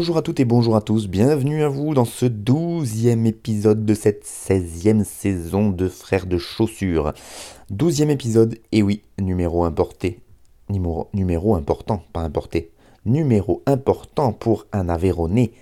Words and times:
Bonjour 0.00 0.16
à 0.16 0.22
toutes 0.22 0.40
et 0.40 0.46
bonjour 0.46 0.76
à 0.76 0.80
tous, 0.80 1.08
bienvenue 1.08 1.62
à 1.62 1.68
vous 1.68 1.92
dans 1.92 2.06
ce 2.06 2.24
douzième 2.24 3.26
épisode 3.26 3.84
de 3.84 3.92
cette 3.92 4.24
16e 4.24 5.04
saison 5.04 5.68
de 5.68 5.90
Frères 5.90 6.24
de 6.24 6.38
Chaussures. 6.38 7.12
Douzième 7.68 8.08
épisode, 8.08 8.56
et 8.72 8.82
oui, 8.82 9.02
numéro 9.20 9.62
importé. 9.62 10.20
Numéro, 10.70 11.54
important, 11.54 12.02
pas 12.14 12.22
importé. 12.22 12.70
Numéro 13.04 13.62
important 13.66 14.32
pour 14.32 14.64
un 14.72 14.88
Aveyronais 14.88 15.52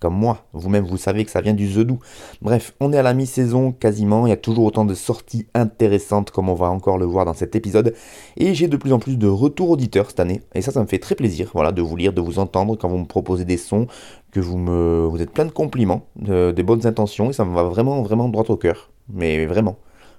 comme 0.00 0.14
moi. 0.14 0.46
Vous-même, 0.52 0.84
vous 0.84 0.96
savez 0.96 1.24
que 1.24 1.30
ça 1.30 1.40
vient 1.40 1.54
du 1.54 1.70
Zedou. 1.70 1.98
Bref, 2.42 2.74
on 2.80 2.92
est 2.92 2.98
à 2.98 3.02
la 3.02 3.14
mi-saison 3.14 3.72
quasiment. 3.72 4.26
Il 4.26 4.30
y 4.30 4.32
a 4.32 4.36
toujours 4.36 4.64
autant 4.64 4.84
de 4.84 4.94
sorties 4.94 5.46
intéressantes 5.54 6.30
comme 6.30 6.48
on 6.48 6.54
va 6.54 6.68
encore 6.68 6.98
le 6.98 7.06
voir 7.06 7.24
dans 7.24 7.34
cet 7.34 7.56
épisode. 7.56 7.94
Et 8.36 8.54
j'ai 8.54 8.68
de 8.68 8.76
plus 8.76 8.92
en 8.92 8.98
plus 8.98 9.16
de 9.16 9.28
retours 9.28 9.70
auditeurs 9.70 10.08
cette 10.08 10.20
année. 10.20 10.42
Et 10.54 10.62
ça, 10.62 10.72
ça 10.72 10.80
me 10.80 10.86
fait 10.86 10.98
très 10.98 11.14
plaisir 11.14 11.50
voilà, 11.54 11.72
de 11.72 11.82
vous 11.82 11.96
lire, 11.96 12.12
de 12.12 12.20
vous 12.20 12.38
entendre 12.38 12.76
quand 12.76 12.88
vous 12.88 12.98
me 12.98 13.06
proposez 13.06 13.44
des 13.44 13.56
sons, 13.56 13.86
que 14.32 14.40
vous, 14.40 14.58
me, 14.58 15.06
vous 15.06 15.22
êtes 15.22 15.30
plein 15.30 15.46
de 15.46 15.50
compliments, 15.50 16.06
de, 16.16 16.52
des 16.52 16.62
bonnes 16.62 16.86
intentions. 16.86 17.30
Et 17.30 17.32
ça 17.32 17.44
me 17.44 17.54
va 17.54 17.62
vraiment, 17.62 18.02
vraiment 18.02 18.28
droit 18.28 18.44
au 18.48 18.56
cœur. 18.56 18.90
Mais 19.08 19.46
vraiment. 19.46 19.76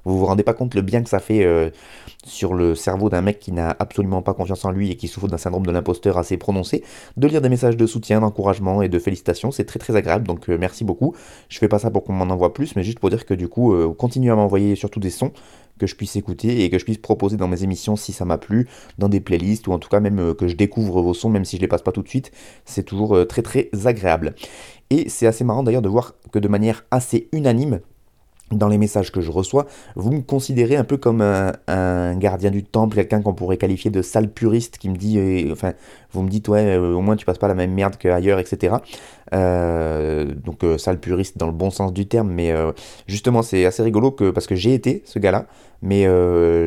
Vous 0.08 0.18
vous 0.18 0.26
rendez 0.26 0.44
pas 0.44 0.54
compte 0.54 0.74
le 0.74 0.82
bien 0.82 1.04
que 1.04 1.10
ça 1.10 1.20
fait 1.20 1.44
euh, 1.44 1.70
sur 2.26 2.54
le 2.54 2.76
cerveau 2.76 3.10
d'un 3.10 3.22
mec 3.22 3.40
qui 3.40 3.52
n'a 3.52 3.76
absolument 3.78 4.22
pas 4.22 4.34
confiance 4.34 4.64
en 4.64 4.72
lui 4.72 4.90
et 4.90 4.96
qui 4.96 5.10
souffre 5.10 5.28
d'un 5.28 5.38
syndrome 5.38 5.66
de 5.66 5.72
l'imposteur 5.72 6.18
assez 6.18 6.38
prononcé, 6.38 6.82
de 7.18 7.28
lire 7.28 7.42
des 7.42 7.50
messages 7.50 7.76
de 7.76 7.86
soutien, 7.86 8.22
d'encouragement 8.22 8.82
et 8.82 8.88
de 8.88 9.00
félicitations, 9.00 9.52
c'est 9.52 9.66
très 9.66 9.80
très 9.80 9.98
agréable, 9.98 10.26
donc 10.26 10.50
euh, 10.50 10.58
merci 10.58 10.86
beaucoup. 10.86 11.14
Je 11.50 11.60
fais 11.60 11.68
pas 11.68 11.78
ça 11.78 11.92
pour 11.92 12.06
qu'on 12.06 12.14
m'en 12.14 12.34
envoie 12.34 12.54
plus, 12.54 12.78
mais 12.78 12.84
juste 12.84 13.00
pour 13.00 13.10
dire 13.10 13.26
que 13.26 13.34
du 13.34 13.50
coup, 13.50 13.74
euh, 13.74 13.94
continuez 13.94 14.32
à 14.32 14.36
m'envoyer 14.38 14.78
surtout 14.78 15.02
des 15.02 15.10
sons 15.10 15.34
que 15.78 15.88
je 15.88 15.96
puisse 15.96 16.16
écouter 16.16 16.64
et 16.64 16.70
que 16.70 16.80
je 16.80 16.86
puisse 16.86 17.00
proposer 17.00 17.36
dans 17.36 17.50
mes 17.50 17.64
émissions 17.64 17.98
si 17.98 18.14
ça 18.14 18.24
m'a 18.24 18.38
plu, 18.38 18.70
dans 18.98 19.10
des 19.10 19.20
playlists 19.20 19.68
ou 19.68 19.74
en 19.74 19.80
tout 19.80 19.90
cas 19.90 20.00
même 20.00 20.34
que 20.36 20.48
je 20.48 20.56
découvre 20.56 21.02
vos 21.02 21.14
sons, 21.14 21.30
même 21.30 21.44
si 21.44 21.58
je 21.58 21.62
les 21.62 21.68
passe 21.68 21.82
pas 21.82 21.92
tout 21.92 22.02
de 22.02 22.08
suite, 22.08 22.32
c'est 22.64 22.84
toujours 22.84 23.28
très 23.28 23.42
très 23.42 23.70
agréable. 23.86 24.36
Et 24.90 25.10
c'est 25.10 25.28
assez 25.28 25.44
marrant 25.44 25.64
d'ailleurs 25.64 25.84
de 25.84 25.90
voir 25.90 26.16
que 26.32 26.40
de 26.40 26.48
manière 26.48 26.86
assez 26.90 27.28
unanime, 27.32 27.82
dans 28.52 28.70
les 28.70 28.78
messages 28.78 29.12
que 29.12 29.22
je 29.22 29.32
reçois, 29.32 29.68
vous 29.96 30.12
me 30.12 30.22
considérez 30.22 30.78
un 30.78 30.84
peu 30.84 30.98
comme 30.98 31.22
un, 31.22 32.16
gardien 32.16 32.50
du 32.50 32.64
temple, 32.64 32.96
quelqu'un 32.96 33.22
qu'on 33.22 33.34
pourrait 33.34 33.58
qualifier 33.58 33.92
de 33.92 34.02
sale 34.02 34.30
puriste 34.30 34.78
qui 34.78 34.90
me 34.90 34.96
dit, 34.96 35.18
euh, 35.18 35.52
enfin, 35.52 35.74
vous 36.12 36.22
me 36.22 36.30
dites, 36.30 36.48
ouais, 36.48 36.78
euh, 36.78 36.94
au 36.94 37.02
moins 37.02 37.16
tu 37.16 37.26
passes 37.26 37.38
pas 37.38 37.50
la 37.50 37.56
même 37.56 37.74
merde 37.74 37.98
qu'ailleurs, 37.98 38.40
etc. 38.40 38.78
Euh, 39.34 40.26
donc, 40.26 40.64
sale 40.78 41.00
puriste 41.00 41.38
dans 41.38 41.48
le 41.48 41.52
bon 41.52 41.70
sens 41.70 41.92
du 41.92 42.08
terme, 42.08 42.32
mais 42.32 42.54
justement, 43.08 43.42
c'est 43.42 43.66
assez 43.66 43.84
rigolo 43.84 44.12
que, 44.12 44.32
parce 44.32 44.48
que 44.48 44.56
j'ai 44.56 44.74
été 44.74 45.04
ce 45.06 45.20
gars-là, 45.20 45.48
mais 45.82 46.08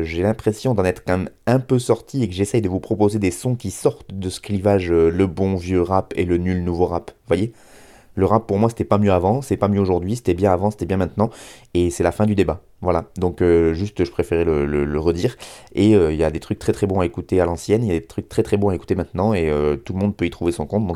j'ai 0.03 0.21
l'impression 0.21 0.75
d'en 0.75 0.85
être 0.85 1.03
quand 1.05 1.17
même 1.17 1.29
un 1.47 1.59
peu 1.59 1.79
sorti 1.79 2.23
et 2.23 2.27
que 2.27 2.33
j'essaye 2.33 2.61
de 2.61 2.69
vous 2.69 2.79
proposer 2.79 3.17
des 3.17 3.31
sons 3.31 3.55
qui 3.55 3.71
sortent 3.71 4.13
de 4.13 4.29
ce 4.29 4.39
clivage 4.39 4.91
le 4.91 5.27
bon 5.27 5.55
vieux 5.55 5.81
rap 5.81 6.13
et 6.15 6.25
le 6.25 6.37
nul 6.37 6.63
nouveau 6.63 6.85
rap, 6.85 7.11
voyez? 7.27 7.53
Le 8.21 8.27
rap 8.27 8.47
pour 8.47 8.59
moi 8.59 8.69
c'était 8.69 8.85
pas 8.85 8.99
mieux 8.99 9.11
avant, 9.11 9.41
c'est 9.41 9.57
pas 9.57 9.67
mieux 9.67 9.81
aujourd'hui, 9.81 10.15
c'était 10.15 10.35
bien 10.35 10.53
avant, 10.53 10.71
c'était 10.71 10.85
bien 10.85 10.97
maintenant, 10.97 11.31
et 11.73 11.89
c'est 11.89 12.03
la 12.03 12.11
fin 12.11 12.25
du 12.25 12.35
débat. 12.35 12.61
Voilà, 12.81 13.05
donc 13.17 13.41
euh, 13.41 13.73
juste 13.73 14.03
je 14.03 14.11
préférais 14.11 14.45
le, 14.45 14.99
redire. 14.99 15.35
Et 15.75 15.95
euh, 15.95 16.11
il 16.11 16.17
y 16.17 16.23
a 16.23 16.31
des 16.31 16.39
trucs 16.39 16.57
très 16.59 16.71
très 16.71 16.87
bons 16.87 16.99
à 16.99 17.05
écouter 17.05 17.39
à 17.39 17.45
l'ancienne, 17.45 17.83
il 17.83 17.87
y 17.87 17.95
a 17.95 17.99
des 17.99 18.05
trucs 18.05 18.29
très 18.29 18.43
très 18.43 18.57
bons 18.57 18.69
à 18.69 18.75
écouter 18.75 18.95
maintenant, 18.95 19.33
et 19.33 19.49
euh, 19.49 19.75
tout 19.75 19.93
le 19.93 19.99
monde 19.99 20.15
peut 20.15 20.25
y 20.25 20.29
trouver 20.29 20.51
son 20.51 20.65
compte. 20.65 20.87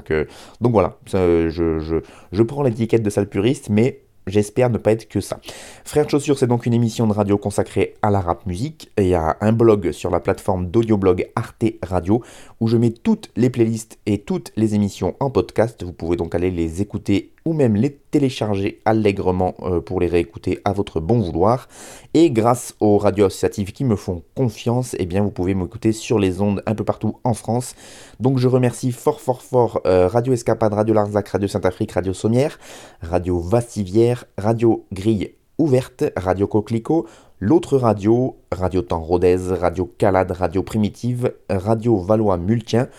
Donc, 0.61 0.71
voilà, 0.71 0.97
je, 1.05 1.49
je, 1.49 1.99
je 2.31 2.43
prends 2.43 2.63
l'étiquette 2.63 3.03
de 3.03 3.09
sale 3.09 3.27
puriste, 3.27 3.69
mais 3.69 4.04
J'espère 4.27 4.69
ne 4.69 4.77
pas 4.77 4.91
être 4.91 5.07
que 5.07 5.21
ça. 5.21 5.39
Frères 5.83 6.05
de 6.05 6.09
Chaussures, 6.09 6.37
c'est 6.37 6.47
donc 6.47 6.65
une 6.65 6.73
émission 6.73 7.05
de 7.05 7.13
radio 7.13 7.37
consacrée 7.37 7.95
à 8.01 8.09
la 8.09 8.21
rap 8.21 8.45
musique. 8.45 8.91
Et 8.97 9.03
il 9.03 9.09
y 9.09 9.15
a 9.15 9.37
un 9.41 9.51
blog 9.51 9.91
sur 9.91 10.09
la 10.09 10.19
plateforme 10.19 10.67
d'audioblog 10.67 11.29
Arte 11.35 11.65
Radio 11.83 12.23
où 12.59 12.67
je 12.67 12.77
mets 12.77 12.91
toutes 12.91 13.29
les 13.35 13.49
playlists 13.49 13.99
et 14.05 14.19
toutes 14.19 14.51
les 14.55 14.73
émissions 14.73 15.15
en 15.19 15.29
podcast. 15.29 15.83
Vous 15.83 15.93
pouvez 15.93 16.17
donc 16.17 16.33
aller 16.33 16.49
les 16.49 16.81
écouter 16.81 17.34
ou 17.45 17.53
même 17.53 17.75
les 17.75 17.91
télécharger 17.91 18.81
allègrement 18.85 19.53
euh, 19.61 19.79
pour 19.79 19.99
les 19.99 20.07
réécouter 20.07 20.59
à 20.65 20.73
votre 20.73 20.99
bon 20.99 21.19
vouloir. 21.19 21.67
Et 22.15 22.31
grâce 22.31 22.75
aux 22.79 22.97
radios 22.97 23.25
associatives 23.25 23.71
qui 23.71 23.85
me 23.85 23.95
font 23.95 24.23
confiance, 24.35 24.95
eh 24.97 25.05
bien 25.05 25.21
vous 25.21 25.31
pouvez 25.31 25.53
m'écouter 25.53 25.91
sur 25.91 26.17
les 26.17 26.41
ondes 26.41 26.63
un 26.65 26.73
peu 26.73 26.83
partout 26.83 27.19
en 27.23 27.35
France. 27.35 27.75
Donc 28.19 28.39
je 28.39 28.47
remercie 28.47 28.91
fort 28.91 29.21
fort 29.21 29.43
fort 29.43 29.81
euh, 29.85 30.07
Radio 30.07 30.33
Escapade, 30.33 30.73
Radio 30.73 30.95
Larzac, 30.95 31.29
Radio 31.29 31.47
Saint-Afrique, 31.47 31.91
Radio 31.91 32.13
Sommière, 32.13 32.57
Radio 33.01 33.39
Vassivière, 33.39 34.25
Radio 34.37 34.85
Grille 34.91 35.35
Ouverte, 35.57 36.03
Radio 36.17 36.47
Coquelicot, 36.47 37.05
l'autre 37.39 37.77
radio, 37.77 38.37
Radio 38.51 38.81
Temps 38.81 39.01
Rodez, 39.01 39.37
Radio 39.51 39.85
Calade, 39.97 40.31
Radio 40.31 40.63
Primitive, 40.63 41.33
Radio 41.49 41.97
Valois 41.97 42.37
Multien, 42.37 42.89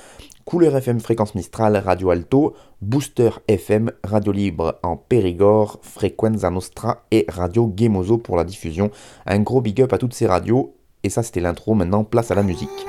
Couleur 0.46 0.76
FM 0.76 1.00
Fréquence 1.00 1.34
Mistral, 1.34 1.76
Radio 1.76 2.10
Alto, 2.10 2.54
Booster 2.80 3.30
FM, 3.48 3.90
Radio 4.04 4.30
Libre 4.30 4.78
en 4.84 4.96
Périgord, 4.96 5.80
Frequenza 5.82 6.50
Nostra 6.50 7.02
et 7.10 7.26
Radio 7.28 7.74
Gemozo 7.76 8.18
pour 8.18 8.36
la 8.36 8.44
diffusion. 8.44 8.92
Un 9.26 9.40
gros 9.40 9.60
big 9.60 9.82
up 9.82 9.92
à 9.92 9.98
toutes 9.98 10.14
ces 10.14 10.28
radios. 10.28 10.76
Et 11.02 11.10
ça 11.10 11.24
c'était 11.24 11.40
l'intro, 11.40 11.74
maintenant 11.74 12.04
place 12.04 12.30
à 12.30 12.36
la 12.36 12.44
musique. 12.44 12.86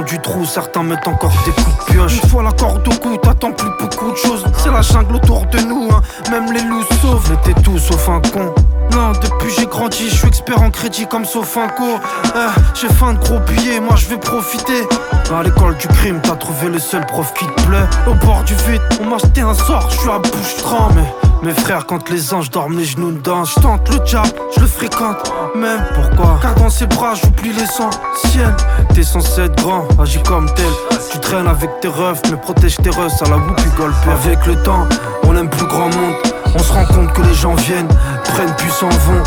Du 0.00 0.18
trou, 0.20 0.46
certains 0.46 0.82
mettent 0.82 1.06
encore 1.06 1.32
des 1.44 1.52
coups 1.52 1.86
de 1.86 1.92
pioche. 1.92 2.16
Une 2.22 2.30
fois 2.30 2.42
la 2.42 2.52
corde 2.52 2.86
au 2.88 2.92
cou, 2.92 3.16
t'attends 3.18 3.52
plus 3.52 3.68
beaucoup 3.78 4.10
de 4.10 4.16
choses. 4.16 4.44
C'est 4.56 4.70
la 4.70 4.80
jungle 4.80 5.16
autour 5.16 5.44
de 5.46 5.58
nous, 5.60 5.88
hein. 5.92 6.00
même 6.30 6.50
les 6.52 6.62
loups 6.62 6.84
sauvent. 7.02 7.30
On 7.30 7.50
était 7.50 7.60
tous 7.60 7.78
sauf 7.78 8.08
un 8.08 8.20
con. 8.30 8.54
Non, 8.92 9.12
depuis 9.12 9.52
j'ai 9.58 9.66
grandi, 9.66 10.08
je 10.08 10.14
suis 10.14 10.28
expert 10.28 10.62
en 10.62 10.70
crédit 10.70 11.06
comme 11.06 11.24
Sofinco. 11.24 12.00
Eh, 12.34 12.38
j'ai 12.74 12.88
faim 12.88 13.14
de 13.14 13.18
gros 13.18 13.38
billets, 13.40 13.80
moi 13.80 13.96
je 13.96 14.08
vais 14.08 14.18
profiter. 14.18 14.88
À 15.34 15.42
l'école 15.42 15.76
du 15.76 15.88
crime, 15.88 16.20
t'as 16.22 16.36
trouvé 16.36 16.68
le 16.68 16.78
seul 16.78 17.04
prof 17.06 17.32
qui 17.34 17.46
te 17.46 17.62
plaît. 17.62 17.86
Au 18.06 18.14
bord 18.24 18.42
du 18.44 18.54
vide, 18.54 18.82
on 19.00 19.10
m'a 19.10 19.18
jeté 19.18 19.42
un 19.42 19.54
sort, 19.54 19.88
je 19.90 19.98
suis 19.98 20.10
à 20.10 20.18
bouche 20.18 20.56
tremble. 20.58 21.02
Mes 21.42 21.54
frères, 21.54 21.86
quand 21.86 22.08
les 22.08 22.32
anges 22.32 22.50
dorment, 22.50 22.78
les 22.78 22.84
genoux 22.84 23.10
dedans. 23.10 23.44
Je 23.44 23.60
tente 23.60 23.88
le 23.88 23.98
job, 24.06 24.26
je 24.54 24.60
le 24.60 24.66
fréquente. 24.66 25.32
Même 25.56 25.84
pourquoi? 25.92 26.38
Car 26.40 26.54
dans 26.54 26.70
ses 26.70 26.86
bras, 26.86 27.14
j'oublie 27.14 27.52
l'essentiel. 27.52 28.54
T'es 28.94 29.02
censé 29.02 29.40
être 29.40 29.56
grand, 29.56 29.88
agis 29.98 30.22
comme 30.22 30.52
tel. 30.54 30.66
Tu 31.10 31.18
traînes 31.18 31.46
avec 31.46 31.70
tes 31.80 31.88
refs, 31.88 32.20
mais 32.30 32.36
protège 32.36 32.76
tes 32.76 32.90
refs 32.90 33.22
à 33.22 33.28
la 33.28 33.36
whoopie 33.36 33.70
golpe. 33.76 33.94
Avec 34.06 34.44
le 34.46 34.62
temps, 34.62 34.86
on 35.24 35.34
aime 35.36 35.48
plus 35.48 35.66
grand 35.66 35.88
monde. 35.88 36.14
On 36.54 36.58
se 36.58 36.72
rend 36.72 36.84
compte 36.84 37.12
que 37.14 37.22
les 37.22 37.34
gens 37.34 37.54
viennent, 37.54 37.88
prennent 38.24 38.54
puis 38.58 38.70
s'en 38.70 38.90
vont. 38.90 39.22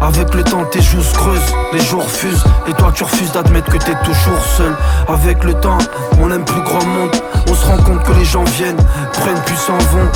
Avec 0.00 0.34
le 0.34 0.42
temps 0.42 0.64
tes 0.64 0.82
joues 0.82 1.02
se 1.02 1.14
creusent, 1.14 1.54
les 1.72 1.80
jours 1.80 2.04
fusent 2.04 2.44
Et 2.68 2.72
toi 2.72 2.92
tu 2.92 3.04
refuses 3.04 3.32
d'admettre 3.32 3.70
que 3.70 3.78
t'es 3.78 3.94
toujours 4.04 4.44
seul 4.56 4.74
Avec 5.08 5.44
le 5.44 5.54
temps, 5.54 5.78
on 6.20 6.30
aime 6.30 6.44
plus 6.44 6.60
grand 6.62 6.84
monde 6.84 7.14
On 7.48 7.54
se 7.54 7.64
rend 7.64 7.78
compte 7.78 8.02
que 8.02 8.12
les 8.12 8.24
gens 8.24 8.44
viennent, 8.44 8.76
prennent 9.12 9.40
puis 9.46 9.56
s'en 9.56 9.78
vont 9.78 10.10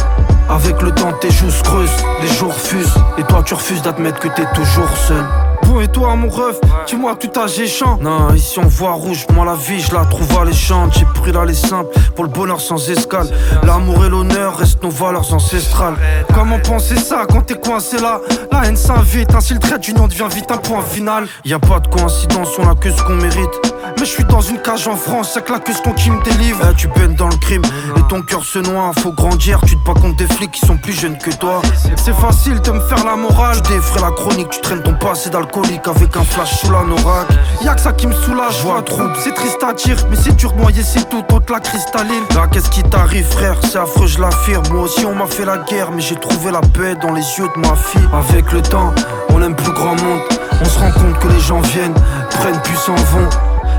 avec 0.50 0.80
le 0.80 0.90
temps 0.92 1.12
tes 1.20 1.30
joues 1.30 1.50
se 1.50 1.62
creusent, 1.62 2.04
les 2.22 2.28
jours 2.28 2.54
fusent 2.54 2.94
Et 3.18 3.22
toi 3.24 3.42
tu 3.44 3.52
refuses 3.52 3.82
d'admettre 3.82 4.18
que 4.18 4.28
t'es 4.28 4.46
toujours 4.54 4.88
seul 4.96 5.24
Bon 5.68 5.80
et 5.80 5.88
toi 5.88 6.16
mon 6.16 6.30
ref, 6.30 6.56
dis-moi 6.86 7.14
tout 7.16 7.38
à 7.38 7.46
géchant. 7.46 7.98
Non 8.00 8.32
ici 8.34 8.58
on 8.58 8.66
voit 8.66 8.92
rouge, 8.92 9.26
moi 9.34 9.44
la 9.44 9.54
vie 9.54 9.80
je 9.80 9.92
la 9.92 10.06
trouve 10.06 10.38
alléchante. 10.38 10.94
J'ai 10.98 11.04
pris 11.20 11.30
là 11.30 11.44
les 11.44 11.52
simples 11.52 11.94
pour 12.18 12.24
le 12.24 12.32
bonheur 12.32 12.60
sans 12.60 12.90
escale 12.90 13.28
L'amour 13.62 14.04
et 14.04 14.08
l'honneur 14.08 14.56
restent 14.56 14.82
nos 14.82 14.90
valeurs 14.90 15.32
ancestrales 15.32 15.94
Comment 16.34 16.58
penser 16.58 16.96
ça 16.96 17.26
quand 17.28 17.42
t'es 17.42 17.54
coincé 17.54 17.96
là? 17.96 18.20
La 18.50 18.64
haine 18.64 18.76
s'invite, 18.76 19.32
ainsi 19.36 19.54
le 19.54 19.60
trait 19.60 19.78
d'union 19.78 20.08
devient 20.08 20.26
vite 20.34 20.50
un 20.50 20.56
point 20.56 20.82
final 20.82 21.28
y 21.44 21.52
a 21.52 21.60
pas 21.60 21.78
de 21.78 21.86
coïncidence, 21.86 22.48
on 22.58 22.68
a 22.68 22.74
que 22.74 22.90
ce 22.90 23.00
qu'on 23.04 23.14
mérite 23.14 23.68
mais 23.98 24.04
je 24.04 24.10
suis 24.10 24.24
dans 24.24 24.40
une 24.40 24.58
cage 24.58 24.86
en 24.86 24.96
France, 24.96 25.32
c'est 25.34 25.44
que 25.44 25.50
la 25.52 25.58
qu'on 25.58 25.92
qui 25.92 26.10
me 26.10 26.22
délivre. 26.22 26.60
Eh, 26.70 26.74
tu 26.74 26.86
baignes 26.88 27.16
dans 27.16 27.28
le 27.28 27.36
crime 27.36 27.62
et 27.96 28.02
ton 28.08 28.22
cœur 28.22 28.44
se 28.44 28.60
noie. 28.60 28.92
Faut 28.98 29.12
grandir, 29.12 29.60
tu 29.66 29.76
te 29.76 29.84
bats 29.84 29.98
contre 30.00 30.16
des 30.16 30.26
flics 30.26 30.52
qui 30.52 30.64
sont 30.64 30.76
plus 30.76 30.92
jeunes 30.92 31.18
que 31.18 31.30
toi. 31.30 31.60
C'est 31.96 32.14
facile 32.14 32.60
de 32.60 32.70
me 32.70 32.80
faire 32.80 33.04
la 33.04 33.16
morale. 33.16 33.60
Tu 33.62 33.72
défrais 33.72 34.00
la 34.00 34.10
chronique, 34.10 34.50
tu 34.50 34.60
traînes 34.60 34.82
ton 34.82 34.94
passé 34.94 35.30
d'alcoolique 35.30 35.86
avec 35.88 36.16
un 36.16 36.22
flash 36.22 36.60
sous 36.60 36.70
la 36.70 36.84
norac. 36.84 37.26
Y'a 37.62 37.74
que 37.74 37.80
ça 37.80 37.92
qui 37.92 38.06
me 38.06 38.12
soulage, 38.12 38.58
je 38.58 38.62
vois. 38.62 38.84
C'est 39.18 39.34
triste 39.34 39.64
à 39.64 39.72
dire, 39.72 39.96
mais 40.10 40.16
c'est 40.16 40.36
dur 40.36 40.52
de 40.52 40.82
c'est 40.82 41.08
tout 41.08 41.24
autre 41.32 41.52
la 41.52 41.60
cristalline. 41.60 42.07
Là, 42.34 42.46
qu'est-ce 42.50 42.70
qui 42.70 42.82
t'arrive, 42.82 43.26
frère? 43.26 43.56
C'est 43.62 43.78
affreux, 43.78 44.06
je 44.06 44.20
l'affirme. 44.20 44.64
Moi 44.72 44.82
aussi, 44.84 45.04
on 45.04 45.14
m'a 45.14 45.26
fait 45.26 45.44
la 45.44 45.58
guerre, 45.58 45.90
mais 45.90 46.00
j'ai 46.00 46.14
trouvé 46.14 46.50
la 46.50 46.60
paix 46.60 46.94
dans 47.02 47.12
les 47.12 47.20
yeux 47.20 47.48
de 47.54 47.60
ma 47.60 47.74
fille. 47.74 48.08
Avec 48.12 48.50
le 48.52 48.62
temps, 48.62 48.94
on 49.30 49.42
aime 49.42 49.54
plus 49.54 49.72
grand 49.72 49.94
monde. 49.94 50.20
On 50.60 50.64
se 50.64 50.78
rend 50.78 50.90
compte 50.92 51.18
que 51.18 51.28
les 51.28 51.40
gens 51.40 51.60
viennent, 51.60 51.94
prennent 52.30 52.60
puis 52.62 52.76
s'en 52.76 52.94
vont. 52.94 53.28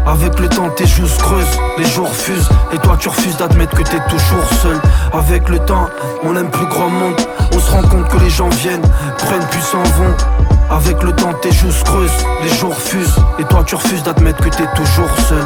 Avec 0.06 0.40
le 0.40 0.48
temps 0.48 0.70
tes 0.70 0.86
joues 0.86 1.08
se 1.08 1.20
creusent, 1.20 1.60
les 1.78 1.86
jours 1.86 2.10
fusent 2.10 2.50
Et 2.74 2.78
toi 2.78 2.98
tu 2.98 3.10
refuses 3.10 3.38
d'admettre 3.38 3.76
que 3.76 3.84
t'es 3.84 4.00
toujours 4.10 4.46
seul 4.62 4.80
Avec 5.14 5.50
le 5.50 5.60
temps, 5.60 5.88
on 6.24 6.36
aime 6.36 6.50
plus 6.50 6.66
grand 6.68 6.90
monde 6.90 7.16
On 7.54 7.60
se 7.60 7.70
rend 7.70 7.84
compte 7.84 8.08
que 8.08 8.18
les 8.18 8.30
gens 8.30 8.50
viennent, 8.50 8.82
prennent 9.18 9.46
puis 9.52 9.62
s'en 9.62 9.84
vont 9.84 10.16
Avec 10.72 11.04
le 11.04 11.12
temps 11.12 11.34
tes 11.42 11.52
joues 11.52 11.72
se 11.72 11.84
creusent, 11.84 12.26
les 12.42 12.50
jours 12.56 12.76
fusent 12.76 13.18
Et 13.40 13.44
toi 13.44 13.64
tu 13.66 13.76
refuses 13.76 14.02
d'admettre 14.02 14.42
que 14.42 14.50
t'es 14.50 14.68
toujours 14.74 15.12
seul 15.28 15.46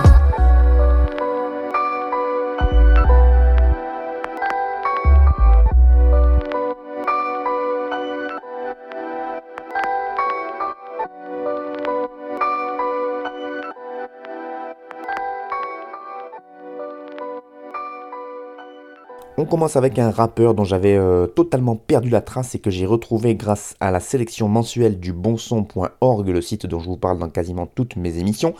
On 19.43 19.45
commence 19.45 19.75
avec 19.75 19.99
un 19.99 20.09
rappeur 20.09 20.53
dont 20.53 20.63
j'avais 20.63 20.95
euh, 20.95 21.27
totalement 21.27 21.75
perdu 21.75 22.09
la 22.09 22.21
trace 22.21 22.55
et 22.55 22.59
que 22.59 22.69
j'ai 22.69 22.85
retrouvé 22.85 23.35
grâce 23.35 23.75
à 23.81 23.91
la 23.91 23.99
sélection 23.99 24.47
mensuelle 24.47 25.01
du 25.01 25.11
bonson.org, 25.11 26.29
le 26.29 26.39
site 26.41 26.65
dont 26.65 26.79
je 26.79 26.85
vous 26.85 26.95
parle 26.95 27.19
dans 27.19 27.27
quasiment 27.27 27.65
toutes 27.65 27.97
mes 27.97 28.19
émissions. 28.19 28.53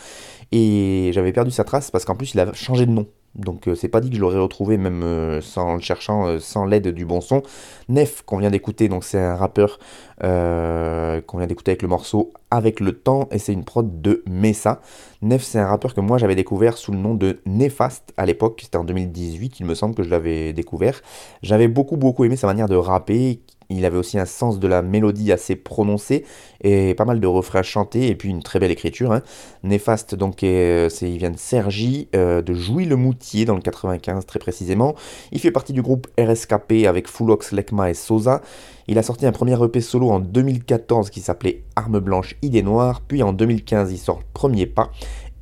Et 0.52 1.12
j'avais 1.14 1.32
perdu 1.32 1.52
sa 1.52 1.64
trace 1.64 1.90
parce 1.90 2.04
qu'en 2.04 2.16
plus 2.16 2.34
il 2.34 2.42
a 2.42 2.52
changé 2.52 2.86
de 2.86 2.92
nom. 2.92 3.08
Donc 3.36 3.68
euh, 3.68 3.74
c'est 3.76 3.88
pas 3.88 4.00
dit 4.00 4.10
que 4.10 4.16
je 4.16 4.22
l'aurais 4.22 4.40
retrouvé 4.40 4.78
même 4.78 5.02
euh, 5.04 5.42
sans 5.42 5.76
le 5.76 5.82
cherchant, 5.82 6.28
euh, 6.28 6.40
sans 6.40 6.66
l'aide 6.66 6.90
du 6.90 7.06
bon 7.06 7.20
son. 7.20 7.42
Nef 7.90 8.22
qu'on 8.22 8.38
vient 8.38 8.52
d'écouter, 8.52 8.90
donc 8.90 9.04
c'est 9.04 9.20
un 9.20 9.36
rappeur 9.36 9.80
qu'on 10.22 11.38
vient 11.38 11.48
d'écouter 11.48 11.72
avec 11.72 11.82
le 11.82 11.90
morceau 11.90 12.32
Avec 12.50 12.80
le 12.80 12.94
temps 12.94 13.28
et 13.32 13.40
c'est 13.40 13.52
une 13.52 13.66
prod 13.66 14.02
de 14.02 14.24
Mesa. 14.30 14.80
Nef 15.22 15.42
c'est 15.44 15.60
un 15.60 15.68
rappeur 15.68 15.94
que 15.94 16.02
moi 16.02 16.18
j'avais 16.18 16.36
découvert 16.36 16.78
sous 16.78 16.92
le 16.92 16.98
nom 16.98 17.16
de 17.16 17.42
Nefast 17.46 18.14
à 18.16 18.26
l'époque, 18.26 18.60
c'était 18.62 18.78
en 18.78 18.84
2018 18.84 19.60
il 19.60 19.66
me 19.66 19.76
semble 19.76 19.96
que 19.96 20.04
je 20.04 20.10
l'avais 20.10 20.54
découvert. 20.54 21.02
J'avais 21.42 21.68
beaucoup 21.68 21.98
beaucoup 21.98 22.24
aimé 22.24 22.36
sa 22.36 22.48
manière 22.48 22.70
de 22.70 22.76
rapper 22.76 23.42
il 23.70 23.86
avait 23.86 23.98
aussi 23.98 24.18
un 24.18 24.26
sens 24.26 24.60
de 24.60 24.68
la 24.68 24.82
mélodie 24.82 25.32
assez 25.32 25.56
prononcé 25.56 26.26
et 26.62 26.94
pas 26.96 27.06
mal 27.06 27.20
de 27.20 27.28
refrains 27.28 27.64
chantés 27.64 28.08
et 28.08 28.16
puis 28.16 28.30
une 28.30 28.44
très 28.44 28.60
belle 28.60 28.72
écriture. 28.72 29.12
Hein. 29.12 29.22
Néfaste, 29.64 30.16
donc, 30.16 30.44
euh, 30.44 30.90
il 31.02 31.18
vient 31.18 31.32
de 31.32 31.38
Sergi, 31.38 32.08
euh, 32.16 32.42
de 32.42 32.54
Jouy-le-Moutier 32.54 33.46
dans 33.46 33.56
le 33.56 33.62
95 33.62 34.26
très 34.26 34.40
précisément. 34.40 34.96
Il 35.32 35.40
fait 35.40 35.52
partie 35.52 35.74
du 35.74 35.82
groupe 35.82 36.08
RSKP 36.20 36.86
avec 36.88 37.08
Fullox, 37.08 37.52
Lekma 37.52 37.90
et 37.90 37.94
Sosa. 37.94 38.42
Il 38.88 38.98
a 38.98 39.04
sorti 39.04 39.26
un 39.26 39.32
premier 39.32 39.62
EP 39.64 39.80
solo 39.80 40.10
en 40.10 40.20
2014 40.20 41.10
qui 41.10 41.22
s'appelait 41.22 41.64
Arme 41.76 42.00
Blanche, 42.00 42.36
Idée 42.42 42.64
Noire, 42.64 43.02
puis 43.08 43.24
en 43.24 43.32
2015 43.32 43.94
il 43.94 43.98
sort 43.98 44.22
Premier 44.34 44.66
Pas 44.66 44.92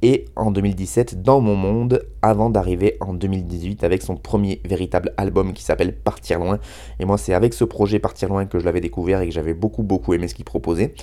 et 0.01 0.25
en 0.35 0.51
2017 0.51 1.21
dans 1.21 1.41
mon 1.41 1.55
monde 1.55 2.05
avant 2.21 2.49
d'arriver 2.49 2.97
en 2.99 3.13
2018 3.13 3.83
avec 3.83 4.01
son 4.01 4.15
premier 4.15 4.61
véritable 4.65 5.13
album 5.17 5.53
qui 5.53 5.63
s'appelle 5.63 5.95
Partir 5.95 6.39
loin. 6.39 6.59
Et 6.99 7.05
moi 7.05 7.17
c'est 7.17 7.33
avec 7.33 7.53
ce 7.53 7.63
projet 7.63 7.99
Partir 7.99 8.29
loin 8.29 8.45
que 8.45 8.59
je 8.59 8.65
l'avais 8.65 8.81
découvert 8.81 9.21
et 9.21 9.27
que 9.27 9.33
j'avais 9.33 9.53
beaucoup 9.53 9.83
beaucoup 9.83 10.13
aimé 10.13 10.27
ce 10.27 10.35
qu'il 10.35 10.45
proposait. 10.45 10.93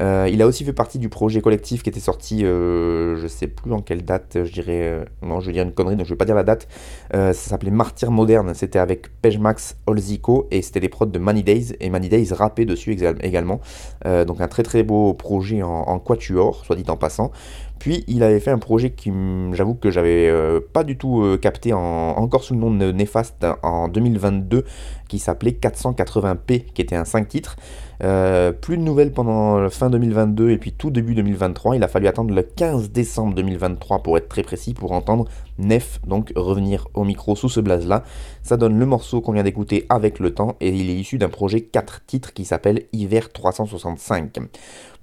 Euh, 0.00 0.28
il 0.30 0.42
a 0.42 0.46
aussi 0.46 0.64
fait 0.64 0.72
partie 0.72 0.98
du 0.98 1.08
projet 1.08 1.40
collectif 1.40 1.82
qui 1.82 1.90
était 1.90 2.00
sorti 2.00 2.44
euh, 2.44 3.16
je 3.16 3.26
sais 3.26 3.46
plus 3.46 3.72
en 3.72 3.80
quelle 3.80 4.04
date 4.04 4.38
je 4.44 4.52
dirais 4.52 4.82
euh, 4.82 5.04
non 5.22 5.40
je 5.40 5.46
vais 5.46 5.52
dire 5.52 5.64
une 5.64 5.72
connerie 5.72 5.96
donc 5.96 6.06
je 6.06 6.10
vais 6.12 6.18
pas 6.18 6.24
dire 6.24 6.34
la 6.34 6.44
date. 6.44 6.68
Ça 7.12 7.32
s'appelait 7.32 7.70
Martyr 7.70 8.10
Moderne 8.10 8.52
c'était 8.54 8.78
avec 8.78 9.08
Pejmax 9.22 9.76
Olzico 9.86 10.46
et 10.50 10.62
c'était 10.62 10.80
les 10.80 10.88
prods 10.88 11.06
de 11.06 11.18
Money 11.18 11.42
Days 11.42 11.74
et 11.80 11.90
Money 11.90 12.08
Days 12.08 12.32
rappait 12.32 12.64
dessus 12.64 12.96
également. 13.22 13.60
Donc 14.04 14.40
un 14.40 14.48
très 14.48 14.62
très 14.62 14.82
beau 14.82 15.14
projet 15.14 15.62
en 15.62 15.98
quatuor 15.98 16.64
soit 16.64 16.76
dit 16.76 16.84
en 16.88 16.96
passant 16.96 17.30
puis 17.78 18.04
il 18.08 18.22
avait 18.22 18.40
fait 18.40 18.50
un 18.50 18.58
projet 18.58 18.90
qui, 18.90 19.12
j'avoue 19.52 19.74
que 19.74 19.90
j'avais 19.90 20.28
euh, 20.28 20.60
pas 20.60 20.84
du 20.84 20.96
tout 20.96 21.22
euh, 21.22 21.36
capté 21.36 21.72
encore 21.72 22.42
sous 22.42 22.54
le 22.54 22.60
nom 22.60 22.70
de 22.70 22.92
Néfaste 22.92 23.46
en 23.62 23.88
2022, 23.88 24.64
qui 25.08 25.18
s'appelait 25.18 25.52
480p, 25.52 26.64
qui 26.72 26.82
était 26.82 26.96
un 26.96 27.04
5 27.04 27.28
titres. 27.28 27.56
Euh, 28.04 28.52
plus 28.52 28.76
de 28.76 28.82
nouvelles 28.82 29.12
pendant 29.12 29.68
fin 29.70 29.90
2022 29.90 30.50
et 30.50 30.58
puis 30.58 30.72
tout 30.72 30.90
début 30.90 31.14
2023. 31.14 31.76
Il 31.76 31.82
a 31.82 31.88
fallu 31.88 32.06
attendre 32.06 32.32
le 32.32 32.42
15 32.42 32.90
décembre 32.90 33.34
2023 33.34 34.02
pour 34.02 34.16
être 34.16 34.28
très 34.28 34.42
précis, 34.42 34.74
pour 34.74 34.92
entendre 34.92 35.26
Nef 35.58 36.00
donc 36.06 36.32
revenir 36.36 36.86
au 36.94 37.04
micro 37.04 37.34
sous 37.34 37.48
ce 37.48 37.60
blaze-là. 37.60 38.04
Ça 38.42 38.56
donne 38.56 38.78
le 38.78 38.86
morceau 38.86 39.20
qu'on 39.20 39.32
vient 39.32 39.42
d'écouter 39.42 39.86
avec 39.88 40.20
le 40.20 40.32
temps 40.32 40.56
et 40.60 40.68
il 40.68 40.90
est 40.90 40.94
issu 40.94 41.18
d'un 41.18 41.28
projet 41.28 41.62
4 41.62 42.06
titres 42.06 42.32
qui 42.32 42.44
s'appelle 42.44 42.84
Hiver 42.92 43.32
365. 43.32 44.38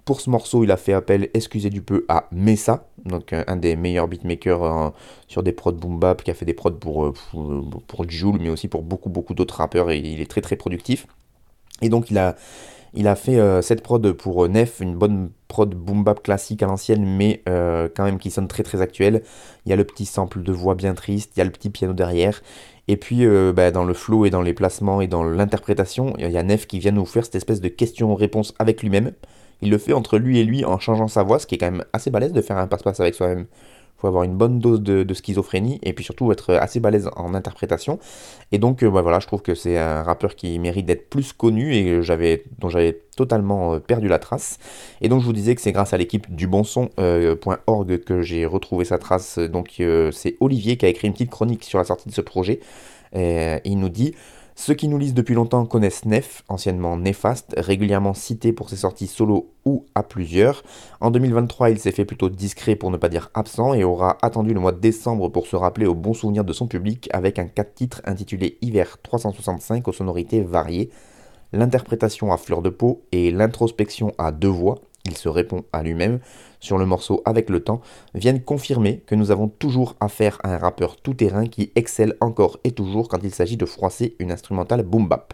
Pour 0.06 0.22
ce 0.22 0.30
morceau, 0.30 0.64
il 0.64 0.70
a 0.70 0.78
fait 0.78 0.94
appel, 0.94 1.30
excusez 1.34 1.72
du 1.72 1.82
peu, 1.82 2.06
à 2.10 2.28
Mesa, 2.32 2.88
donc 3.06 3.34
un, 3.34 3.56
des 3.56 3.76
meilleurs 3.76 4.08
beatmakers 4.08 4.64
euh, 4.64 4.90
sur 5.28 5.42
des 5.42 5.52
prods 5.52 5.72
boom 5.72 6.00
bap, 6.00 6.22
qui 6.22 6.30
a 6.30 6.36
fait 6.36 6.46
des 6.46 6.54
prods 6.54 6.74
pour, 6.74 7.06
euh, 7.06 7.14
pour, 7.88 8.06
mais 8.40 8.50
aussi 8.50 8.68
pour 8.68 8.84
beaucoup, 8.84 9.10
beaucoup 9.10 9.34
d'autres 9.34 9.56
rappeurs, 9.56 9.90
et 9.90 9.98
il 9.98 10.22
est 10.22 10.30
très, 10.30 10.42
très 10.42 10.58
productif. 10.58 11.08
Et 11.82 11.90
donc, 11.90 12.12
il 12.12 12.20
a, 12.20 12.36
il 12.94 13.08
a 13.08 13.16
fait 13.16 13.40
euh, 13.40 13.64
cette 13.64 13.82
prod 13.82 14.12
pour 14.12 14.48
Nef, 14.48 14.80
une 14.80 14.96
bonne 14.96 15.32
prod 15.48 15.74
boom 15.74 16.04
bap 16.04 16.22
classique 16.22 16.62
à 16.62 16.68
l'ancienne, 16.68 17.04
mais 17.04 17.42
quand 17.48 18.04
même 18.04 18.20
qui 18.20 18.30
sonne 18.30 18.48
très, 18.48 18.62
très 18.62 18.82
actuelle. 18.82 19.24
Il 19.66 19.72
y 19.72 19.74
a 19.74 19.76
le 19.76 19.86
petit 19.86 20.06
sample 20.06 20.44
de 20.44 20.52
voix 20.52 20.76
bien 20.76 20.94
triste, 20.94 21.32
il 21.36 21.40
y 21.40 21.42
a 21.42 21.46
le 21.46 21.52
petit 21.52 21.72
piano 21.72 21.96
derrière. 21.96 22.44
Et 22.88 22.98
puis, 22.98 23.26
bah, 23.54 23.72
dans 23.72 23.84
le 23.84 23.96
flow 23.96 24.26
et 24.26 24.30
dans 24.30 24.44
les 24.44 24.54
placements 24.54 25.02
et 25.02 25.08
dans 25.08 25.24
l'interprétation, 25.24 26.14
il 26.20 26.30
y 26.30 26.38
a 26.38 26.44
Nef 26.44 26.68
qui 26.68 26.78
vient 26.78 26.92
nous 26.92 27.06
faire 27.06 27.26
cette 27.26 27.36
espèce 27.36 27.60
de 27.60 27.70
question-réponse 27.70 28.54
avec 28.60 28.84
lui-même. 28.84 29.12
Il 29.66 29.72
le 29.72 29.80
fait 29.80 29.94
entre 29.94 30.20
lui 30.20 30.40
et 30.40 30.44
lui 30.44 30.64
en 30.64 30.78
changeant 30.78 31.08
sa 31.08 31.24
voix, 31.24 31.40
ce 31.40 31.48
qui 31.48 31.56
est 31.56 31.58
quand 31.58 31.72
même 31.72 31.84
assez 31.92 32.12
balèze 32.12 32.34
de 32.34 32.42
faire 32.42 32.58
un 32.58 32.68
passe-passe 32.68 33.00
avec 33.00 33.16
soi-même. 33.16 33.48
Il 33.98 34.02
faut 34.02 34.08
avoir 34.08 34.24
une 34.24 34.36
bonne 34.36 34.60
dose 34.60 34.82
de, 34.82 35.14
schizophrénie 35.14 35.80
et 35.82 35.94
puis 35.94 36.04
surtout 36.04 36.32
être 36.32 36.54
assez 36.54 36.80
balèze 36.80 37.10
en 37.16 37.34
interprétation. 37.34 37.98
Et 38.52 38.60
donc 38.60 38.84
euh, 38.84 38.92
bah 38.92 39.02
voilà, 39.02 39.20
je 39.20 39.26
trouve 39.26 39.42
que 39.42 39.56
c'est 39.56 39.80
un 39.80 40.04
rappeur 40.04 40.36
qui 40.36 40.60
mérite 40.60 40.86
d'être 40.86 41.10
plus 41.10 41.34
connu 41.34 41.74
et 41.74 42.02
dont 42.60 42.70
j'avais 42.70 43.02
totalement 43.16 43.74
euh, 43.74 43.80
perdu 43.80 44.08
la 44.08 44.20
trace. 44.20 44.60
Et 45.02 45.10
donc 45.10 45.22
je 45.22 45.26
vous 45.26 45.34
disais 45.34 45.56
que 45.56 45.62
c'est 45.62 45.72
grâce 45.72 45.94
à 45.94 45.98
l'équipe 45.98 46.30
du 46.36 46.46
bonson.org 46.46 46.92
euh, 47.00 47.98
que 47.98 48.22
j'ai 48.22 48.46
retrouvé 48.46 48.86
sa 48.86 49.00
trace. 49.00 49.40
Donc 49.40 49.82
c'est 50.12 50.36
Olivier 50.42 50.78
qui 50.78 50.86
a 50.86 50.90
écrit 50.90 51.08
une 51.08 51.14
petite 51.14 51.32
chronique 51.32 51.64
sur 51.64 51.80
la 51.80 51.86
sortie 51.86 52.10
de 52.10 52.14
ce 52.14 52.22
projet. 52.22 52.60
Et 53.14 53.62
il 53.64 53.80
nous 53.80 53.90
dit 53.90 54.14
ceux 54.58 54.74
qui 54.74 54.88
nous 54.88 54.98
lisent 54.98 55.14
depuis 55.14 55.36
longtemps 55.36 55.66
connaissent 55.66 56.06
Nef, 56.06 56.44
anciennement 56.48 56.96
Néfaste, 56.96 57.54
régulièrement 57.58 58.14
cité 58.14 58.54
pour 58.54 58.70
ses 58.70 58.78
sorties 58.78 59.08
solo 59.08 59.52
ou 59.66 59.86
à 59.96 60.02
plusieurs. 60.02 60.64
En 61.02 61.12
2023, 61.12 61.72
il 61.72 61.78
s'est 61.78 61.92
fait 61.92 62.06
plutôt 62.06 62.30
discret 62.30 62.78
pour 62.78 62.90
ne 62.90 62.96
pas 62.96 63.10
dire 63.10 63.30
absent 63.34 63.74
et 63.74 63.84
aura 63.84 64.18
attendu 64.22 64.54
le 64.54 64.62
mois 64.62 64.72
de 64.72 64.80
décembre 64.80 65.28
pour 65.28 65.48
se 65.48 65.58
rappeler 65.58 65.86
au 65.86 65.94
bon 65.94 66.14
souvenir 66.14 66.46
de 66.46 66.54
son 66.54 66.68
public 66.68 67.10
avec 67.12 67.38
un 67.38 67.48
4 67.48 67.74
titres 67.74 68.02
intitulé 68.06 68.58
Hiver 68.62 68.98
365 69.04 69.86
aux 69.90 69.94
sonorités 69.94 70.42
variées, 70.42 70.90
l'interprétation 71.52 72.32
à 72.32 72.38
fleur 72.38 72.62
de 72.62 72.70
peau 72.70 73.04
et 73.12 73.32
l'introspection 73.32 74.14
à 74.18 74.32
deux 74.32 74.48
voix, 74.48 74.80
il 75.04 75.18
se 75.18 75.28
répond 75.28 75.66
à 75.74 75.84
lui-même 75.84 76.20
sur 76.66 76.78
le 76.78 76.86
morceau 76.86 77.22
avec 77.26 77.50
le 77.50 77.62
temps, 77.64 77.80
viennent 78.14 78.42
confirmer 78.42 79.04
que 79.06 79.16
nous 79.16 79.32
avons 79.32 79.48
toujours 79.48 79.96
affaire 80.00 80.40
à 80.44 80.54
un 80.54 80.58
rappeur 80.58 80.98
tout-terrain 80.98 81.46
qui 81.46 81.72
excelle 81.76 82.16
encore 82.20 82.58
et 82.64 82.72
toujours 82.72 83.08
quand 83.08 83.24
il 83.24 83.32
s'agit 83.32 83.56
de 83.56 83.66
froisser 83.66 84.16
une 84.20 84.32
instrumentale 84.32 84.84
boom 84.84 85.08
bap. 85.08 85.34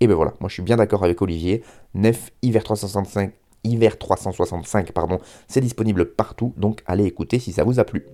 Et 0.00 0.06
ben 0.06 0.14
voilà, 0.14 0.34
moi 0.40 0.48
je 0.48 0.54
suis 0.54 0.62
bien 0.62 0.76
d'accord 0.76 1.02
avec 1.02 1.20
Olivier, 1.22 1.62
Nef 1.94 2.30
Hiver 2.42 2.62
365 2.62 3.32
Hiver 3.64 3.98
365, 3.98 4.92
pardon. 4.92 5.18
C'est 5.48 5.60
disponible 5.60 6.04
partout, 6.06 6.52
donc 6.56 6.82
allez 6.86 7.04
écouter 7.04 7.38
si 7.38 7.52
ça 7.52 7.64
vous 7.64 7.80
a 7.80 7.84
plu. 7.84 8.06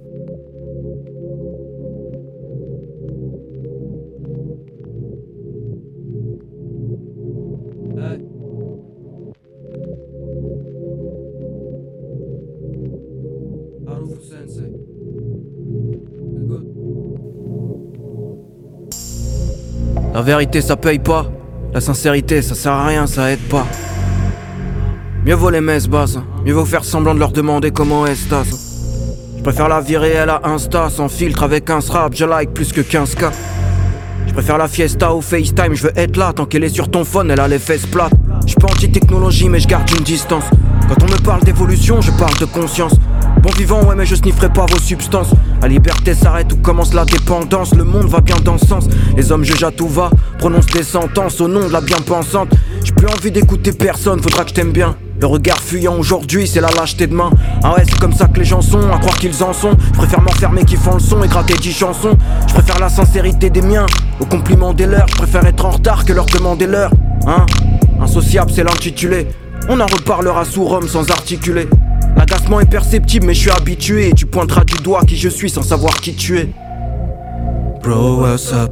La 20.14 20.22
vérité 20.22 20.60
ça 20.60 20.76
paye 20.76 21.00
pas, 21.00 21.26
la 21.72 21.80
sincérité 21.80 22.40
ça 22.40 22.54
sert 22.54 22.70
à 22.70 22.86
rien, 22.86 23.04
ça 23.08 23.32
aide 23.32 23.48
pas. 23.50 23.66
Mieux 25.26 25.34
vaut 25.34 25.50
les 25.50 25.60
messes 25.60 25.88
basses, 25.88 26.20
mieux 26.46 26.52
vaut 26.52 26.64
faire 26.64 26.84
semblant 26.84 27.14
de 27.14 27.18
leur 27.18 27.32
demander 27.32 27.72
comment 27.72 28.06
est 28.06 28.14
ce 28.14 28.28
Je 29.36 29.42
préfère 29.42 29.68
la 29.68 29.80
vie 29.80 29.96
réelle 29.96 30.30
à 30.30 30.42
Insta, 30.44 30.88
sans 30.88 31.08
filtre 31.08 31.42
avec 31.42 31.68
un 31.68 31.80
rap, 31.80 32.14
je 32.14 32.24
like 32.24 32.54
plus 32.54 32.72
que 32.72 32.80
15k. 32.80 33.32
Je 34.28 34.32
préfère 34.32 34.56
la 34.56 34.68
fiesta 34.68 35.12
au 35.12 35.20
FaceTime, 35.20 35.74
je 35.74 35.82
veux 35.82 35.98
être 35.98 36.16
là 36.16 36.32
tant 36.32 36.46
qu'elle 36.46 36.62
est 36.62 36.68
sur 36.68 36.88
ton 36.88 37.02
phone, 37.02 37.32
elle 37.32 37.40
a 37.40 37.48
les 37.48 37.58
fesses 37.58 37.86
plates. 37.86 38.14
Je 38.42 38.50
suis 38.50 38.56
pas 38.60 38.68
mais 39.50 39.58
je 39.58 39.66
garde 39.66 39.90
une 39.90 40.04
distance. 40.04 40.44
Quand 40.88 41.02
on 41.02 41.06
me 41.06 41.18
parle 41.24 41.42
d'évolution, 41.42 42.00
je 42.00 42.12
parle 42.12 42.38
de 42.38 42.44
conscience. 42.44 42.92
Bon 43.44 43.50
vivant, 43.58 43.84
ouais, 43.84 43.94
mais 43.94 44.06
je 44.06 44.14
snifferai 44.14 44.48
pas 44.48 44.64
vos 44.64 44.78
substances. 44.78 45.34
La 45.60 45.68
liberté 45.68 46.14
s'arrête 46.14 46.50
où 46.54 46.56
commence 46.56 46.94
la 46.94 47.04
dépendance. 47.04 47.74
Le 47.74 47.84
monde 47.84 48.06
va 48.06 48.22
bien 48.22 48.36
dans 48.42 48.56
ce 48.56 48.64
sens. 48.64 48.88
Les 49.18 49.32
hommes 49.32 49.44
jugent 49.44 49.64
à 49.64 49.70
tout 49.70 49.86
va, 49.86 50.08
prononcent 50.38 50.72
des 50.72 50.82
sentences 50.82 51.42
au 51.42 51.48
nom 51.48 51.68
de 51.68 51.70
la 51.70 51.82
bien-pensante. 51.82 52.48
J'ai 52.82 52.92
plus 52.92 53.06
envie 53.06 53.30
d'écouter 53.30 53.72
personne, 53.72 54.22
faudra 54.22 54.44
que 54.44 54.48
je 54.48 54.54
t'aime 54.54 54.72
bien. 54.72 54.96
Le 55.20 55.26
regard 55.26 55.58
fuyant 55.58 55.94
aujourd'hui, 55.98 56.48
c'est 56.48 56.62
la 56.62 56.70
lâcheté 56.70 57.06
de 57.06 57.14
main. 57.14 57.28
Ah 57.62 57.74
ouais, 57.74 57.82
c'est 57.86 57.98
comme 57.98 58.14
ça 58.14 58.28
que 58.28 58.38
les 58.38 58.46
gens 58.46 58.62
sont, 58.62 58.90
à 58.90 58.96
croire 58.96 59.18
qu'ils 59.18 59.44
en 59.44 59.52
sont. 59.52 59.76
Je 59.92 59.98
préfère 59.98 60.22
m'enfermer 60.22 60.64
qui 60.64 60.76
font 60.76 60.94
le 60.94 61.00
son 61.00 61.22
et 61.22 61.28
gratter 61.28 61.52
10 61.52 61.70
chansons. 61.70 62.16
Je 62.48 62.54
préfère 62.54 62.78
la 62.78 62.88
sincérité 62.88 63.50
des 63.50 63.60
miens, 63.60 63.84
au 64.20 64.24
compliment 64.24 64.72
des 64.72 64.86
leurs. 64.86 65.08
Je 65.08 65.16
préfère 65.16 65.44
être 65.44 65.66
en 65.66 65.72
retard 65.72 66.06
que 66.06 66.14
leur 66.14 66.24
demander 66.24 66.66
l'heure. 66.66 66.92
Hein? 67.26 67.44
Insociable, 68.00 68.50
c'est 68.54 68.64
l'intitulé. 68.64 69.28
On 69.68 69.80
en 69.80 69.86
reparlera 69.86 70.46
sous 70.46 70.64
Rome 70.64 70.88
sans 70.88 71.10
articuler. 71.10 71.68
L'agacement 72.44 72.60
est 72.60 73.22
mais 73.22 73.32
je 73.32 73.40
suis 73.40 73.50
habitué. 73.50 74.12
Tu 74.14 74.26
pointeras 74.26 74.64
du 74.64 74.74
doigt 74.82 75.02
qui 75.04 75.16
je 75.16 75.30
suis 75.30 75.48
sans 75.48 75.62
savoir 75.62 75.94
qui 75.94 76.14
tu 76.14 76.38
es. 76.38 76.48
Bro, 77.82 78.20
what's 78.20 78.52
up? 78.52 78.70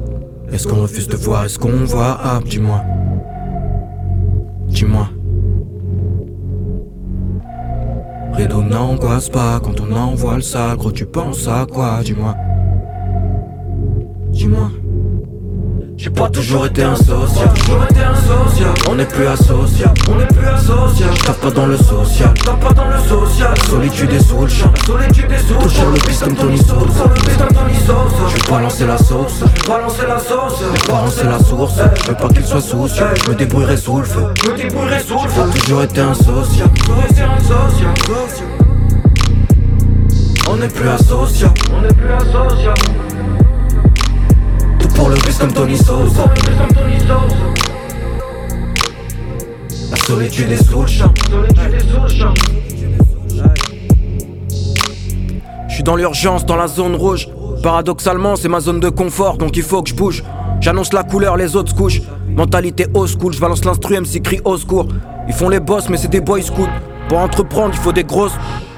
Est-ce 0.53 0.69
qu'on 0.69 0.83
refuse 0.83 1.09
de 1.09 1.17
voir? 1.17 1.47
Est-ce 1.47 1.59
qu'on 1.59 1.85
voit? 1.85 2.19
Ah, 2.23 2.41
dis-moi. 2.45 2.83
Dis-moi. 4.69 5.09
Rideau 8.35 8.63
n'angoisse 8.63 9.31
pas 9.31 9.59
quand 9.61 9.81
on 9.81 9.91
envoie 9.97 10.35
le 10.35 10.43
sale. 10.43 10.77
Gros, 10.77 10.93
tu 10.93 11.07
penses 11.07 11.49
à 11.49 11.65
quoi? 11.65 12.01
Dis-moi. 12.05 12.35
Dis-moi. 14.33 14.71
J'ai 16.03 16.11
pas 16.11 16.29
toujours 16.29 16.67
été 16.67 16.83
un 16.83 16.97
social, 16.97 17.49
On 18.91 18.97
n'est 18.97 19.05
plus 19.05 19.25
associé, 19.25 19.85
on 20.11 20.17
n'est 20.17 20.27
plus 20.27 20.49
associé. 20.49 21.07
J'tape 21.15 21.37
pas 21.37 21.51
dans 21.53 21.67
le 21.67 21.77
social, 21.77 22.35
t'as 22.45 22.55
pas 22.55 22.73
dans 22.73 22.89
le 22.89 22.99
social. 23.09 23.55
Solitude 23.71 24.11
le 24.11 24.49
champ, 24.49 24.73
solitude 24.85 25.31
est 25.31 25.39
sous 25.39 25.55
le 25.63 25.69
champ. 25.69 25.91
le 25.93 26.01
piste 26.01 26.25
comme 26.25 26.35
Tony 26.35 26.59
Sauce, 26.59 26.75
Je 28.31 28.35
vais 28.35 28.51
balancer 28.51 28.85
la 28.85 28.99
sauce, 28.99 29.45
balancer 29.69 30.07
la 30.09 30.19
sauce. 30.19 30.61
Vais 30.73 30.93
balancer 30.93 31.25
la 31.25 31.39
source, 31.39 31.75
je 31.95 32.09
veux 32.09 32.17
pas 32.17 32.29
qu'il 32.31 32.47
soit 32.47 32.61
soucieux. 32.61 33.05
Je 33.25 33.31
me 33.31 33.37
débrouillerai 33.37 33.77
sous 33.77 33.99
le 33.99 34.05
feu, 34.05 34.25
je 34.43 34.51
me 34.51 34.57
débrouillerai 34.57 34.99
sous 34.99 35.23
le 35.23 35.29
feu. 35.29 35.43
J'ai 35.55 35.61
toujours 35.61 35.83
été 35.85 36.01
un 36.01 36.15
social, 36.15 36.69
toujours 36.81 37.05
été 37.09 37.23
un 37.23 37.39
social. 37.39 37.95
On 40.51 40.57
n'est 40.57 40.67
plus 40.67 40.89
associé, 40.89 41.47
on 41.73 41.81
n'est 41.81 41.95
plus 41.95 42.13
associé 42.13 42.71
pour 44.95 45.09
le 45.09 45.17
bus 45.17 45.39
comme 45.39 45.53
Tony 45.53 45.77
Sosa. 45.77 46.25
La 49.91 49.97
solitude 49.97 50.51
est 50.51 50.65
sous 50.65 50.81
le 50.83 50.87
champ 50.87 51.13
Je 55.69 55.75
suis 55.75 55.83
dans 55.83 55.97
l'urgence, 55.97 56.47
dans 56.47 56.57
la 56.57 56.69
zone 56.69 56.95
rouge. 56.95 57.29
Paradoxalement 57.63 58.37
c'est 58.37 58.49
ma 58.49 58.61
zone 58.61 58.81
de 58.81 58.89
confort 58.89 59.39
donc 59.39 59.57
il 59.57 59.63
faut 59.63 59.83
que 59.83 59.91
je 59.91 59.95
bouge. 59.95 60.25
J'annonce 60.61 60.93
la 60.93 61.03
couleur, 61.03 61.37
les 61.37 61.57
autres 61.57 61.75
couchent. 61.75 62.03
Mentalité 62.29 62.87
old 62.95 63.11
school, 63.11 63.33
je 63.33 63.41
balance 63.41 63.65
l'instru 63.65 63.99
MC 64.01 64.23
crie 64.23 64.41
au 64.45 64.57
secours. 64.57 64.89
Ils 65.29 65.35
font 65.35 65.49
les 65.49 65.61
boss 65.61 65.89
mais 65.89 65.97
c'est 65.97 66.09
des 66.09 66.21
boys 66.21 66.43
scouts. 66.43 66.69
Pour 67.09 67.19
entreprendre 67.19 67.75
il 67.75 67.81
faut 67.81 67.93
des 67.93 68.05
grosses. 68.05 68.35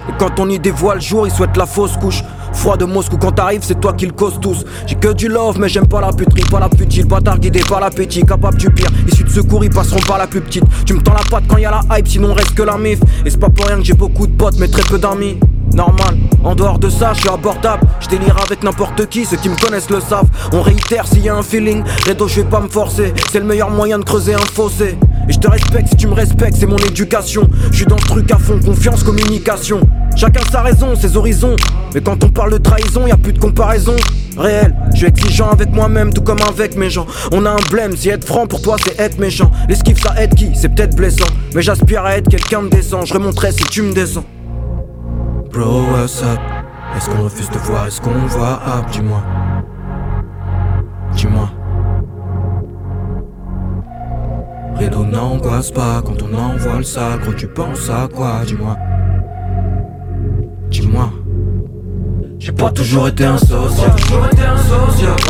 Et 0.09 0.13
quand 0.19 0.39
on 0.39 0.49
y 0.49 0.59
dévoile 0.59 0.99
le 0.99 1.03
jour 1.03 1.27
ils 1.27 1.33
souhaitent 1.33 1.57
la 1.57 1.67
fausse 1.67 1.97
couche 1.97 2.23
Froid 2.55 2.77
de 2.77 2.85
Moscou 2.85 3.19
quand 3.19 3.33
t'arrives, 3.33 3.63
c'est 3.63 3.81
toi 3.81 3.93
qui 3.93 4.07
le 4.07 4.13
cause 4.13 4.39
tous. 4.41 4.65
J'ai 4.87 4.95
que 4.95 5.13
du 5.13 5.29
love, 5.29 5.59
mais 5.59 5.69
j'aime 5.69 5.87
pas 5.87 6.01
la 6.01 6.13
puterie, 6.13 6.45
pas 6.51 6.61
la 6.61 6.69
putile. 6.69 7.07
Bâtard 7.07 7.39
guidé 7.39 7.61
par 7.69 7.81
l'appétit, 7.81 8.25
capable 8.25 8.57
du 8.57 8.71
pire. 8.71 8.89
Issus 9.07 9.25
de 9.25 9.29
secours, 9.29 9.65
ils 9.65 9.71
passeront 9.71 10.01
par 10.01 10.19
la 10.19 10.27
plus 10.27 10.41
petite. 10.41 10.65
Tu 10.87 10.95
me 10.95 11.03
tends 11.03 11.13
la 11.13 11.25
patte 11.31 11.45
quand 11.49 11.59
y 11.59 11.67
a 11.67 11.71
la 11.71 11.99
hype, 11.99 12.09
sinon 12.09 12.33
reste 12.33 12.55
que 12.55 12.63
la 12.63 12.79
mif. 12.79 13.01
Et 13.25 13.31
c'est 13.31 13.41
pas 13.41 13.51
pour 13.51 13.67
rien 13.67 13.77
que 13.77 13.85
j'ai 13.85 13.95
beaucoup 13.95 14.27
de 14.27 14.33
potes, 14.33 14.59
mais 14.59 14.69
très 14.69 14.83
peu 14.83 14.99
d'amis. 14.99 15.39
Normal, 15.75 16.17
en 16.45 16.55
dehors 16.55 16.79
de 16.79 16.89
ça, 16.89 17.13
je 17.15 17.21
suis 17.21 17.29
abordable. 17.29 17.87
Je 18.01 18.09
délire 18.09 18.37
avec 18.47 18.63
n'importe 18.63 19.07
qui, 19.07 19.25
ceux 19.25 19.37
qui 19.37 19.49
me 19.49 19.57
connaissent 19.57 19.91
le 19.91 20.01
savent. 20.01 20.29
On 20.53 20.63
réitère 20.63 21.07
s'il 21.07 21.25
y 21.25 21.29
a 21.29 21.35
un 21.35 21.43
feeling. 21.43 21.83
Redo, 22.07 22.29
je 22.29 22.43
vais 22.43 22.49
pas 22.49 22.61
me 22.61 22.69
forcer. 22.69 23.13
C'est 23.33 23.41
le 23.41 23.47
meilleur 23.47 23.71
moyen 23.71 23.99
de 23.99 24.05
creuser 24.05 24.35
un 24.35 24.39
fossé. 24.39 24.97
Et 25.29 25.33
je 25.33 25.39
te 25.39 25.49
respecte 25.49 25.89
si 25.89 25.97
tu 25.97 26.07
me 26.07 26.15
respectes, 26.15 26.57
c'est 26.59 26.67
mon 26.67 26.77
éducation. 26.77 27.49
Je 27.73 27.77
suis 27.77 27.87
dans 27.87 27.99
ce 27.99 28.05
truc 28.05 28.31
à 28.31 28.39
fond, 28.39 28.61
confiance, 28.65 29.03
communication. 29.03 29.81
Chacun 30.17 30.43
sa 30.51 30.63
raison, 30.63 30.95
ses 30.95 31.17
horizons. 31.17 31.57
Mais 31.95 32.01
quand 32.01 32.23
on 32.25 32.29
parle 32.29 32.53
de 32.53 32.59
trahison, 32.59 33.07
y 33.07 33.13
a 33.13 33.17
plus 33.17 33.33
de 33.33 33.39
comparaison. 33.39 33.97
Réel, 34.37 34.75
je 34.93 34.99
suis 34.99 35.07
exigeant 35.07 35.51
avec 35.51 35.71
moi-même, 35.73 36.13
tout 36.13 36.23
comme 36.23 36.41
avec 36.49 36.77
mes 36.77 36.91
gens. 36.91 37.07
On 37.33 37.47
a 37.47 37.51
un 37.51 37.71
blême, 37.71 37.97
si 37.97 38.09
être 38.09 38.27
franc 38.27 38.47
pour 38.47 38.63
toi 38.63 38.77
c'est 38.83 38.99
être 38.99 39.19
méchant. 39.19 39.51
L'esquive 39.69 40.01
ça 40.01 40.15
aide 40.21 40.35
qui? 40.35 40.51
C'est 40.55 40.75
peut-être 40.75 40.97
blessant. 40.97 41.27
Mais 41.55 41.63
j'aspire 41.63 42.05
à 42.05 42.17
être 42.17 42.29
quelqu'un 42.29 42.63
de 42.63 42.69
décent. 42.69 43.05
Je 43.05 43.15
remonterai 43.15 43.53
si 43.53 43.65
tu 43.65 43.83
me 43.83 43.93
descends. 43.93 44.25
Bro, 45.53 45.83
what's 45.93 46.23
up? 46.23 46.41
Est-ce 46.97 47.11
qu'on 47.11 47.23
refuse 47.23 47.51
de 47.51 47.59
voir? 47.59 47.87
Est-ce 47.87 48.01
qu'on 48.01 48.27
voit? 48.27 48.61
Ah, 48.67 48.83
dis-moi. 48.91 49.23
Dis-moi. 51.15 51.51
Rideau 54.77 55.05
n'angoisse 55.05 55.71
pas 55.71 56.03
quand 56.05 56.21
on 56.23 56.37
envoie 56.37 56.79
le 56.79 56.83
sale. 56.83 57.21
Gros, 57.21 57.35
tu 57.35 57.47
penses 57.47 57.89
à 57.89 58.09
quoi? 58.13 58.41
Dis-moi. 58.45 58.77
Dis-moi. 60.75 61.09
J'ai 62.41 62.51
pas 62.51 62.69
toujours 62.73 63.07
été 63.07 63.25
un 63.25 63.39
social, 63.39 63.93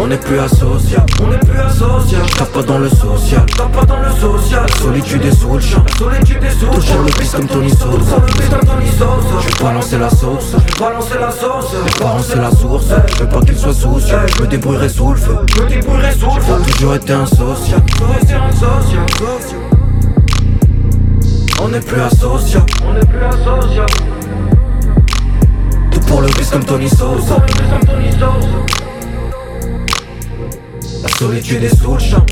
On 0.01 0.07
n'est 0.07 0.17
plus 0.17 0.39
associé, 0.39 0.97
on 1.23 1.27
n'est 1.29 1.37
plus 1.37 1.61
associé. 1.61 2.17
J'tape 2.29 2.51
pas 2.51 2.63
dans 2.63 2.79
le 2.79 2.89
social, 2.89 3.45
t'as 3.55 3.67
pas 3.67 3.85
dans 3.85 4.01
le 4.01 4.11
social. 4.19 4.65
Solitude 4.81 5.23
le 5.23 5.61
champ, 5.61 5.85
solitude 5.99 6.39
sous 6.59 6.67
le 6.75 6.81
champ. 6.81 7.03
le 7.05 7.13
piste 7.21 7.37
comme 7.37 7.47
Tony 7.47 7.69
Sauce, 7.69 7.91
Je 9.43 9.49
vais 9.59 9.65
balancer 9.65 9.99
la 9.99 10.09
sauce, 10.09 10.57
je 10.67 10.81
balancer 10.81 11.19
la 11.21 11.31
sauce. 11.31 11.73
Je 11.73 11.93
vais 11.93 12.05
balancer 12.05 12.37
la 12.37 12.51
source, 12.51 12.87
je 13.07 13.23
veux 13.23 13.29
pas 13.29 13.41
qu'il 13.43 13.59
soit 13.59 13.75
soucieux. 13.75 14.17
Je 14.39 14.43
me 14.43 14.47
débrouillerai 14.47 14.89
sous 14.89 15.11
le 15.11 15.19
feu, 15.19 15.37
je 15.55 15.63
me 15.63 15.69
débrouillerai 15.69 16.13
sous 16.13 16.35
le 16.35 16.41
feu. 16.41 16.55
J'ai 16.65 16.73
toujours 16.73 16.95
été 16.95 17.13
un 17.13 17.27
social, 17.27 17.83
toujours 17.85 18.17
été 18.23 18.33
un 18.33 18.51
social. 18.51 19.05
On 21.63 21.69
n'est 21.69 21.81
plus 21.81 22.01
associé, 22.01 22.61
on 22.89 22.95
n'est 22.95 23.01
plus 23.01 23.25
associé 23.25 23.83
pour 26.07 26.21
le 26.21 26.29
bis 26.29 26.51
comme 26.51 26.65
Tony 26.65 26.89
Sosa 26.89 27.37
La 31.03 31.09
solitude 31.09 31.65
est 31.65 31.77
sous 31.77 31.95
le 31.95 32.01
champ 32.01 32.25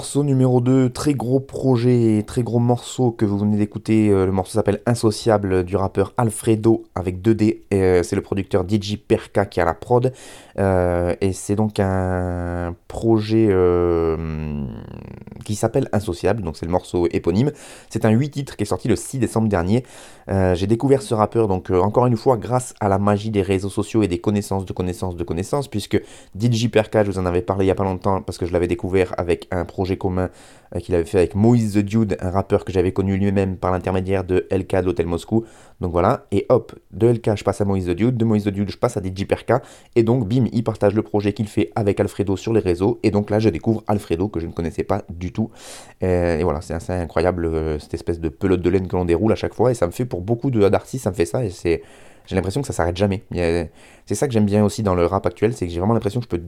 Morceau 0.00 0.24
numéro 0.24 0.62
2, 0.62 0.88
très 0.88 1.12
gros 1.12 1.40
projet, 1.40 2.24
très 2.26 2.42
gros 2.42 2.58
morceau 2.58 3.10
que 3.10 3.26
vous 3.26 3.36
venez 3.36 3.58
d'écouter. 3.58 4.08
Euh, 4.08 4.24
le 4.24 4.32
morceau 4.32 4.52
s'appelle 4.52 4.80
Insociable 4.86 5.62
du 5.62 5.76
rappeur 5.76 6.14
Alfredo 6.16 6.84
avec 6.94 7.20
2D. 7.20 7.64
Euh, 7.74 8.02
c'est 8.02 8.16
le 8.16 8.22
producteur 8.22 8.64
DJ 8.66 8.96
Perka 8.96 9.44
qui 9.44 9.60
a 9.60 9.66
la 9.66 9.74
prod. 9.74 10.10
Euh, 10.58 11.14
et 11.20 11.34
c'est 11.34 11.54
donc 11.54 11.80
un 11.80 12.74
projet 12.88 13.54
qui 15.44 15.54
s'appelle 15.54 15.88
Insociable, 15.92 16.42
donc 16.42 16.56
c'est 16.56 16.64
le 16.64 16.72
morceau 16.72 17.06
éponyme. 17.10 17.52
C'est 17.90 18.06
un 18.06 18.10
8 18.10 18.30
titres 18.30 18.56
qui 18.56 18.62
est 18.62 18.66
sorti 18.66 18.88
le 18.88 18.96
6 18.96 19.18
décembre 19.18 19.48
dernier. 19.48 19.84
J'ai 20.28 20.66
découvert 20.66 21.02
ce 21.02 21.12
rappeur, 21.12 21.48
donc 21.48 21.70
encore 21.70 22.06
une 22.06 22.16
fois, 22.16 22.36
grâce 22.36 22.72
à 22.80 22.88
la 22.88 22.98
magie 22.98 23.30
des 23.30 23.42
réseaux 23.42 23.68
sociaux 23.68 24.02
et 24.02 24.08
des 24.08 24.18
connaissances 24.18 24.64
de 24.64 24.72
connaissances 24.72 25.16
de 25.16 25.24
connaissances, 25.24 25.68
puisque 25.68 26.00
DJ 26.38 26.68
Perka, 26.68 27.04
je 27.04 27.10
vous 27.10 27.18
en 27.18 27.26
avais 27.26 27.42
parlé 27.42 27.64
il 27.64 27.66
n'y 27.66 27.72
a 27.72 27.74
pas 27.74 27.84
longtemps 27.84 28.22
parce 28.22 28.38
que 28.38 28.46
je 28.46 28.52
l'avais 28.52 28.68
découvert 28.68 29.12
avec 29.18 29.48
un 29.50 29.64
projet 29.64 29.89
commun 29.96 30.30
euh, 30.74 30.80
qu'il 30.80 30.94
avait 30.94 31.04
fait 31.04 31.18
avec 31.18 31.34
Moïse 31.34 31.74
the 31.74 31.78
Dude, 31.78 32.16
un 32.20 32.30
rappeur 32.30 32.64
que 32.64 32.72
j'avais 32.72 32.92
connu 32.92 33.16
lui-même 33.16 33.56
par 33.56 33.72
l'intermédiaire 33.72 34.24
de 34.24 34.46
LK 34.50 34.76
de 34.76 34.86
l'Hôtel 34.86 35.06
Moscou. 35.06 35.44
Donc 35.80 35.92
voilà, 35.92 36.26
et 36.30 36.46
hop, 36.48 36.72
de 36.92 37.08
LK 37.08 37.36
je 37.36 37.44
passe 37.44 37.60
à 37.60 37.64
Moïse 37.64 37.86
the 37.86 37.90
Dude, 37.90 38.16
de 38.16 38.24
Moïse 38.24 38.44
the 38.44 38.48
Dude 38.48 38.70
je 38.70 38.76
passe 38.76 38.96
à 38.96 39.00
DJ 39.02 39.26
Perka, 39.26 39.62
et 39.96 40.02
donc 40.02 40.28
bim, 40.28 40.44
il 40.52 40.64
partage 40.64 40.94
le 40.94 41.02
projet 41.02 41.32
qu'il 41.32 41.48
fait 41.48 41.70
avec 41.74 42.00
Alfredo 42.00 42.36
sur 42.36 42.52
les 42.52 42.60
réseaux, 42.60 42.98
et 43.02 43.10
donc 43.10 43.30
là 43.30 43.38
je 43.38 43.48
découvre 43.48 43.82
Alfredo 43.86 44.28
que 44.28 44.40
je 44.40 44.46
ne 44.46 44.52
connaissais 44.52 44.84
pas 44.84 45.02
du 45.08 45.32
tout. 45.32 45.50
Euh, 46.02 46.38
et 46.38 46.44
voilà, 46.44 46.60
c'est 46.60 46.90
incroyable 46.90 47.46
euh, 47.46 47.78
cette 47.78 47.94
espèce 47.94 48.20
de 48.20 48.28
pelote 48.28 48.60
de 48.60 48.70
laine 48.70 48.86
que 48.86 48.96
l'on 48.96 49.04
déroule 49.04 49.32
à 49.32 49.36
chaque 49.36 49.54
fois, 49.54 49.70
et 49.70 49.74
ça 49.74 49.86
me 49.86 49.92
fait 49.92 50.04
pour 50.04 50.20
beaucoup 50.20 50.50
d'artistes, 50.50 51.04
ça 51.04 51.10
me 51.10 51.16
fait 51.16 51.26
ça, 51.26 51.44
et 51.44 51.50
c'est 51.50 51.82
j'ai 52.26 52.36
l'impression 52.36 52.60
que 52.60 52.66
ça 52.66 52.72
s'arrête 52.72 52.96
jamais. 52.96 53.24
C'est 54.06 54.14
ça 54.14 54.28
que 54.28 54.32
j'aime 54.32 54.44
bien 54.44 54.64
aussi 54.64 54.84
dans 54.84 54.94
le 54.94 55.04
rap 55.04 55.26
actuel, 55.26 55.52
c'est 55.52 55.66
que 55.66 55.72
j'ai 55.72 55.80
vraiment 55.80 55.94
l'impression 55.94 56.20
que 56.20 56.26
je 56.26 56.28
peux 56.28 56.42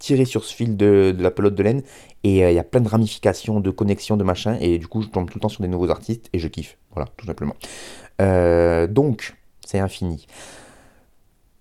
tirer 0.00 0.24
sur 0.24 0.44
ce 0.44 0.52
fil 0.52 0.76
de, 0.76 1.14
la 1.16 1.30
pelote 1.30 1.54
de 1.54 1.62
laine 1.62 1.82
et 2.24 2.44
euh, 2.44 2.50
il 2.50 2.54
y 2.56 2.58
a 2.58 2.64
plein 2.64 2.80
de 2.80 2.88
ramifications, 2.88 3.60
de 3.60 3.70
connexions, 3.70 4.16
de 4.16 4.24
machin 4.24 4.56
et 4.60 4.78
du 4.78 4.88
coup 4.88 5.02
je 5.02 5.08
tombe 5.08 5.30
tout 5.30 5.38
le 5.38 5.42
temps 5.42 5.48
sur 5.48 5.62
des 5.62 5.68
nouveaux 5.68 5.90
artistes 5.90 6.28
et 6.32 6.40
je 6.40 6.48
kiffe. 6.48 6.76
Voilà, 6.92 7.08
tout 7.16 7.26
simplement. 7.26 7.54
Euh, 8.20 8.88
donc, 8.88 9.36
c'est 9.64 9.78
infini. 9.78 10.26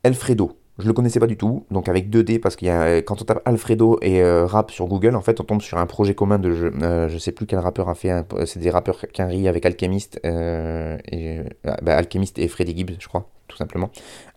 Alfredo, 0.03 0.57
je 0.79 0.87
le 0.87 0.93
connaissais 0.93 1.19
pas 1.19 1.27
du 1.27 1.37
tout, 1.37 1.65
donc 1.69 1.89
avec 1.89 2.09
2D, 2.09 2.39
parce 2.39 2.55
qu'il 2.55 2.69
y 2.69 2.71
a, 2.71 3.01
quand 3.01 3.21
on 3.21 3.25
tape 3.25 3.41
Alfredo 3.45 3.99
et 4.01 4.21
euh, 4.21 4.45
rap 4.45 4.71
sur 4.71 4.87
Google, 4.87 5.15
en 5.15 5.21
fait, 5.21 5.39
on 5.41 5.43
tombe 5.43 5.61
sur 5.61 5.77
un 5.77 5.85
projet 5.85 6.15
commun 6.15 6.39
de 6.39 6.51
jeu. 6.51 6.73
je 7.09 7.17
sais 7.17 7.33
plus 7.33 7.45
quel 7.45 7.59
rappeur 7.59 7.89
a 7.89 7.95
fait, 7.95 8.25
c'est 8.45 8.59
des 8.59 8.69
rappeurs 8.69 9.03
ri 9.17 9.47
avec 9.47 9.65
Alchemist, 9.65 10.19
et, 10.23 11.41
bah, 11.63 11.97
Alchemist 11.97 12.39
et 12.39 12.47
Freddy 12.47 12.75
Gibbs, 12.77 12.95
je 12.97 13.07
crois, 13.09 13.29
tout 13.49 13.57
simplement. 13.57 13.91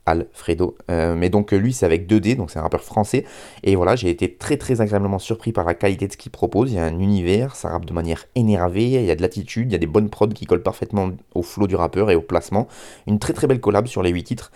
Alfredo. 0.05 0.77
Euh, 0.91 1.15
mais 1.15 1.31
donc 1.31 1.53
lui 1.53 1.73
c'est 1.73 1.87
avec 1.87 2.09
2D, 2.09 2.37
donc 2.37 2.51
c'est 2.51 2.59
un 2.59 2.63
rappeur 2.63 2.83
français. 2.83 3.25
Et 3.63 3.77
voilà, 3.77 3.95
j'ai 3.95 4.11
été 4.11 4.35
très 4.35 4.57
très 4.57 4.81
agréablement 4.81 5.21
surpris 5.21 5.53
par 5.53 5.65
la 5.65 5.75
qualité 5.75 6.09
de 6.09 6.13
ce 6.13 6.17
qu'il 6.17 6.33
propose. 6.33 6.73
Il 6.73 6.77
y 6.77 6.79
a 6.79 6.85
un 6.85 6.99
univers, 6.99 7.55
ça 7.55 7.69
rappe 7.69 7.85
de 7.85 7.93
manière 7.93 8.25
énervée, 8.35 8.85
il 8.85 9.05
y 9.05 9.11
a 9.11 9.15
de 9.15 9.23
l'attitude, 9.23 9.71
il 9.71 9.73
y 9.73 9.77
a 9.77 9.79
des 9.79 9.87
bonnes 9.87 10.11
prods 10.11 10.29
qui 10.29 10.47
collent 10.47 10.63
parfaitement 10.63 11.11
au 11.35 11.43
flow 11.43 11.67
du 11.69 11.77
rappeur 11.77 12.11
et 12.11 12.17
au 12.17 12.23
placement. 12.23 12.67
Une 13.07 13.19
très 13.19 13.33
très 13.33 13.47
belle 13.47 13.61
collab 13.61 13.87
sur 13.87 14.03
les 14.03 14.11
8 14.11 14.25
titres. 14.25 14.51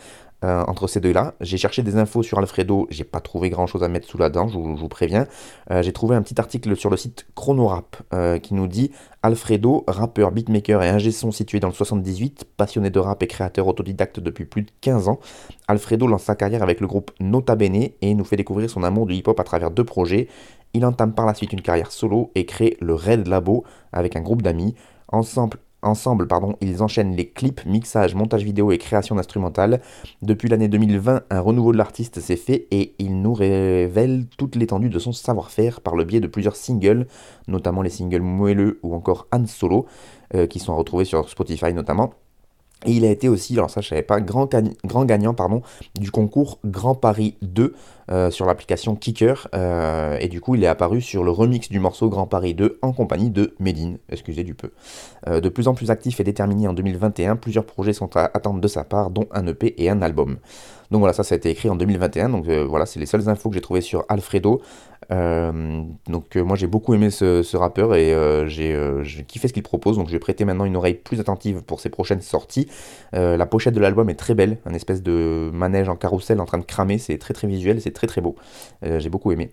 Euh, 0.45 0.63
entre 0.67 0.87
ces 0.87 1.01
deux-là. 1.01 1.33
J'ai 1.41 1.57
cherché 1.57 1.83
des 1.83 1.97
infos 1.97 2.23
sur 2.23 2.39
Alfredo, 2.39 2.87
j'ai 2.91 3.05
pas 3.05 3.21
trouvé 3.21 3.49
grand-chose 3.49 3.83
à 3.83 3.89
mettre 3.89 4.07
sous 4.07 4.19
la 4.19 4.29
dent, 4.29 4.49
je 4.49 4.59
vous, 4.59 4.89
préviens. 4.89 5.27
Euh, 5.71 5.83
j'ai 5.83 5.95
trouvé 5.95 6.15
un 6.15 6.21
petit 6.21 6.39
article 6.39 6.77
sur 6.77 6.91
le 6.91 6.99
site 6.99 7.27
Chronorap 7.35 7.97
euh, 8.13 8.39
qui 8.39 8.53
nous 8.53 8.67
dit 8.67 8.91
Alfredo, 9.23 9.85
rappeur, 9.89 10.33
beatmaker 10.33 10.83
et 10.83 10.91
ingé 10.91 11.11
son 11.11 11.31
situé 11.31 11.59
dans 11.59 11.69
le 11.69 11.73
78, 11.73 12.45
passionné 12.59 12.91
de 12.91 12.99
rap 12.99 13.23
et 13.23 13.27
créateur 13.27 13.67
autodidacte 13.67 14.21
depuis 14.21 14.45
plus 14.45 14.61
de 14.61 14.71
15 14.83 15.09
ans. 15.09 15.21
Alfredo 15.69 16.07
lance 16.07 16.25
sa 16.25 16.35
carrière 16.35 16.63
avec 16.63 16.81
le 16.81 16.87
groupe 16.87 17.13
Nota 17.19 17.57
Bene 17.57 17.89
et 18.03 18.15
nous 18.15 18.25
fait 18.25 18.37
découvrir 18.37 18.69
son 18.69 18.83
amour 18.83 19.07
du 19.07 19.15
hip-hop 19.15 19.41
à 19.41 19.45
travers 19.45 19.71
deux 19.71 19.85
projets. 19.85 20.29
Il 20.75 20.85
entame 20.85 21.15
par 21.15 21.25
la 21.25 21.33
suite 21.33 21.55
une 21.55 21.63
carrière 21.63 21.91
solo 21.91 22.31
et 22.35 22.45
crée 22.45 22.77
le 22.83 22.93
Red 22.93 23.27
Labo 23.27 23.65
avec 23.91 24.17
un 24.17 24.21
groupe 24.21 24.43
d'amis. 24.43 24.75
Ensemble, 25.09 25.57
Ensemble, 25.83 26.27
pardon, 26.27 26.57
ils 26.61 26.83
enchaînent 26.83 27.15
les 27.15 27.29
clips, 27.29 27.65
mixage, 27.67 28.15
montage 28.15 28.43
vidéo 28.43 28.73
et 28.73 28.79
création 28.79 29.15
d'instrumentales. 29.15 29.81
Depuis 30.23 30.49
l'année 30.49 30.69
2020, 30.69 31.23
un 31.29 31.41
renouveau 31.41 31.73
de 31.73 31.77
l'artiste 31.77 32.19
s'est 32.21 32.37
fait 32.37 32.67
et 32.71 32.95
il 32.99 33.21
nous 33.21 33.35
révèle 33.35 34.27
toute 34.39 34.57
l'étendue 34.57 34.89
de 34.89 34.99
son 34.99 35.13
savoir-faire 35.13 35.81
par 35.83 35.95
le 35.95 36.05
biais 36.05 36.21
de 36.21 36.27
plusieurs 36.27 36.57
singles, 36.57 37.07
notamment 37.47 37.83
les 37.83 37.91
singles 37.91 38.23
Moelleux 38.23 38.81
ou 38.83 38.95
encore 38.95 39.27
Han 39.33 39.47
Solo, 39.47 39.87
euh, 40.35 40.47
qui 40.47 40.59
sont 40.59 40.75
retrouvés 40.75 41.05
sur 41.05 41.29
Spotify 41.29 41.73
notamment. 41.75 42.15
Et 42.85 42.93
il 42.93 43.05
a 43.05 43.11
été 43.11 43.29
aussi, 43.29 43.55
alors 43.55 43.71
ça 43.71 43.81
je 43.81 43.89
savais 43.89 44.03
pas, 44.03 44.21
grand, 44.21 44.49
grand 44.85 45.05
gagnant 45.05 45.35
pardon, 45.35 45.63
du 45.99 46.11
concours 46.11 46.59
Grand 46.65 46.95
Paris 46.95 47.37
2 47.43 47.75
euh, 48.11 48.31
sur 48.31 48.47
l'application 48.47 48.95
Kicker. 48.95 49.49
Euh, 49.55 50.17
et 50.21 50.29
du 50.29 50.41
coup 50.41 50.55
il 50.55 50.63
est 50.63 50.69
apparu 50.69 51.01
sur 51.01 51.25
le 51.25 51.31
remix 51.31 51.69
du 51.69 51.81
morceau 51.81 52.09
Grand 52.09 52.27
Paris 52.27 52.55
2 52.55 52.79
en 52.83 52.93
compagnie 52.93 53.31
de 53.31 53.55
Medine, 53.59 53.99
excusez 54.09 54.45
du 54.45 54.55
peu. 54.55 54.71
Euh, 55.27 55.41
de 55.41 55.49
plus 55.49 55.67
en 55.67 55.75
plus 55.75 55.91
actif 55.91 56.21
et 56.21 56.25
déterminé 56.25 56.69
en 56.69 56.73
2021, 56.73 57.37
plusieurs 57.37 57.65
projets 57.65 57.93
sont 57.93 58.17
à 58.17 58.31
attendre 58.33 58.61
de 58.61 58.69
sa 58.69 58.85
part, 58.85 59.11
dont 59.11 59.27
un 59.33 59.47
EP 59.49 59.75
et 59.83 59.91
un 59.91 60.03
album. 60.03 60.39
Donc 60.91 61.01
voilà, 61.01 61.13
ça, 61.13 61.25
ça 61.25 61.35
a 61.35 61.39
été 61.39 61.51
écrit 61.51 61.69
en 61.69 61.77
2021. 61.77 62.29
Donc 62.29 62.49
voilà, 62.49 62.87
c'est 62.87 63.01
les 63.01 63.07
seules 63.07 63.29
infos 63.29 63.49
que 63.49 63.55
j'ai 63.55 63.61
trouvées 63.61 63.81
sur 63.81 64.05
Alfredo. 64.09 64.63
Euh, 65.13 65.83
donc 66.09 66.37
euh, 66.37 66.43
moi 66.43 66.57
j'ai 66.57 66.67
beaucoup 66.67 66.93
aimé 66.95 67.11
ce, 67.11 67.57
rappeur 67.57 67.95
et 67.95 68.13
euh, 68.13 68.49
j'ai 68.49 69.25
kiffé 69.25 69.49
ce 69.49 69.53
qu'il 69.53 69.63
propose, 69.63 69.97
donc 69.97 70.09
j'ai 70.09 70.19
prêté 70.19 70.45
maintenant 70.45 70.65
une 70.65 70.77
oreille 70.77 70.95
plus 70.95 71.21
attentive 71.21 71.63
pour 71.63 71.81
ses 71.81 71.91
prochaines 71.91 72.21
sorties. 72.21 72.69
la 73.13 73.47
pochette 73.47 73.75
de 73.75 73.81
l'album 73.81 74.09
est 74.11 74.15
très 74.15 74.35
belle, 74.35 74.59
un 74.67 74.75
espèce 74.75 75.03
de 75.03 75.51
manège 75.53 75.89
en 75.89 75.97
carrousel 75.97 76.41
en 76.41 76.45
train 76.45 76.59
de 76.59 76.65
cramer, 76.65 76.99
c'est 76.99 77.19
très 77.19 77.35
très 77.35 77.47
visuel, 77.47 77.81
c'est 77.81 77.93
très 77.93 78.07
très 78.07 78.21
beau, 78.21 78.37
j'ai 78.83 79.09
beaucoup 79.09 79.33
aimé. 79.33 79.51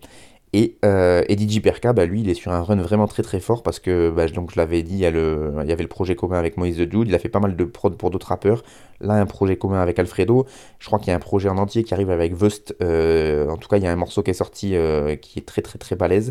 Et, 0.56 0.78
euh, 0.84 1.24
DJ 1.28 1.60
Perka, 1.60 1.92
bah, 1.92 2.06
lui, 2.06 2.20
il 2.20 2.30
est 2.30 2.34
sur 2.34 2.52
un 2.52 2.62
run 2.62 2.76
vraiment 2.76 3.08
très 3.08 3.24
très 3.24 3.40
fort 3.40 3.64
parce 3.64 3.80
que, 3.80 4.10
bah, 4.10 4.28
je 4.28 4.34
l'avais 4.54 4.84
dit, 4.84 4.94
il 4.94 5.00
y, 5.00 5.04
avait 5.04 5.82
le 5.82 5.88
projet 5.88 6.14
commun 6.14 6.38
avec 6.38 6.56
Moïse 6.56 6.76
The 6.76 6.82
Dude, 6.82 7.08
il 7.08 7.14
a 7.16 7.18
fait 7.18 7.28
pas 7.28 7.40
mal 7.40 7.56
de 7.56 7.64
prod 7.64 7.96
pour 7.96 8.10
d'autres 8.10 8.28
rappeurs. 8.28 8.62
Là, 9.00 9.14
un 9.14 9.26
projet 9.26 9.56
commun 9.56 9.82
avec 9.82 9.98
Alfredo. 9.98 10.46
Je 10.78 10.86
crois 10.86 11.00
qu'il 11.00 11.08
y 11.08 11.10
a 11.10 11.16
un 11.16 11.18
projet 11.18 11.48
en 11.48 11.58
entier 11.58 11.82
qui 11.82 11.92
arrive 11.92 12.08
avec 12.08 12.34
Vust. 12.34 12.76
Euh, 12.82 13.48
en 13.48 13.56
tout 13.56 13.68
cas, 13.68 13.78
il 13.78 13.82
y 13.82 13.86
a 13.88 13.90
un 13.90 13.96
morceau 13.96 14.22
qui 14.22 14.30
est 14.30 14.34
sorti 14.34 14.76
euh, 14.76 15.16
qui 15.16 15.40
est 15.40 15.42
très 15.42 15.60
très 15.60 15.80
très 15.80 15.96
balèze. 15.96 16.30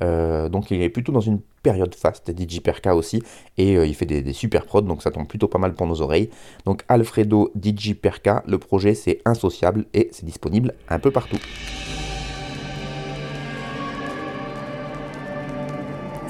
Donc, 0.00 0.70
il 0.70 0.80
est 0.80 0.88
plutôt 0.88 1.10
dans 1.10 1.20
une 1.20 1.40
période 1.64 1.96
fast, 1.96 2.30
DJ 2.30 2.60
Perka 2.60 2.94
aussi. 2.94 3.24
Et 3.58 3.72
il 3.72 3.94
fait 3.96 4.06
des, 4.06 4.22
des, 4.22 4.32
super 4.32 4.66
prods, 4.66 4.82
donc 4.82 5.02
ça 5.02 5.10
tombe 5.10 5.26
plutôt 5.26 5.48
pas 5.48 5.58
mal 5.58 5.74
pour 5.74 5.88
nos 5.88 6.00
oreilles. 6.00 6.30
Donc, 6.64 6.84
Alfredo, 6.88 7.50
DJ 7.60 7.94
Perka, 7.94 8.44
le 8.46 8.58
projet 8.58 8.94
c'est 8.94 9.20
Insociable 9.24 9.86
et 9.94 10.10
c'est 10.12 10.26
disponible 10.26 10.74
un 10.88 11.00
peu 11.00 11.10
partout. 11.10 11.38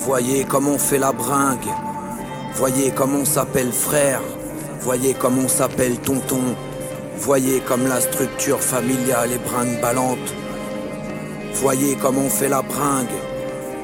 Voyez 0.05 0.45
comme 0.45 0.69
on 0.69 0.77
fait 0.77 0.99
la 0.99 1.13
bringue. 1.13 1.73
Voyez 2.57 2.91
comme 2.91 3.15
on 3.15 3.25
s'appelle 3.25 3.73
frère. 3.73 4.21
Voyez 4.81 5.15
comme 5.15 5.39
on 5.39 5.49
s'appelle 5.49 5.97
tonton. 5.97 6.43
Voyez 7.17 7.61
comme 7.61 7.89
la 7.89 8.03
structure 8.03 8.61
familiale 8.61 9.33
est 9.33 9.39
brinque-ballante. 9.39 10.35
Voyez 11.55 11.97
comme 11.97 12.19
on 12.19 12.29
fait 12.29 12.51
la 12.51 12.61
bringue. 12.61 13.17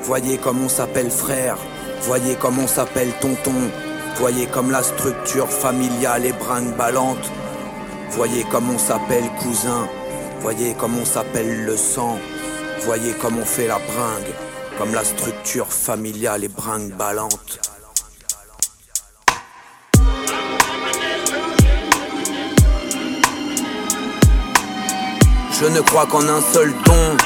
Voyez 0.02 0.36
comme 0.36 0.62
on 0.62 0.68
s'appelle 0.68 1.10
frère. 1.10 1.56
Voyez 2.02 2.34
comme 2.34 2.58
on 2.58 2.66
s'appelle 2.66 3.12
tonton. 3.22 3.70
Voyez 4.16 4.44
comme 4.44 4.70
la 4.70 4.82
structure 4.82 5.48
familiale 5.48 6.26
est 6.26 6.38
brinque-ballante. 6.38 7.30
Voyez 8.10 8.44
comme 8.44 8.68
on 8.68 8.78
s'appelle 8.78 9.30
cousin. 9.42 9.88
Voyez 10.42 10.74
comme 10.74 10.98
on 10.98 11.06
s'appelle 11.06 11.64
le 11.64 11.78
sang. 11.78 12.18
Voyez 12.84 13.14
comme 13.14 13.38
on 13.38 13.46
fait 13.46 13.68
la 13.68 13.78
bringue 13.78 14.34
comme 14.80 14.94
la 14.94 15.04
structure 15.04 15.29
familiale 15.68 16.44
est 16.44 16.48
brinque-ballante. 16.48 17.60
Je 25.60 25.66
ne 25.66 25.80
crois 25.80 26.06
qu'en 26.06 26.26
un 26.26 26.40
seul 26.40 26.72
don, 26.84 27.16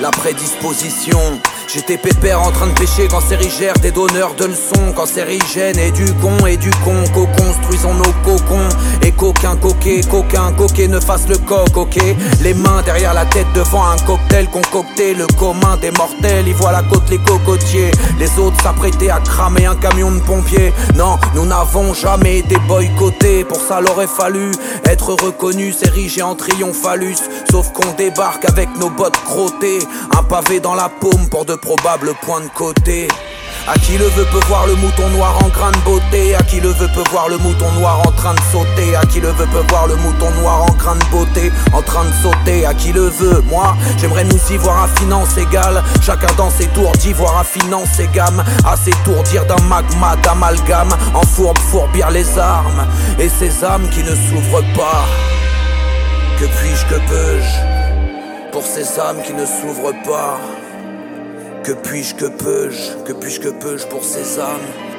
la 0.00 0.10
prédisposition 0.10 1.40
J'étais 1.74 1.96
pépère 1.96 2.42
en 2.42 2.50
train 2.50 2.66
de 2.66 2.72
pêcher 2.72 3.08
quand 3.08 3.22
Sérigère 3.22 3.72
des 3.78 3.92
donneurs 3.92 4.34
de 4.34 4.44
leçons 4.44 4.92
Quand 4.94 5.06
Sérigène 5.06 5.78
et 5.78 5.90
du 5.90 6.04
con 6.20 6.44
et 6.46 6.58
du 6.58 6.68
con 6.84 7.02
Co-construisons 7.14 7.94
nos 7.94 8.12
cocons. 8.22 8.68
Et 9.02 9.12
qu'aucun 9.12 9.56
coquet, 9.56 10.02
qu'aucun 10.02 10.52
coquet 10.52 10.86
ne 10.86 11.00
fasse 11.00 11.26
le 11.28 11.38
coq, 11.38 11.74
ok. 11.74 11.96
Les 12.42 12.52
mains 12.52 12.82
derrière 12.84 13.14
la 13.14 13.24
tête 13.24 13.46
devant 13.54 13.86
un 13.86 13.96
cocktail 14.06 14.48
concocté 14.50 15.14
Le 15.14 15.26
commun 15.38 15.78
des 15.78 15.90
mortels, 15.92 16.46
y 16.46 16.52
voit 16.52 16.72
la 16.72 16.82
côte 16.82 17.08
les 17.08 17.16
cocotiers. 17.16 17.90
Les 18.18 18.38
autres 18.38 18.60
s'apprêtaient 18.62 19.10
à 19.10 19.20
cramer 19.20 19.64
un 19.64 19.76
camion 19.76 20.10
de 20.10 20.20
pompiers. 20.20 20.74
Non, 20.94 21.18
nous 21.34 21.46
n'avons 21.46 21.94
jamais 21.94 22.40
été 22.40 22.56
boycottés 22.68 23.44
Pour 23.44 23.60
ça 23.60 23.80
l'aurait 23.80 24.06
fallu 24.06 24.50
être 24.84 25.14
reconnu, 25.14 25.72
s'ériger 25.72 26.20
en 26.20 26.34
triomphalus 26.34 27.18
Sauf 27.50 27.72
qu'on 27.72 27.92
débarque 27.96 28.44
avec 28.44 28.68
nos 28.78 28.90
bottes 28.90 29.16
crottées 29.24 29.78
Un 30.18 30.22
pavé 30.22 30.60
dans 30.60 30.74
la 30.74 30.90
paume 30.90 31.28
pour 31.30 31.46
de 31.46 31.54
probable 31.62 32.12
point 32.22 32.40
de 32.40 32.48
côté. 32.48 33.08
À 33.68 33.78
qui 33.78 33.96
le 33.96 34.06
veut 34.06 34.24
peut 34.32 34.44
voir 34.48 34.66
le 34.66 34.74
mouton 34.74 35.08
noir 35.10 35.38
en 35.44 35.48
grain 35.48 35.70
de 35.70 35.78
beauté. 35.78 36.34
À 36.34 36.42
qui 36.42 36.60
le 36.60 36.68
veut 36.68 36.88
peut 36.94 37.08
voir 37.10 37.28
le 37.28 37.38
mouton 37.38 37.70
noir 37.78 38.00
en 38.00 38.10
train 38.10 38.34
de 38.34 38.40
sauter. 38.50 38.96
À 38.96 39.02
qui 39.06 39.20
le 39.20 39.28
veut 39.28 39.46
peut 39.46 39.64
voir 39.68 39.86
le 39.86 39.94
mouton 39.96 40.30
noir 40.40 40.62
en 40.62 40.74
grain 40.74 40.96
de 40.96 41.04
beauté 41.06 41.52
En 41.72 41.80
train 41.80 42.04
de 42.04 42.12
sauter. 42.22 42.66
À 42.66 42.74
qui 42.74 42.92
le 42.92 43.08
veut 43.08 43.40
Moi 43.48 43.76
j'aimerais 43.98 44.24
nous 44.24 44.52
y 44.52 44.56
voir 44.56 44.82
à 44.82 44.88
finance 44.88 45.36
égale. 45.36 45.82
Chacun 46.02 46.32
dans 46.36 46.50
ses 46.50 46.66
tours 46.68 46.92
d'ivoire 46.98 47.38
à 47.38 47.44
finance 47.44 48.00
et 48.00 48.08
gamme. 48.12 48.42
À 48.66 48.76
s'étourdir 48.76 49.46
d'un 49.46 49.62
magma 49.68 50.16
d'amalgame. 50.16 50.90
En 51.14 51.22
fourbe 51.22 51.58
fourbir 51.70 52.10
les 52.10 52.38
armes 52.38 52.86
Et 53.20 53.28
ces 53.28 53.64
âmes 53.64 53.88
qui 53.90 54.02
ne 54.02 54.14
s'ouvrent 54.16 54.64
pas. 54.74 55.04
Que 56.40 56.46
puis-je, 56.46 56.86
que 56.86 57.00
peux-je 57.08 58.50
Pour 58.50 58.64
ces 58.64 58.98
âmes 58.98 59.22
qui 59.24 59.32
ne 59.32 59.46
s'ouvrent 59.46 59.94
pas? 60.04 60.40
Que 61.62 61.72
puis-je, 61.72 62.14
que 62.14 62.26
peux-je, 62.26 63.04
que 63.04 63.12
puis-je, 63.12 63.40
que 63.40 63.48
peux-je 63.48 63.86
pour 63.86 64.04
ces 64.04 64.40
âmes 64.40 64.91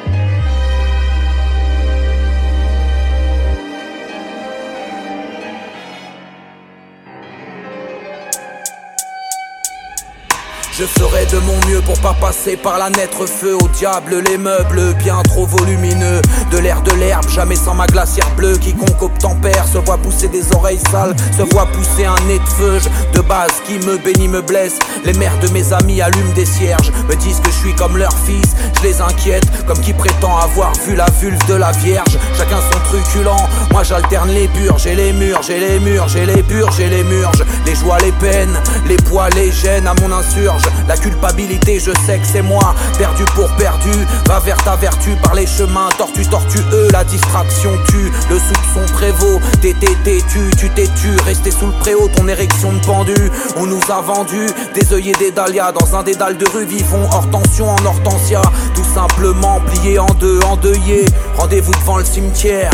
Je 10.75 10.86
ferai 10.86 11.27
de 11.27 11.38
mon 11.38 11.55
mieux 11.67 11.81
pour 11.81 11.99
pas 11.99 12.15
passer 12.19 12.57
par 12.57 12.79
la 12.79 12.89
naître 12.89 13.27
feu 13.27 13.55
Au 13.62 13.67
diable. 13.67 14.23
Les 14.27 14.39
meubles 14.39 14.95
bien 14.95 15.21
trop 15.21 15.45
volumineux 15.45 16.19
De 16.49 16.57
l'air 16.57 16.81
de 16.81 16.91
l'herbe 16.93 17.29
jamais 17.29 17.55
sans 17.55 17.75
ma 17.75 17.86
glacière 17.86 18.27
bleue. 18.36 18.57
Quiconque 18.57 18.99
obtempère 18.99 19.67
se 19.67 19.77
voit 19.77 19.99
pousser 19.99 20.29
des 20.29 20.51
oreilles 20.55 20.81
sales 20.91 21.15
Se 21.38 21.43
voit 21.43 21.67
pousser 21.67 22.05
un 22.05 22.15
nez 22.27 22.39
de 22.39 22.49
feu 22.57 22.79
De 23.13 23.21
base 23.21 23.51
qui 23.67 23.77
me 23.86 23.97
bénit 23.99 24.27
me 24.27 24.41
blesse. 24.41 24.79
Les 25.05 25.13
mères 25.13 25.38
de 25.41 25.47
mes 25.49 25.73
amis 25.73 26.01
allument 26.01 26.33
des 26.33 26.45
cierges 26.45 26.91
Me 27.07 27.15
disent 27.17 27.39
que 27.39 27.51
je 27.51 27.57
suis 27.57 27.75
comme 27.75 27.95
leur 27.95 28.13
fils. 28.25 28.55
Je 28.77 28.81
les 28.81 28.99
inquiète 28.99 29.45
comme 29.67 29.79
qui 29.79 29.93
prétend 29.93 30.36
avoir 30.39 30.73
vu 30.88 30.95
la 30.95 31.05
vulve 31.21 31.45
de 31.47 31.53
la 31.53 31.71
vierge. 31.71 32.17
Chacun 32.36 32.57
son 32.71 32.79
truculent 32.89 33.29
Moi 33.71 33.83
j'alterne 33.83 34.31
les 34.31 34.47
purges 34.47 34.88
et 34.88 34.95
les 34.95 35.13
murs 35.13 35.43
J'ai 35.43 35.59
les 35.59 35.79
murs, 35.79 36.07
j'ai 36.07 36.25
les 36.25 36.41
purges 36.41 36.79
et 36.79 36.89
les 36.89 37.03
murges. 37.03 37.45
Les 37.67 37.75
joies, 37.75 37.99
les 37.99 38.12
peines, 38.13 38.57
les 38.88 38.97
poids, 38.97 39.29
les 39.29 39.51
gênes 39.51 39.86
à 39.86 39.93
mon 40.01 40.12
insurge 40.12 40.62
la 40.88 40.97
culpabilité, 40.97 41.80
je 41.80 41.91
sais 42.06 42.19
que 42.19 42.26
c'est 42.26 42.41
moi, 42.41 42.76
perdu 42.97 43.23
pour 43.36 43.49
perdu. 43.56 43.91
Va 44.28 44.39
vers 44.39 44.58
ta 44.63 44.76
vertu 44.76 45.15
par 45.23 45.34
les 45.34 45.47
chemins 45.47 45.89
tortueux, 45.97 46.26
tortueux. 46.26 46.89
La 46.91 47.04
distraction 47.04 47.71
tue, 47.88 48.12
le 48.30 48.38
soupçon 48.38 48.93
prévaut. 48.93 49.39
T'es 49.62 49.73
têtu, 49.73 50.49
tu 50.58 50.69
t'es 50.69 50.88
tu, 51.02 51.15
resté 51.26 51.52
sous 51.52 51.67
le 51.67 51.73
préau, 51.73 52.10
ton 52.15 52.28
érection 52.28 52.73
de 52.73 52.80
pendu. 52.80 53.15
On 53.58 53.65
nous 53.65 53.82
a 53.89 54.02
vendu 54.02 54.47
des 54.73 54.93
œillets 54.93 55.13
des 55.19 55.32
dahlias 55.32 55.71
dans 55.71 55.95
un 55.95 56.04
dédale 56.04 56.38
de 56.38 56.47
rue. 56.47 56.65
Vivons 56.65 57.08
hors 57.12 57.30
tension 57.30 57.69
en 57.69 57.86
hortensia, 57.86 58.41
tout 58.76 58.86
simplement 58.93 59.60
plié 59.62 59.99
en 59.99 60.08
deux, 60.19 60.39
endeuillé. 60.41 61.06
Rendez-vous 61.38 61.73
devant 61.73 61.97
le 61.97 62.06
cimetière. 62.06 62.71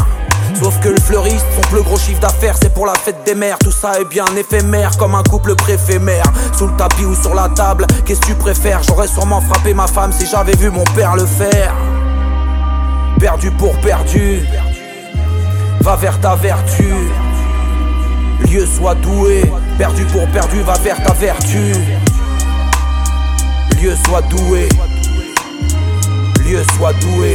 Sauf 0.55 0.79
que 0.79 0.89
le 0.89 0.99
fleuriste, 0.99 1.45
son 1.55 1.61
plus 1.69 1.81
gros 1.81 1.97
chiffre 1.97 2.19
d'affaires, 2.19 2.55
c'est 2.61 2.73
pour 2.73 2.85
la 2.85 2.93
fête 2.93 3.23
des 3.25 3.35
mères. 3.35 3.57
Tout 3.59 3.71
ça 3.71 3.99
est 3.99 4.05
bien 4.05 4.25
éphémère, 4.37 4.97
comme 4.97 5.15
un 5.15 5.23
couple 5.23 5.55
préfet-mère. 5.55 6.25
Sous 6.57 6.67
le 6.67 6.75
tapis 6.75 7.05
ou 7.05 7.15
sur 7.15 7.33
la 7.33 7.49
table, 7.49 7.85
qu'est-ce 8.05 8.19
que 8.21 8.27
tu 8.27 8.35
préfères? 8.35 8.81
J'aurais 8.83 9.07
sûrement 9.07 9.41
frappé 9.41 9.73
ma 9.73 9.87
femme 9.87 10.11
si 10.11 10.25
j'avais 10.25 10.55
vu 10.55 10.69
mon 10.69 10.83
père 10.95 11.15
le 11.15 11.25
faire. 11.25 11.73
Perdu 13.19 13.51
pour 13.51 13.77
perdu, 13.81 14.41
va 15.81 15.95
vers 15.95 16.19
ta 16.19 16.35
vertu. 16.35 16.93
Lieu 18.49 18.65
soit 18.65 18.95
doué, 18.95 19.51
perdu 19.77 20.05
pour 20.05 20.27
perdu, 20.29 20.61
va 20.61 20.73
vers 20.73 21.01
ta 21.03 21.13
vertu. 21.13 21.73
Lieu 23.81 23.93
soit 24.05 24.21
doué, 24.23 24.67
lieu 26.45 26.63
soit 26.77 26.93
doué. 26.93 27.33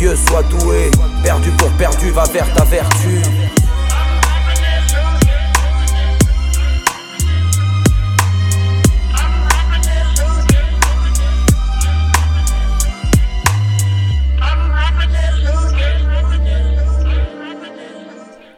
Lieu 0.00 0.16
soit 0.28 0.42
doué, 0.44 0.90
perdu 1.24 1.50
pour 1.52 1.70
perdu, 1.70 2.10
va 2.10 2.24
vers 2.24 2.52
ta 2.52 2.64
vertu. 2.64 3.22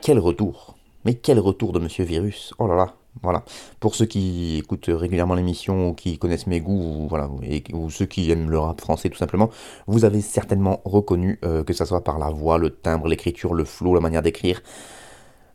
Quel 0.02 0.18
retour. 0.18 0.76
Mais 1.04 1.14
quel 1.14 1.38
retour 1.38 1.72
de 1.72 1.78
Monsieur 1.78 2.04
Virus. 2.04 2.52
Oh 2.58 2.66
là 2.66 2.74
là 2.74 2.94
voilà. 3.22 3.44
Pour 3.80 3.94
ceux 3.94 4.06
qui 4.06 4.58
écoutent 4.58 4.88
régulièrement 4.88 5.34
l'émission 5.34 5.88
ou 5.88 5.94
qui 5.94 6.18
connaissent 6.18 6.46
mes 6.46 6.60
goûts, 6.60 7.04
ou, 7.04 7.08
voilà, 7.08 7.30
et, 7.42 7.64
ceux 7.88 8.06
qui 8.06 8.30
aiment 8.30 8.50
le 8.50 8.58
rap 8.58 8.80
français 8.80 9.08
tout 9.08 9.18
simplement, 9.18 9.50
vous 9.86 10.04
avez 10.04 10.20
certainement 10.20 10.80
reconnu, 10.84 11.38
euh, 11.44 11.64
que 11.64 11.72
ce 11.72 11.84
soit 11.84 12.04
par 12.04 12.18
la 12.18 12.30
voix, 12.30 12.58
le 12.58 12.70
timbre, 12.70 13.08
l'écriture, 13.08 13.54
le 13.54 13.64
flow, 13.64 13.94
la 13.94 14.00
manière 14.00 14.22
d'écrire. 14.22 14.62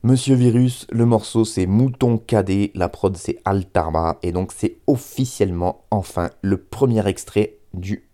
Monsieur 0.03 0.33
Virus, 0.33 0.87
le 0.91 1.05
morceau 1.05 1.45
c'est 1.45 1.67
Mouton 1.67 2.17
Cadet, 2.17 2.71
la 2.73 2.89
prod 2.89 3.15
c'est 3.15 3.37
Altarba, 3.45 4.17
et 4.23 4.31
donc 4.31 4.51
c'est 4.51 4.77
officiellement, 4.87 5.85
enfin, 5.91 6.31
le 6.41 6.57
premier 6.57 7.07
extrait 7.07 7.57
du 7.73 8.07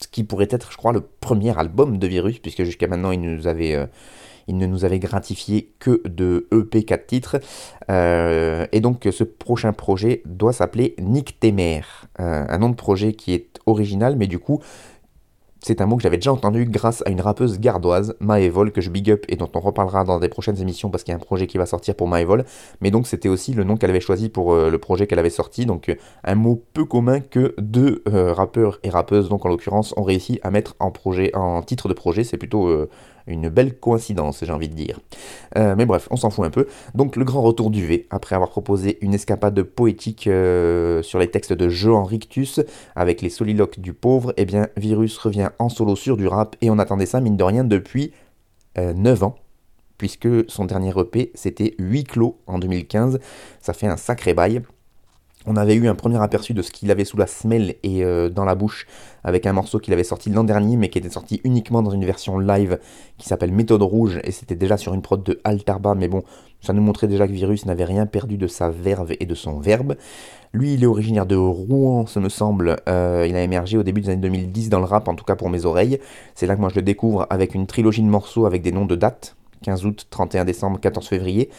ce 0.00 0.08
qui 0.08 0.24
pourrait 0.24 0.48
être, 0.50 0.72
je 0.72 0.76
crois, 0.76 0.92
le 0.92 1.00
premier 1.02 1.56
album 1.58 1.98
de 1.98 2.06
Virus, 2.06 2.38
puisque 2.38 2.64
jusqu'à 2.64 2.88
maintenant 2.88 3.10
il 3.10 3.20
nous 3.20 3.46
avait 3.46 3.74
euh, 3.74 3.86
il 4.48 4.58
ne 4.58 4.66
nous 4.66 4.84
avait 4.84 4.98
gratifié 4.98 5.72
que 5.78 6.02
de 6.06 6.46
EP 6.52 6.84
4 6.84 7.06
titres. 7.06 7.36
Euh, 7.90 8.66
et 8.72 8.80
donc 8.80 9.08
ce 9.10 9.24
prochain 9.24 9.72
projet 9.72 10.22
doit 10.26 10.52
s'appeler 10.52 10.94
Nick 11.00 11.40
Temer. 11.40 11.82
Euh, 12.20 12.44
un 12.48 12.58
nom 12.58 12.70
de 12.70 12.76
projet 12.76 13.12
qui 13.12 13.34
est 13.34 13.58
original, 13.66 14.16
mais 14.16 14.26
du 14.26 14.38
coup, 14.38 14.60
c'est 15.60 15.80
un 15.80 15.86
mot 15.86 15.96
que 15.96 16.02
j'avais 16.02 16.18
déjà 16.18 16.30
entendu 16.30 16.66
grâce 16.66 17.02
à 17.06 17.10
une 17.10 17.22
rappeuse 17.22 17.58
gardoise, 17.58 18.14
Maevol, 18.20 18.70
que 18.70 18.82
je 18.82 18.90
big 18.90 19.10
up 19.10 19.24
et 19.30 19.36
dont 19.36 19.48
on 19.54 19.60
reparlera 19.60 20.04
dans 20.04 20.20
des 20.20 20.28
prochaines 20.28 20.60
émissions 20.60 20.90
parce 20.90 21.04
qu'il 21.04 21.12
y 21.12 21.14
a 21.14 21.16
un 21.16 21.24
projet 21.24 21.46
qui 21.46 21.56
va 21.56 21.64
sortir 21.64 21.94
pour 21.94 22.06
Maevol. 22.06 22.44
Mais 22.82 22.90
donc 22.90 23.06
c'était 23.06 23.30
aussi 23.30 23.54
le 23.54 23.64
nom 23.64 23.78
qu'elle 23.78 23.88
avait 23.88 24.00
choisi 24.00 24.28
pour 24.28 24.52
euh, 24.52 24.68
le 24.68 24.76
projet 24.76 25.06
qu'elle 25.06 25.18
avait 25.18 25.30
sorti. 25.30 25.64
Donc 25.64 25.96
un 26.22 26.34
mot 26.34 26.62
peu 26.74 26.84
commun 26.84 27.20
que 27.20 27.54
deux 27.56 28.02
rappeurs 28.06 28.78
et 28.82 28.90
rappeuses, 28.90 29.30
donc 29.30 29.46
en 29.46 29.48
l'occurrence, 29.48 29.94
ont 29.96 30.02
réussi 30.02 30.38
à 30.42 30.50
mettre 30.50 30.76
en, 30.80 30.90
projet, 30.90 31.34
en 31.34 31.62
titre 31.62 31.88
de 31.88 31.94
projet. 31.94 32.24
C'est 32.24 32.36
plutôt 32.36 32.86
une 33.26 33.48
belle 33.48 33.78
coïncidence, 33.78 34.44
j'ai 34.44 34.52
envie 34.52 34.68
de 34.68 34.74
dire. 34.74 35.00
Euh, 35.56 35.74
mais 35.76 35.86
bref, 35.86 36.08
on 36.10 36.16
s'en 36.16 36.30
fout 36.30 36.44
un 36.44 36.50
peu. 36.50 36.66
Donc 36.94 37.16
le 37.16 37.24
grand 37.24 37.42
retour 37.42 37.70
du 37.70 37.86
V, 37.86 38.06
après 38.10 38.34
avoir 38.34 38.50
proposé 38.50 38.98
une 39.00 39.14
escapade 39.14 39.62
poétique 39.62 40.26
euh, 40.26 41.02
sur 41.02 41.18
les 41.18 41.30
textes 41.30 41.52
de 41.52 41.68
Johan 41.68 42.04
Rictus, 42.04 42.60
avec 42.96 43.22
les 43.22 43.30
soliloques 43.30 43.80
du 43.80 43.92
pauvre, 43.92 44.34
eh 44.36 44.44
bien 44.44 44.68
Virus 44.76 45.16
revient 45.18 45.50
en 45.58 45.68
solo 45.68 45.96
sur 45.96 46.16
du 46.16 46.26
rap, 46.26 46.56
et 46.60 46.70
on 46.70 46.78
attendait 46.78 47.06
ça, 47.06 47.20
mine 47.20 47.36
de 47.36 47.44
rien, 47.44 47.64
depuis 47.64 48.12
9 48.76 49.22
euh, 49.22 49.26
ans 49.26 49.36
puisque 49.96 50.28
son 50.50 50.64
dernier 50.64 50.92
EP 50.98 51.30
c'était 51.34 51.74
8 51.78 52.04
clos 52.04 52.36
en 52.46 52.58
2015, 52.58 53.20
ça 53.60 53.72
fait 53.72 53.86
un 53.86 53.96
sacré 53.96 54.34
bail. 54.34 54.60
On 55.46 55.56
avait 55.56 55.74
eu 55.74 55.88
un 55.88 55.94
premier 55.94 56.22
aperçu 56.22 56.54
de 56.54 56.62
ce 56.62 56.70
qu'il 56.70 56.90
avait 56.90 57.04
sous 57.04 57.18
la 57.18 57.26
semelle 57.26 57.74
et 57.82 58.02
euh, 58.02 58.30
dans 58.30 58.46
la 58.46 58.54
bouche 58.54 58.86
avec 59.24 59.44
un 59.44 59.52
morceau 59.52 59.78
qu'il 59.78 59.92
avait 59.92 60.02
sorti 60.04 60.30
l'an 60.30 60.42
dernier 60.42 60.78
mais 60.78 60.88
qui 60.88 60.96
était 60.96 61.10
sorti 61.10 61.42
uniquement 61.44 61.82
dans 61.82 61.90
une 61.90 62.06
version 62.06 62.38
live 62.38 62.78
qui 63.18 63.28
s'appelle 63.28 63.52
Méthode 63.52 63.82
Rouge 63.82 64.20
et 64.24 64.30
c'était 64.30 64.54
déjà 64.54 64.78
sur 64.78 64.94
une 64.94 65.02
prod 65.02 65.22
de 65.22 65.40
Altarba 65.44 65.94
mais 65.94 66.08
bon 66.08 66.22
ça 66.62 66.72
nous 66.72 66.80
montrait 66.80 67.08
déjà 67.08 67.26
que 67.26 67.32
Virus 67.32 67.66
n'avait 67.66 67.84
rien 67.84 68.06
perdu 68.06 68.38
de 68.38 68.46
sa 68.46 68.70
verve 68.70 69.12
et 69.20 69.26
de 69.26 69.34
son 69.34 69.60
verbe. 69.60 69.96
Lui 70.54 70.74
il 70.74 70.82
est 70.82 70.86
originaire 70.86 71.26
de 71.26 71.36
Rouen 71.36 72.06
ce 72.06 72.20
me 72.20 72.30
semble, 72.30 72.76
euh, 72.88 73.26
il 73.28 73.36
a 73.36 73.42
émergé 73.42 73.76
au 73.76 73.82
début 73.82 74.00
des 74.00 74.08
années 74.08 74.22
2010 74.22 74.70
dans 74.70 74.78
le 74.78 74.86
rap 74.86 75.08
en 75.08 75.14
tout 75.14 75.26
cas 75.26 75.36
pour 75.36 75.50
mes 75.50 75.66
oreilles. 75.66 75.98
C'est 76.34 76.46
là 76.46 76.56
que 76.56 76.60
moi 76.60 76.70
je 76.70 76.76
le 76.76 76.82
découvre 76.82 77.26
avec 77.28 77.54
une 77.54 77.66
trilogie 77.66 78.02
de 78.02 78.08
morceaux 78.08 78.46
avec 78.46 78.62
des 78.62 78.72
noms 78.72 78.86
de 78.86 78.96
dates 78.96 79.36
15 79.64 79.86
août, 79.86 80.06
31 80.10 80.44
décembre, 80.44 80.78
14 80.78 81.08
février. 81.08 81.50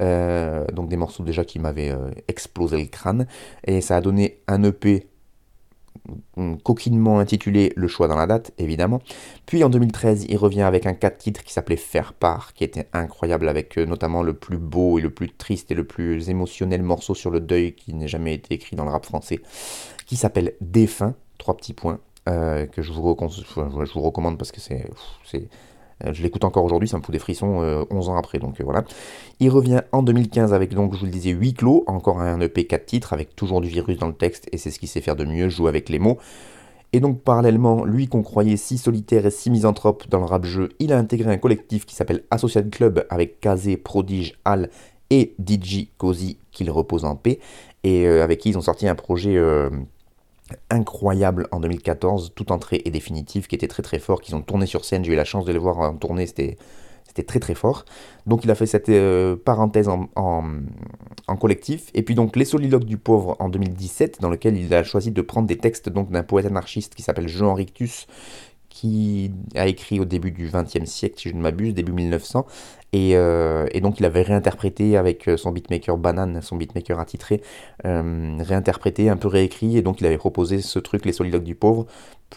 Euh, 0.00 0.66
donc 0.72 0.88
des 0.88 0.96
morceaux 0.96 1.22
déjà 1.22 1.44
qui 1.44 1.58
m'avaient 1.58 1.90
euh, 1.90 2.10
explosé 2.28 2.78
le 2.78 2.86
crâne. 2.86 3.26
Et 3.66 3.80
ça 3.80 3.96
a 3.96 4.00
donné 4.00 4.38
un 4.48 4.62
EP 4.62 5.06
mm, 6.36 6.56
coquinement 6.56 7.20
intitulé 7.20 7.72
Le 7.74 7.88
choix 7.88 8.06
dans 8.06 8.16
la 8.16 8.26
date, 8.26 8.52
évidemment. 8.58 9.00
Puis 9.46 9.64
en 9.64 9.70
2013, 9.70 10.26
il 10.28 10.36
revient 10.36 10.62
avec 10.62 10.84
un 10.84 10.92
4 10.92 11.16
titres 11.16 11.42
qui 11.42 11.52
s'appelait 11.52 11.76
Faire 11.76 12.12
part, 12.12 12.52
qui 12.52 12.64
était 12.64 12.86
incroyable, 12.92 13.48
avec 13.48 13.78
euh, 13.78 13.86
notamment 13.86 14.22
le 14.22 14.34
plus 14.34 14.58
beau 14.58 14.98
et 14.98 15.02
le 15.02 15.10
plus 15.10 15.30
triste 15.30 15.70
et 15.70 15.74
le 15.74 15.84
plus 15.84 16.28
émotionnel 16.28 16.82
morceau 16.82 17.14
sur 17.14 17.30
le 17.30 17.40
deuil 17.40 17.74
qui 17.74 17.94
n'ait 17.94 18.08
jamais 18.08 18.34
été 18.34 18.54
écrit 18.54 18.76
dans 18.76 18.84
le 18.84 18.90
rap 18.90 19.06
français, 19.06 19.40
qui 20.06 20.16
s'appelle 20.16 20.52
Défunt, 20.60 21.14
trois 21.38 21.56
petits 21.56 21.74
points, 21.74 21.98
que 22.26 22.80
je 22.80 22.90
vous, 22.90 23.16
je 23.28 23.92
vous 23.92 24.00
recommande 24.00 24.38
parce 24.38 24.50
que 24.50 24.60
c'est 24.60 24.88
je 26.12 26.22
l'écoute 26.22 26.44
encore 26.44 26.64
aujourd'hui, 26.64 26.88
ça 26.88 26.98
me 26.98 27.02
fout 27.02 27.12
des 27.12 27.18
frissons 27.18 27.86
11 27.90 28.08
euh, 28.08 28.12
ans 28.12 28.16
après, 28.16 28.38
donc 28.38 28.60
euh, 28.60 28.64
voilà. 28.64 28.84
Il 29.40 29.50
revient 29.50 29.82
en 29.92 30.02
2015 30.02 30.52
avec, 30.52 30.74
donc, 30.74 30.94
je 30.94 31.00
vous 31.00 31.06
le 31.06 31.10
disais, 31.10 31.30
8 31.30 31.54
clos, 31.54 31.84
encore 31.86 32.20
un 32.20 32.40
EP 32.40 32.66
4 32.66 32.86
titres, 32.86 33.12
avec 33.12 33.34
toujours 33.36 33.60
du 33.60 33.68
virus 33.68 33.98
dans 33.98 34.08
le 34.08 34.14
texte, 34.14 34.48
et 34.52 34.58
c'est 34.58 34.70
ce 34.70 34.78
qu'il 34.78 34.88
sait 34.88 35.00
faire 35.00 35.16
de 35.16 35.24
mieux, 35.24 35.48
joue 35.48 35.66
avec 35.66 35.88
les 35.88 35.98
mots. 35.98 36.18
Et 36.92 37.00
donc 37.00 37.22
parallèlement, 37.22 37.84
lui 37.84 38.06
qu'on 38.06 38.22
croyait 38.22 38.56
si 38.56 38.78
solitaire 38.78 39.26
et 39.26 39.30
si 39.32 39.50
misanthrope 39.50 40.08
dans 40.08 40.20
le 40.20 40.26
rap-jeu, 40.26 40.68
il 40.78 40.92
a 40.92 40.98
intégré 40.98 41.28
un 41.32 41.38
collectif 41.38 41.86
qui 41.86 41.96
s'appelle 41.96 42.22
Associate 42.30 42.70
Club 42.70 43.04
avec 43.10 43.40
Kazé, 43.40 43.76
Prodige, 43.76 44.38
Al 44.44 44.70
et 45.10 45.34
DJ 45.44 45.88
Cozy, 45.98 46.38
qu'il 46.52 46.70
repose 46.70 47.04
en 47.04 47.16
paix, 47.16 47.40
et 47.82 48.06
avec 48.06 48.38
qui 48.38 48.50
ils 48.50 48.58
ont 48.58 48.62
sorti 48.62 48.86
un 48.86 48.94
projet 48.94 49.36
incroyable 50.70 51.48
en 51.50 51.60
2014, 51.60 52.32
toute 52.34 52.50
entrée 52.50 52.82
et 52.84 52.90
définitive, 52.90 53.46
qui 53.46 53.54
était 53.54 53.68
très 53.68 53.82
très 53.82 53.98
fort, 53.98 54.20
qu'ils 54.20 54.34
ont 54.34 54.42
tourné 54.42 54.66
sur 54.66 54.84
scène, 54.84 55.04
j'ai 55.04 55.12
eu 55.12 55.16
la 55.16 55.24
chance 55.24 55.44
de 55.44 55.52
les 55.52 55.58
voir 55.58 55.78
en 55.78 55.94
tournée, 55.94 56.26
c'était 56.26 56.56
c'était 57.14 57.26
très 57.26 57.38
très 57.38 57.54
fort. 57.54 57.84
Donc 58.26 58.44
il 58.44 58.50
a 58.50 58.54
fait 58.56 58.66
cette 58.66 58.88
euh, 58.88 59.36
parenthèse 59.36 59.88
en, 59.88 60.08
en, 60.16 61.36
collectif. 61.36 61.90
Et 61.94 62.02
puis 62.02 62.16
donc 62.16 62.34
Les 62.34 62.44
Soliloques 62.44 62.84
du 62.84 62.96
Pauvre 62.96 63.36
en 63.38 63.48
2017, 63.48 64.20
dans 64.20 64.30
lequel 64.30 64.56
il 64.56 64.72
a 64.74 64.82
choisi 64.82 65.12
de 65.12 65.22
prendre 65.22 65.46
des 65.46 65.56
textes 65.56 65.88
donc 65.88 66.10
d'un 66.10 66.24
poète 66.24 66.46
anarchiste 66.46 66.94
qui 66.94 67.02
s'appelle 67.02 67.28
Jean 67.28 67.54
Rictus, 67.54 68.08
qui 68.68 69.30
a 69.54 69.68
écrit 69.68 70.00
au 70.00 70.04
début 70.04 70.32
du 70.32 70.50
XXe 70.52 70.90
siècle, 70.90 71.14
si 71.18 71.28
je 71.28 71.34
ne 71.34 71.40
m'abuse, 71.40 71.74
début 71.74 71.92
1900, 71.92 72.46
euh, 72.94 73.66
et, 73.72 73.80
donc 73.80 73.98
il 74.00 74.06
avait 74.06 74.22
réinterprété 74.22 74.96
avec 74.96 75.28
euh, 75.28 75.36
son 75.36 75.52
beatmaker 75.52 75.96
Banane, 75.96 76.40
son 76.42 76.56
beatmaker 76.56 76.98
attitré, 77.00 77.42
euh, 77.84 78.36
réinterprété, 78.40 79.08
un 79.08 79.16
peu 79.16 79.28
réécrit, 79.28 79.76
et 79.76 79.82
donc 79.82 80.00
il 80.00 80.06
avait 80.06 80.18
proposé 80.18 80.60
ce 80.60 80.78
truc, 80.78 81.04
Les 81.04 81.12
Soliloques 81.12 81.44
du 81.44 81.54
Pauvre, 81.54 81.86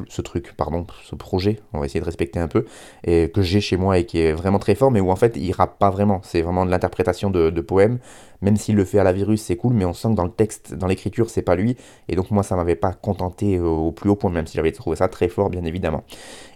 ce 0.09 0.21
truc, 0.21 0.53
pardon, 0.55 0.85
ce 1.03 1.15
projet, 1.15 1.59
on 1.73 1.79
va 1.79 1.85
essayer 1.85 1.99
de 1.99 2.05
respecter 2.05 2.39
un 2.39 2.47
peu, 2.47 2.65
et 3.03 3.29
que 3.29 3.41
j'ai 3.41 3.61
chez 3.61 3.77
moi 3.77 3.97
et 3.97 4.05
qui 4.05 4.19
est 4.19 4.31
vraiment 4.31 4.59
très 4.59 4.75
fort, 4.75 4.91
mais 4.91 4.99
où 4.99 5.09
en 5.09 5.15
fait 5.15 5.35
il 5.37 5.51
rappe 5.51 5.79
pas 5.79 5.89
vraiment, 5.89 6.21
c'est 6.23 6.41
vraiment 6.41 6.65
de 6.65 6.71
l'interprétation 6.71 7.29
de, 7.29 7.49
poèmes, 7.61 7.99
même 8.41 8.55
s'il 8.55 8.75
le 8.75 8.85
fait 8.85 8.99
à 8.99 9.03
la 9.03 9.13
virus, 9.13 9.41
c'est 9.41 9.55
cool, 9.55 9.73
mais 9.73 9.85
on 9.85 9.93
sent 9.93 10.09
que 10.09 10.13
dans 10.13 10.23
le 10.23 10.31
texte, 10.31 10.75
dans 10.75 10.87
l'écriture, 10.87 11.29
c'est 11.29 11.41
pas 11.41 11.55
lui, 11.55 11.75
et 12.07 12.15
donc 12.15 12.29
moi 12.29 12.43
ça 12.43 12.55
m'avait 12.55 12.75
pas 12.75 12.93
contenté 12.93 13.59
au 13.59 13.91
plus 13.91 14.09
haut 14.09 14.15
point, 14.15 14.29
même 14.29 14.45
si 14.45 14.55
j'avais 14.55 14.71
trouvé 14.71 14.95
ça 14.95 15.07
très 15.07 15.27
fort, 15.27 15.49
bien 15.49 15.63
évidemment. 15.63 16.03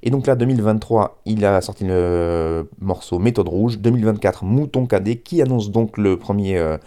Et 0.04 0.10
donc 0.10 0.28
là, 0.28 0.36
2023, 0.36 1.22
il 1.26 1.46
a 1.46 1.62
sorti 1.62 1.86
le 1.86 2.70
morceau 2.80 3.20
Méthode 3.20 3.48
Rouge, 3.48 3.80
2024, 3.92 4.46
Mouton 4.46 4.86
Cadet, 4.86 5.18
qui 5.18 5.42
annonce 5.42 5.72
donc 5.72 5.98
le 5.98 6.18
premier... 6.18 6.58
Euh, 6.58 6.78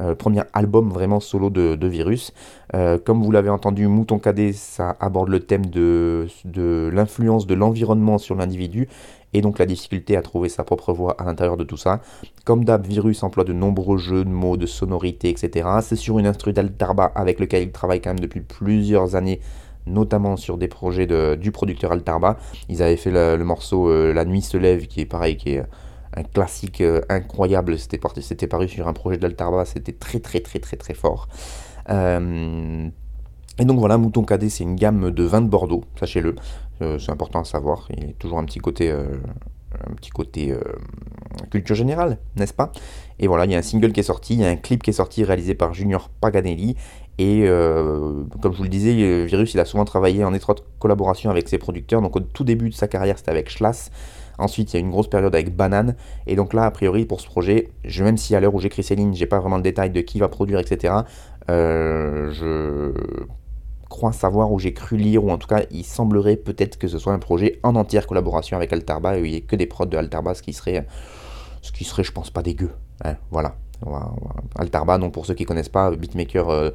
euh, 0.00 0.16
premier 0.16 0.42
album 0.54 0.90
vraiment 0.90 1.20
solo 1.20 1.50
de, 1.50 1.86
Virus. 1.86 2.32
Euh, 2.74 2.98
comme 2.98 3.22
vous 3.22 3.30
l'avez 3.30 3.48
entendu, 3.48 3.86
Mouton 3.86 4.18
Cadet, 4.18 4.52
ça 4.52 4.96
aborde 4.98 5.28
le 5.28 5.38
thème 5.38 5.66
de, 5.66 6.26
de 6.44 6.90
l'influence 6.92 7.46
de 7.46 7.54
l'environnement 7.54 8.18
sur 8.18 8.34
l'individu 8.34 8.88
et 9.34 9.40
donc 9.40 9.58
la 9.58 9.66
difficulté 9.66 10.16
à 10.16 10.22
trouver 10.22 10.48
sa 10.48 10.64
propre 10.64 10.92
voix 10.92 11.14
à 11.20 11.24
l'intérieur 11.24 11.56
de 11.56 11.64
tout 11.64 11.76
ça. 11.76 12.00
Comme 12.44 12.64
d'hab, 12.64 12.84
Virus 12.86 13.22
emploie 13.22 13.44
de 13.44 13.52
nombreux 13.52 13.98
jeux 13.98 14.24
de 14.24 14.30
mots, 14.30 14.56
de 14.56 14.66
sonorités, 14.66 15.28
etc. 15.28 15.68
C'est 15.80 15.96
sur 15.96 16.18
une 16.18 16.26
instru 16.26 16.52
d'Altarba 16.52 17.12
avec 17.14 17.38
lequel 17.38 17.62
il 17.62 17.70
travaille 17.70 18.00
quand 18.00 18.10
même 18.10 18.20
depuis 18.20 18.40
plusieurs 18.40 19.14
années 19.14 19.40
notamment 19.86 20.38
sur 20.38 20.56
des 20.56 20.66
projets 20.66 21.06
de, 21.06 21.34
du 21.34 21.52
producteur 21.52 21.92
Altarba. 21.92 22.38
Ils 22.70 22.82
avaient 22.82 22.96
fait 22.96 23.10
le, 23.10 23.44
morceau 23.44 23.92
La 24.14 24.24
nuit 24.24 24.40
se 24.40 24.56
lève, 24.56 24.86
qui 24.86 25.02
est 25.02 25.06
pareil, 25.06 25.36
qui 25.36 25.50
est 25.50 25.62
un 26.16 26.22
classique 26.22 26.80
euh, 26.80 27.00
incroyable. 27.08 27.78
C'était, 27.78 27.98
paru 28.46 28.68
sur 28.68 28.88
un 28.88 28.92
projet 28.92 29.18
d'Altarba, 29.18 29.64
c'était 29.64 29.92
très 29.92 30.20
très 30.20 30.40
très 30.40 30.58
très 30.58 30.76
très 30.76 30.94
fort. 30.94 31.28
Euh, 31.90 32.88
et 33.58 33.64
donc 33.64 33.78
voilà, 33.78 33.98
Mouton 33.98 34.24
Cadet, 34.24 34.48
c'est 34.48 34.64
une 34.64 34.76
gamme 34.76 35.10
de 35.10 35.24
vins 35.24 35.42
de 35.42 35.48
Bordeaux, 35.48 35.84
sachez-le. 35.98 36.34
Euh, 36.82 36.98
c'est 36.98 37.12
important 37.12 37.40
à 37.40 37.44
savoir. 37.44 37.88
Il 37.96 38.04
y 38.04 38.10
a 38.10 38.12
toujours 38.14 38.38
un 38.38 38.44
petit 38.44 38.58
côté, 38.58 38.90
un 38.90 39.94
petit 39.94 40.10
côté 40.10 40.52
culture 41.50 41.76
générale, 41.76 42.18
n'est-ce 42.36 42.54
pas? 42.54 42.72
Et 43.20 43.28
voilà, 43.28 43.44
il 43.44 43.52
y 43.52 43.54
a 43.54 43.58
un 43.58 43.62
single 43.62 43.92
qui 43.92 44.00
est 44.00 44.04
sorti, 44.04 44.34
il 44.34 44.40
y 44.40 44.44
a 44.44 44.48
un 44.48 44.56
clip 44.56 44.82
qui 44.82 44.90
est 44.90 44.94
sorti 44.94 45.22
réalisé 45.22 45.54
par 45.54 45.72
Junior 45.72 46.08
Paganelli. 46.20 46.74
Et 47.18 47.46
comme 47.46 48.52
je 48.52 48.56
vous 48.56 48.64
le 48.64 48.68
disais, 48.68 49.24
Virus, 49.24 49.54
il 49.54 49.60
a 49.60 49.64
souvent 49.64 49.84
travaillé 49.84 50.24
en 50.24 50.34
étroite 50.34 50.64
collaboration 50.80 51.30
avec 51.30 51.48
ses 51.48 51.58
producteurs. 51.58 52.02
Donc 52.02 52.16
au 52.16 52.20
tout 52.20 52.42
début 52.42 52.70
de 52.70 52.74
sa 52.74 52.88
carrière, 52.88 53.18
c'était 53.18 53.30
avec 53.30 53.50
Schlass. 53.50 53.92
Ensuite, 54.38 54.72
il 54.72 54.76
y 54.76 54.78
a 54.78 54.80
une 54.80 54.90
grosse 54.90 55.08
période 55.08 55.34
avec 55.34 55.54
Banane. 55.54 55.94
Et 56.26 56.36
donc 56.36 56.54
là, 56.54 56.64
a 56.64 56.70
priori, 56.70 57.04
pour 57.04 57.20
ce 57.20 57.26
projet, 57.26 57.70
je, 57.84 58.04
même 58.04 58.16
si 58.16 58.34
à 58.34 58.40
l'heure 58.40 58.54
où 58.54 58.60
j'écris 58.60 58.82
ces 58.82 58.96
lignes, 58.96 59.14
j'ai 59.14 59.26
pas 59.26 59.38
vraiment 59.38 59.56
le 59.56 59.62
détail 59.62 59.90
de 59.90 60.00
qui 60.00 60.18
va 60.18 60.28
produire, 60.28 60.58
etc., 60.58 60.94
euh, 61.50 62.30
je 62.32 62.92
crois 63.88 64.12
savoir 64.12 64.50
ou 64.50 64.58
j'ai 64.58 64.72
cru 64.72 64.96
lire, 64.96 65.24
ou 65.24 65.30
en 65.30 65.38
tout 65.38 65.46
cas, 65.46 65.62
il 65.70 65.84
semblerait 65.84 66.36
peut-être 66.36 66.78
que 66.78 66.88
ce 66.88 66.98
soit 66.98 67.12
un 67.12 67.18
projet 67.18 67.60
en 67.62 67.76
entière 67.76 68.06
collaboration 68.06 68.56
avec 68.56 68.72
Altarba, 68.72 69.16
et 69.16 69.20
il 69.20 69.30
n'y 69.30 69.36
ait 69.36 69.40
que 69.42 69.56
des 69.56 69.66
prods 69.66 69.86
de 69.86 69.96
Altarba, 69.96 70.34
ce 70.34 70.42
qui 70.42 70.52
serait, 70.52 70.86
ce 71.62 71.70
qui 71.70 71.84
serait 71.84 72.02
je 72.02 72.12
pense, 72.12 72.30
pas 72.30 72.42
dégueu. 72.42 72.70
Hein, 73.04 73.16
voilà. 73.30 73.56
Altarba, 74.56 74.98
donc 74.98 75.12
pour 75.12 75.26
ceux 75.26 75.34
qui 75.34 75.44
connaissent 75.44 75.68
pas, 75.68 75.90
beatmaker. 75.90 76.48
Euh, 76.48 76.70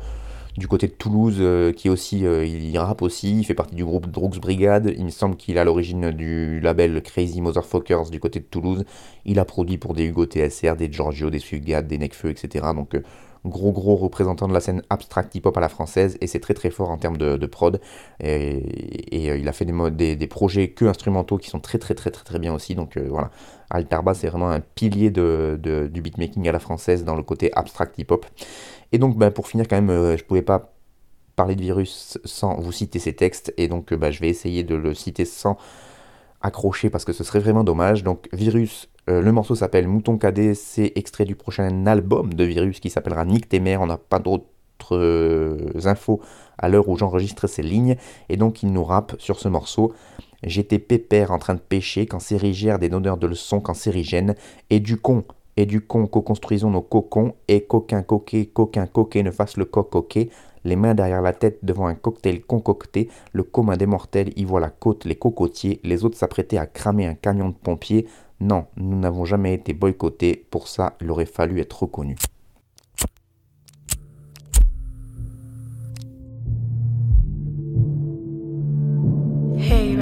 du 0.57 0.67
côté 0.67 0.87
de 0.87 0.93
Toulouse, 0.93 1.37
euh, 1.39 1.71
qui 1.71 1.87
est 1.87 1.91
aussi, 1.91 2.25
euh, 2.25 2.45
il 2.45 2.77
rappe 2.77 3.01
aussi, 3.01 3.39
il 3.39 3.43
fait 3.43 3.53
partie 3.53 3.75
du 3.75 3.85
groupe 3.85 4.09
Droogs 4.09 4.39
Brigade. 4.39 4.93
Il 4.97 5.05
me 5.05 5.09
semble 5.09 5.35
qu'il 5.35 5.57
a 5.57 5.63
l'origine 5.63 6.11
du 6.11 6.59
label 6.59 7.01
Crazy 7.01 7.41
Motherfuckers 7.41 8.09
du 8.09 8.19
côté 8.19 8.39
de 8.39 8.45
Toulouse. 8.45 8.83
Il 9.25 9.39
a 9.39 9.45
produit 9.45 9.77
pour 9.77 9.93
des 9.93 10.05
Hugo 10.05 10.25
TSR, 10.25 10.75
des 10.75 10.91
Giorgio, 10.91 11.29
des 11.29 11.39
Sugad, 11.39 11.87
des 11.87 11.97
Necfeu, 11.97 12.29
etc. 12.29 12.67
Donc 12.75 12.95
euh, 12.95 13.01
gros 13.45 13.71
gros 13.71 13.95
représentant 13.95 14.47
de 14.47 14.53
la 14.53 14.59
scène 14.59 14.83
abstract 14.89 15.33
hip-hop 15.35 15.55
à 15.57 15.61
la 15.61 15.69
française 15.69 16.17
et 16.21 16.27
c'est 16.27 16.39
très 16.39 16.53
très 16.53 16.69
fort 16.69 16.89
en 16.89 16.97
termes 16.97 17.17
de, 17.17 17.45
prod. 17.45 17.79
Et, 18.19 19.39
il 19.39 19.47
a 19.47 19.53
fait 19.53 19.65
des, 19.65 20.27
projets 20.27 20.69
que 20.69 20.85
instrumentaux 20.85 21.37
qui 21.37 21.49
sont 21.49 21.59
très 21.59 21.77
très 21.77 21.93
très 21.93 22.11
très 22.11 22.23
très 22.23 22.39
bien 22.39 22.53
aussi. 22.53 22.75
Donc 22.75 22.97
voilà. 22.97 23.31
Altarba 23.69 24.13
c'est 24.13 24.27
vraiment 24.27 24.49
un 24.49 24.61
pilier 24.61 25.11
de, 25.11 25.89
du 25.91 26.01
beatmaking 26.01 26.47
à 26.47 26.51
la 26.51 26.59
française 26.59 27.03
dans 27.03 27.15
le 27.15 27.23
côté 27.23 27.51
abstract 27.55 27.97
hip-hop. 27.97 28.25
Et 28.91 28.97
donc, 28.97 29.17
bah, 29.17 29.31
pour 29.31 29.47
finir, 29.47 29.67
quand 29.67 29.75
même, 29.75 29.89
euh, 29.89 30.17
je 30.17 30.23
pouvais 30.23 30.41
pas 30.41 30.73
parler 31.35 31.55
de 31.55 31.61
virus 31.61 32.17
sans 32.25 32.59
vous 32.59 32.71
citer 32.71 32.99
ces 32.99 33.13
textes, 33.13 33.53
et 33.57 33.67
donc 33.67 33.93
euh, 33.93 33.97
bah, 33.97 34.11
je 34.11 34.19
vais 34.19 34.29
essayer 34.29 34.63
de 34.63 34.75
le 34.75 34.93
citer 34.93 35.25
sans 35.25 35.57
accrocher 36.41 36.89
parce 36.89 37.05
que 37.05 37.13
ce 37.13 37.23
serait 37.23 37.39
vraiment 37.39 37.63
dommage. 37.63 38.03
Donc, 38.03 38.29
Virus, 38.33 38.88
euh, 39.09 39.21
le 39.21 39.31
morceau 39.31 39.55
s'appelle 39.55 39.87
Mouton 39.87 40.17
Cadet, 40.17 40.53
c'est 40.53 40.91
extrait 40.95 41.25
du 41.25 41.35
prochain 41.35 41.85
album 41.87 42.33
de 42.33 42.43
Virus 42.43 42.79
qui 42.79 42.89
s'appellera 42.89 43.25
Nick. 43.25 43.47
On 43.79 43.87
n'a 43.87 43.97
pas 43.97 44.19
d'autres 44.19 44.57
infos 45.85 46.21
à 46.57 46.69
l'heure 46.69 46.87
où 46.89 46.97
j'enregistre 46.97 47.47
ces 47.47 47.63
lignes, 47.63 47.95
et 48.29 48.37
donc 48.37 48.63
il 48.63 48.71
nous 48.71 48.83
rappe 48.83 49.15
sur 49.19 49.39
ce 49.39 49.47
morceau. 49.47 49.93
J'étais 50.43 50.79
pépère 50.79 51.31
en 51.31 51.39
train 51.39 51.55
de 51.55 51.59
pêcher 51.59 52.05
quand 52.05 52.19
s'érigèrent 52.19 52.79
des 52.79 52.89
donneurs 52.89 53.17
de 53.17 53.27
leçons 53.27 53.59
cancérigènes, 53.59 54.35
et 54.69 54.79
du 54.79 54.97
con 54.97 55.23
et 55.57 55.65
du 55.65 55.81
con 55.81 56.07
co-construisons 56.07 56.69
nos 56.69 56.81
cocons, 56.81 57.33
et 57.49 57.61
coquin 57.61 58.01
coquet, 58.01 58.45
coquin 58.45 58.87
coquet 58.87 59.23
ne 59.23 59.31
fasse 59.31 59.57
le 59.57 59.65
coq 59.65 59.89
coquet, 59.89 60.29
les 60.63 60.77
mains 60.77 60.93
derrière 60.93 61.21
la 61.21 61.33
tête 61.33 61.59
devant 61.63 61.87
un 61.87 61.95
cocktail 61.95 62.41
concocté, 62.41 63.09
le 63.33 63.43
commun 63.43 63.75
des 63.75 63.85
mortels 63.85 64.31
y 64.37 64.45
voit 64.45 64.61
la 64.61 64.69
côte, 64.69 65.03
les 65.03 65.15
cocotiers, 65.15 65.81
les 65.83 66.05
autres 66.05 66.17
s'apprêtaient 66.17 66.57
à 66.57 66.65
cramer 66.65 67.07
un 67.07 67.13
camion 67.13 67.49
de 67.49 67.55
pompiers. 67.55 68.07
Non, 68.41 68.67
nous 68.77 68.97
n'avons 68.97 69.25
jamais 69.25 69.53
été 69.53 69.73
boycottés, 69.73 70.47
pour 70.49 70.67
ça 70.67 70.95
il 71.01 71.11
aurait 71.11 71.25
fallu 71.25 71.59
être 71.59 71.83
reconnu. 71.83 72.15
Hey, 79.57 79.97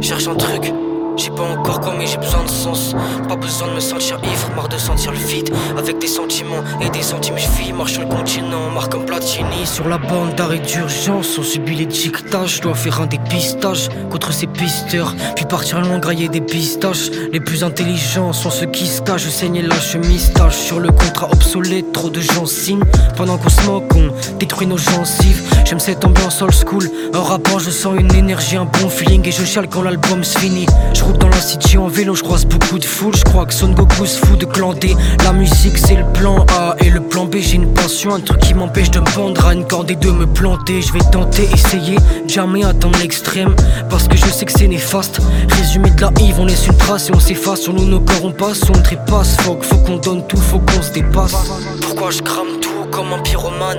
cherche 0.00 0.28
un 0.28 0.34
truc 0.34 0.72
j'ai 1.16 1.30
pas 1.30 1.42
encore 1.42 1.80
quoi 1.80 1.94
mais 1.96 2.06
j'ai 2.06 2.18
besoin 2.18 2.42
de 2.42 2.48
sens. 2.48 2.94
Pas 3.28 3.36
besoin 3.36 3.68
de 3.68 3.74
me 3.74 3.80
sentir 3.80 4.18
ivre, 4.22 4.50
marre 4.56 4.68
de 4.68 4.78
sentir 4.78 5.12
le 5.12 5.18
vide. 5.18 5.50
Avec 5.78 5.98
des 5.98 6.06
sentiments 6.06 6.62
et 6.80 6.88
des 6.90 7.02
centimes 7.02 7.38
je 7.38 7.48
vis 7.62 7.72
Marche 7.72 7.92
sur 7.92 8.02
le 8.02 8.08
continent, 8.08 8.70
marque 8.70 8.94
un 8.94 9.00
platini. 9.00 9.64
Sur 9.64 9.88
la 9.88 9.98
bande 9.98 10.34
d'arrêt 10.34 10.58
d'urgence 10.58 11.38
On 11.38 11.42
subit 11.42 11.76
les 11.76 11.86
dictages. 11.86 12.56
Je 12.56 12.62
dois 12.62 12.74
faire 12.74 13.00
un 13.00 13.06
dépistage 13.06 13.88
contre 14.10 14.32
ces 14.32 14.46
pisteurs. 14.46 15.14
Puis 15.36 15.44
partir 15.44 15.80
loin 15.80 15.98
grailler 15.98 16.28
des 16.28 16.40
pistaches. 16.40 17.10
Les 17.32 17.40
plus 17.40 17.64
intelligents 17.64 18.32
sont 18.32 18.50
ceux 18.50 18.66
qui 18.66 18.86
se 18.86 19.00
cachent 19.02 19.24
Je 19.24 19.30
saigne 19.30 19.62
la 19.62 19.80
chemise 19.80 20.32
tâche. 20.32 20.56
Sur 20.56 20.80
le 20.80 20.90
contrat 20.90 21.28
obsolète 21.32 21.92
Trop 21.92 22.10
de 22.10 22.20
gens 22.20 22.46
signent. 22.46 22.84
Pendant 23.16 23.38
qu'on 23.38 23.50
smoke 23.50 23.86
on 23.96 24.38
détruit 24.38 24.66
nos 24.66 24.78
gencives. 24.78 25.42
J'aime 25.64 25.80
cette 25.80 26.04
ambiance 26.04 26.42
old 26.42 26.54
school. 26.54 26.90
Un 27.12 27.22
rapport 27.22 27.60
je 27.60 27.70
sens 27.70 27.94
une 27.98 28.14
énergie, 28.14 28.56
un 28.56 28.64
bon 28.64 28.88
feeling. 28.88 29.26
Et 29.26 29.32
je 29.32 29.44
chiale 29.44 29.68
quand 29.68 29.82
l'album 29.82 30.24
se 30.24 30.38
finit 30.38 30.66
dans 31.12 31.28
la 31.28 31.40
city 31.40 31.76
en 31.78 31.88
vélo, 31.88 32.14
je 32.14 32.22
croise 32.22 32.44
beaucoup 32.46 32.78
de 32.78 32.84
foule. 32.84 33.14
Je 33.14 33.24
crois 33.24 33.46
que 33.46 33.54
Son 33.54 33.72
Goku 33.72 34.06
se 34.06 34.18
fout 34.24 34.38
de 34.38 34.46
clandé. 34.46 34.96
La 35.24 35.32
musique 35.32 35.78
c'est 35.78 35.96
le 35.96 36.04
plan 36.12 36.44
A 36.58 36.76
et 36.78 36.90
le 36.90 37.00
plan 37.00 37.26
B. 37.26 37.36
J'ai 37.38 37.56
une 37.56 37.72
passion, 37.72 38.14
un 38.14 38.20
truc 38.20 38.40
qui 38.40 38.54
m'empêche 38.54 38.90
de 38.90 39.00
me 39.00 39.14
pendre 39.14 39.46
à 39.46 39.54
une 39.54 39.66
corde 39.66 39.90
et 39.90 39.96
de 39.96 40.10
me 40.10 40.26
planter. 40.26 40.82
Je 40.82 40.92
vais 40.92 41.04
tenter, 41.12 41.48
essayer, 41.52 41.98
jamais 42.26 42.64
atteindre 42.64 42.98
l'extrême. 42.98 43.54
Parce 43.90 44.08
que 44.08 44.16
je 44.16 44.26
sais 44.26 44.44
que 44.44 44.52
c'est 44.52 44.68
néfaste. 44.68 45.20
Résumé 45.50 45.90
de 45.90 46.00
la 46.00 46.10
Yves, 46.20 46.40
on 46.40 46.46
laisse 46.46 46.66
une 46.66 46.76
trace 46.76 47.08
et 47.08 47.14
on 47.14 47.20
s'efface. 47.20 47.60
Sur 47.60 47.74
nous, 47.74 47.84
nos 47.84 48.00
corps 48.00 48.24
on 48.24 48.32
passe, 48.32 48.62
on 48.68 48.80
trépasse. 48.82 49.36
Faut, 49.40 49.58
faut 49.60 49.78
qu'on 49.78 49.96
donne 49.96 50.26
tout, 50.26 50.36
faut 50.36 50.60
qu'on 50.60 50.82
se 50.82 50.92
dépasse. 50.92 51.36
Pourquoi 51.82 52.10
je 52.10 52.22
crame 52.22 52.60
tout 52.60 52.90
comme 52.90 53.12
un 53.12 53.18
pyromane? 53.18 53.78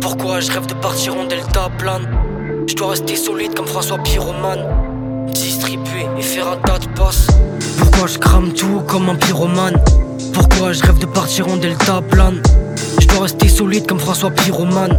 Pourquoi 0.00 0.40
je 0.40 0.50
rêve 0.52 0.66
de 0.66 0.74
partir 0.74 1.16
en 1.16 1.24
delta 1.24 1.68
plane? 1.78 2.08
Je 2.66 2.74
dois 2.74 2.90
rester 2.90 3.16
solide 3.16 3.54
comme 3.54 3.66
François 3.66 3.98
Pyromane 3.98 4.97
et 6.18 6.22
faire 6.22 6.48
un 6.48 6.56
tas 6.56 6.78
de 6.78 6.86
passes. 6.98 7.26
Pourquoi 7.78 8.06
je 8.06 8.18
crame 8.18 8.52
tout 8.52 8.80
comme 8.86 9.08
un 9.08 9.16
pyromane? 9.16 9.76
Pourquoi 10.32 10.72
je 10.72 10.82
rêve 10.82 10.98
de 10.98 11.06
partir 11.06 11.48
en 11.48 11.56
delta 11.56 12.00
plane? 12.00 12.42
Je 13.00 13.06
dois 13.06 13.22
rester 13.22 13.48
solide 13.48 13.86
comme 13.86 13.98
François 13.98 14.30
Pyromane 14.30 14.98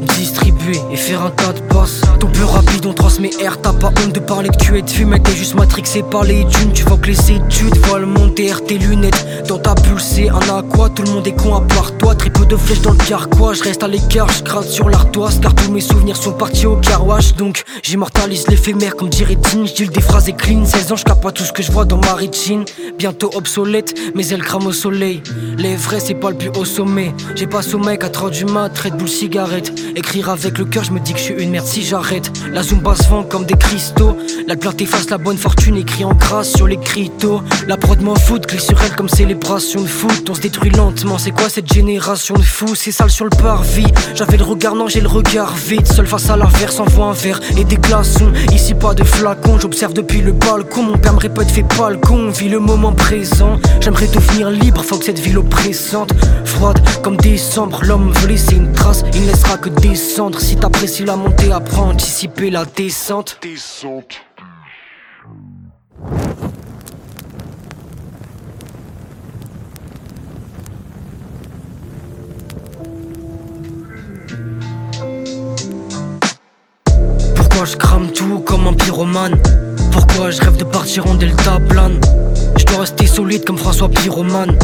distribuer 0.00 0.78
et 0.92 0.96
faire 0.96 1.22
un 1.22 1.30
tas 1.30 1.52
de 1.52 1.60
passes. 1.60 2.00
Ton 2.18 2.28
plus 2.28 2.44
rapide, 2.44 2.86
on 2.86 2.92
transmet 2.92 3.30
air, 3.40 3.60
t'as 3.60 3.72
pas 3.72 3.88
honte 3.88 4.12
de 4.12 4.20
parler 4.20 4.48
de 4.50 4.56
cul 4.56 4.78
et 4.78 4.82
de 4.82 4.90
fumer, 4.90 5.20
t'es 5.20 5.32
juste 5.32 5.54
matrixé 5.54 6.02
par 6.02 6.24
les 6.24 6.46
thunes. 6.46 6.72
Tu 6.72 6.84
vois 6.84 6.98
que 6.98 7.06
les 7.06 7.32
études, 7.32 7.76
vois 7.86 7.98
le 7.98 8.06
monde 8.06 8.34
derrière 8.34 8.64
tes 8.64 8.78
lunettes. 8.78 9.46
Dans 9.48 9.58
ta 9.58 9.74
c'est 9.98 10.28
un 10.28 10.58
aqua. 10.58 10.88
Tout 10.90 11.02
le 11.02 11.10
monde 11.10 11.26
est 11.26 11.32
con 11.32 11.54
à 11.54 11.60
part 11.60 11.96
toi. 11.98 12.14
Très 12.14 12.30
peu 12.30 12.46
de 12.46 12.56
flèches 12.56 12.82
dans 12.82 12.92
le 12.92 12.98
carquois. 12.98 13.52
Je 13.54 13.62
reste 13.62 13.82
à 13.82 13.88
l'écart, 13.88 14.28
je 14.28 14.42
gratte 14.42 14.68
sur 14.68 14.88
l'ardoise. 14.88 15.38
Car 15.40 15.54
tous 15.54 15.70
mes 15.70 15.80
souvenirs 15.80 16.16
sont 16.16 16.32
partis 16.32 16.66
au 16.66 16.76
carwash. 16.76 17.34
Donc 17.34 17.62
j'immortalise 17.82 18.46
l'éphémère 18.48 18.96
comme 18.96 19.08
dirait 19.08 19.36
Dean. 19.36 19.64
Je 19.66 19.84
des 19.84 20.00
phrases 20.00 20.28
et 20.28 20.32
clean. 20.32 20.64
16 20.64 20.92
ans, 20.92 20.96
je 20.96 21.04
pas 21.04 21.32
tout 21.32 21.42
ce 21.42 21.52
que 21.52 21.62
je 21.62 21.70
vois 21.70 21.84
dans 21.84 21.98
ma 21.98 22.14
rétine. 22.14 22.64
Bientôt 22.98 23.30
obsolète, 23.34 23.94
mais 24.14 24.26
elle 24.28 24.42
crame 24.42 24.66
au 24.66 24.72
soleil. 24.72 25.22
Les 25.58 25.76
vrais, 25.76 26.00
c'est 26.00 26.14
pas 26.14 26.30
le 26.30 26.36
plus 26.36 26.50
haut 26.56 26.64
sommet. 26.64 27.14
J'ai 27.34 27.46
pas 27.46 27.62
sommeil, 27.62 27.98
4 27.98 28.24
heures 28.24 28.30
du 28.30 28.44
mat, 28.44 28.76
Red 28.78 28.96
Bull 28.96 29.08
cigarette. 29.08 29.72
Écrire 29.96 30.28
avec 30.30 30.58
le 30.58 30.64
cœur, 30.64 30.84
je 30.84 30.92
me 30.92 31.00
dis 31.00 31.12
que 31.12 31.18
je 31.18 31.24
suis 31.24 31.34
une 31.34 31.50
merde 31.50 31.66
si 31.66 31.82
j'arrête. 31.82 32.30
La 32.52 32.62
zumba 32.62 32.94
se 32.94 33.08
vend 33.08 33.22
comme 33.22 33.44
des 33.44 33.54
cristaux. 33.54 34.16
La 34.46 34.56
plainte 34.56 34.80
efface 34.80 35.10
la 35.10 35.18
bonne 35.18 35.36
fortune, 35.36 35.76
écrit 35.76 36.04
en 36.04 36.14
grâce 36.14 36.52
sur 36.52 36.66
les 36.66 36.76
cristaux. 36.76 37.42
La 37.66 37.76
prod 37.76 38.00
m'en 38.00 38.14
fout, 38.14 38.46
glisse 38.46 38.66
sur 38.66 38.80
elle 38.82 38.94
comme 38.94 39.08
célébration 39.08 39.80
de 39.80 39.86
foot. 39.86 40.28
On 40.30 40.34
se 40.34 40.40
détruit 40.40 40.70
lentement, 40.70 41.18
c'est 41.18 41.32
quoi 41.32 41.48
cette 41.48 41.72
génération 41.72 42.34
de 42.34 42.42
fous? 42.42 42.74
C'est 42.74 42.92
sale 42.92 43.10
sur 43.10 43.24
le 43.24 43.30
parvis. 43.30 43.86
J'avais 44.14 44.36
le 44.36 44.44
regard, 44.44 44.74
non, 44.74 44.86
j'ai 44.88 45.00
le 45.00 45.08
regard 45.08 45.54
vide. 45.54 45.86
Seul 45.86 46.06
face 46.06 46.30
à 46.30 46.36
l'averse, 46.36 46.78
envoie 46.78 47.06
un 47.06 47.12
verre 47.12 47.40
et 47.56 47.64
des 47.64 47.76
glaçons. 47.76 48.32
Ici 48.52 48.74
pas 48.74 48.94
de 48.94 49.04
flacon, 49.04 49.58
j'observe 49.58 49.92
depuis 49.92 50.20
le 50.20 50.32
balcon. 50.32 50.84
Mon 50.84 50.98
père 50.98 51.14
me 51.14 51.20
répète, 51.20 51.50
fais 51.50 51.64
pas 51.64 51.90
le 51.90 51.98
con, 51.98 52.30
vis 52.30 52.48
le 52.48 52.60
moment 52.60 52.92
présent. 52.92 53.58
J'aimerais 53.80 54.08
devenir 54.08 54.50
libre, 54.50 54.82
faut 54.82 54.98
que 54.98 55.04
cette 55.04 55.18
ville 55.18 55.38
oppressante. 55.38 56.12
Froide 56.44 56.80
comme 57.02 57.16
décembre, 57.16 57.80
l'homme 57.84 58.12
veut 58.12 58.28
laisser 58.28 58.54
une 58.54 58.72
trace, 58.72 59.04
il 59.14 59.22
ne 59.22 59.26
laissera 59.26 59.56
que 59.56 59.68
descendre. 59.80 60.40
Si 60.40 60.56
t'apprécies 60.56 61.04
la 61.04 61.16
montée, 61.16 61.52
apprends 61.52 61.88
à 61.88 61.92
anticiper 61.92 62.50
la 62.50 62.64
descente. 62.64 63.38
descente. 63.42 64.20
Pourquoi 77.36 77.64
je 77.64 77.76
crame 77.76 78.10
tout 78.12 78.40
comme 78.40 78.66
un 78.66 78.74
pyromane? 78.74 79.40
Pourquoi 79.92 80.30
je 80.30 80.40
rêve 80.40 80.56
de 80.56 80.64
partir 80.64 81.06
en 81.06 81.14
delta 81.14 81.58
plane? 81.68 82.00
Je 82.56 82.64
dois 82.64 82.80
rester 82.80 83.06
solide 83.06 83.44
comme 83.44 83.58
François 83.58 83.88
Pyromane 83.88 84.56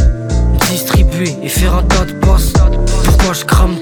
Distribuer 0.70 1.34
et 1.42 1.48
faire 1.48 1.74
un 1.74 1.82
tas 1.82 2.04
de 2.04 2.12
passes 2.12 2.52
Je 3.32 3.44
crame 3.44 3.76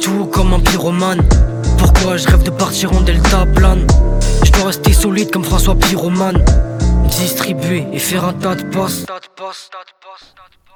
et 7.92 7.98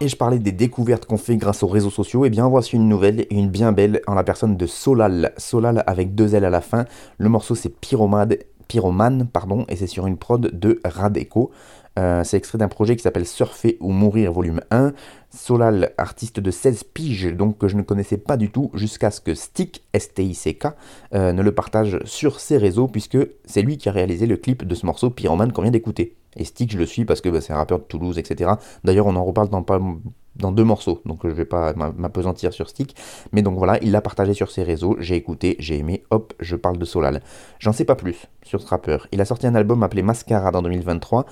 et 0.00 0.08
je 0.08 0.16
parlais 0.16 0.38
des 0.38 0.52
découvertes 0.52 1.06
qu'on 1.06 1.16
fait 1.16 1.36
grâce 1.36 1.62
aux 1.62 1.66
réseaux 1.66 1.90
sociaux, 1.90 2.24
et 2.24 2.26
eh 2.28 2.30
bien 2.30 2.46
voici 2.46 2.76
une 2.76 2.88
nouvelle 2.88 3.26
une 3.30 3.48
bien 3.48 3.72
belle 3.72 4.02
en 4.06 4.14
la 4.14 4.22
personne 4.22 4.56
de 4.56 4.66
Solal. 4.66 5.32
Solal 5.38 5.82
avec 5.86 6.14
deux 6.14 6.34
L 6.34 6.44
à 6.44 6.50
la 6.50 6.60
fin. 6.60 6.84
Le 7.16 7.28
morceau 7.30 7.54
c'est 7.54 7.70
Pyromade, 7.70 8.38
Pyromane, 8.68 9.26
pardon, 9.26 9.64
et 9.68 9.76
c'est 9.76 9.86
sur 9.86 10.06
une 10.06 10.18
prod 10.18 10.50
de 10.52 10.80
Radeco. 10.84 11.50
Euh, 11.98 12.22
c'est 12.24 12.36
extrait 12.36 12.58
d'un 12.58 12.68
projet 12.68 12.96
qui 12.96 13.02
s'appelle 13.02 13.26
Surfer 13.26 13.76
ou 13.80 13.90
Mourir 13.90 14.32
volume 14.32 14.60
1. 14.70 14.92
Solal, 15.30 15.92
artiste 15.98 16.40
de 16.40 16.50
16 16.50 16.84
piges, 16.84 17.34
donc 17.34 17.58
que 17.58 17.68
je 17.68 17.76
ne 17.76 17.82
connaissais 17.82 18.16
pas 18.16 18.38
du 18.38 18.50
tout, 18.50 18.70
jusqu'à 18.72 19.10
ce 19.10 19.20
que 19.20 19.34
Stick, 19.34 19.84
S-T-I-C-K, 19.92 20.68
euh, 21.14 21.32
ne 21.32 21.42
le 21.42 21.52
partage 21.52 21.98
sur 22.04 22.40
ses 22.40 22.56
réseaux, 22.56 22.88
puisque 22.88 23.18
c'est 23.44 23.60
lui 23.60 23.76
qui 23.76 23.88
a 23.90 23.92
réalisé 23.92 24.26
le 24.26 24.36
clip 24.38 24.64
de 24.64 24.74
ce 24.74 24.86
morceau 24.86 25.10
Pyromane 25.10 25.52
qu'on 25.52 25.62
vient 25.62 25.70
d'écouter. 25.70 26.16
Et 26.36 26.44
Stick, 26.44 26.72
je 26.72 26.78
le 26.78 26.86
suis 26.86 27.04
parce 27.04 27.20
que 27.20 27.28
bah, 27.28 27.40
c'est 27.40 27.52
un 27.52 27.56
rappeur 27.56 27.80
de 27.80 27.84
Toulouse, 27.84 28.18
etc. 28.18 28.52
D'ailleurs, 28.84 29.06
on 29.06 29.16
en 29.16 29.24
reparle 29.24 29.48
dans, 29.50 30.52
deux 30.52 30.64
morceaux, 30.64 31.02
donc 31.04 31.20
je 31.24 31.30
vais 31.30 31.44
pas 31.44 31.74
m'apesantir 31.74 32.52
sur 32.52 32.68
Stick. 32.68 32.94
Mais 33.32 33.42
donc 33.42 33.58
voilà, 33.58 33.78
il 33.82 33.90
l'a 33.90 34.00
partagé 34.00 34.34
sur 34.34 34.50
ses 34.50 34.62
réseaux, 34.62 34.96
j'ai 35.00 35.16
écouté, 35.16 35.56
j'ai 35.58 35.78
aimé, 35.78 36.04
hop, 36.10 36.32
je 36.38 36.56
parle 36.56 36.78
de 36.78 36.84
Solal. 36.84 37.22
J'en 37.58 37.72
sais 37.72 37.84
pas 37.84 37.96
plus 37.96 38.28
sur 38.44 38.62
ce 38.62 38.68
rappeur. 38.68 39.08
Il 39.12 39.20
a 39.20 39.24
sorti 39.24 39.46
un 39.46 39.54
album 39.54 39.82
appelé 39.82 40.02
Mascara 40.02 40.50
en 40.54 40.62
2023. 40.62 41.26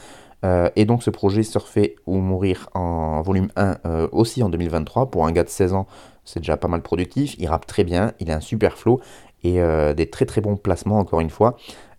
Euh, 0.45 0.69
et 0.77 0.85
donc 0.85 1.03
ce 1.03 1.11
projet 1.11 1.43
Surfer 1.43 1.97
ou 2.07 2.19
Mourir 2.19 2.69
en 2.75 3.23
volume 3.23 3.49
1 3.57 3.79
euh, 3.87 4.09
aussi 4.13 4.43
en 4.43 4.49
2023. 4.49 5.11
Pour 5.11 5.27
un 5.27 5.33
gars 5.33 5.45
de 5.45 5.49
16 5.49 5.73
ans, 5.75 5.87
c'est 6.25 6.41
déjà 6.41 6.57
pas 6.57 6.69
mal 6.69 6.83
productif. 6.83 7.35
Il 7.39 7.49
rappe 7.49 7.67
très 7.67 7.85
bien, 7.85 8.13
il 8.21 8.31
a 8.31 8.37
un 8.37 8.41
super 8.41 8.77
flow 8.77 9.01
et 9.43 9.61
euh, 9.61 9.95
des 9.95 10.09
très 10.11 10.27
très 10.27 10.41
bons 10.41 10.57
placements 10.57 10.99
encore 10.99 11.21
une 11.21 11.31
fois. 11.31 11.57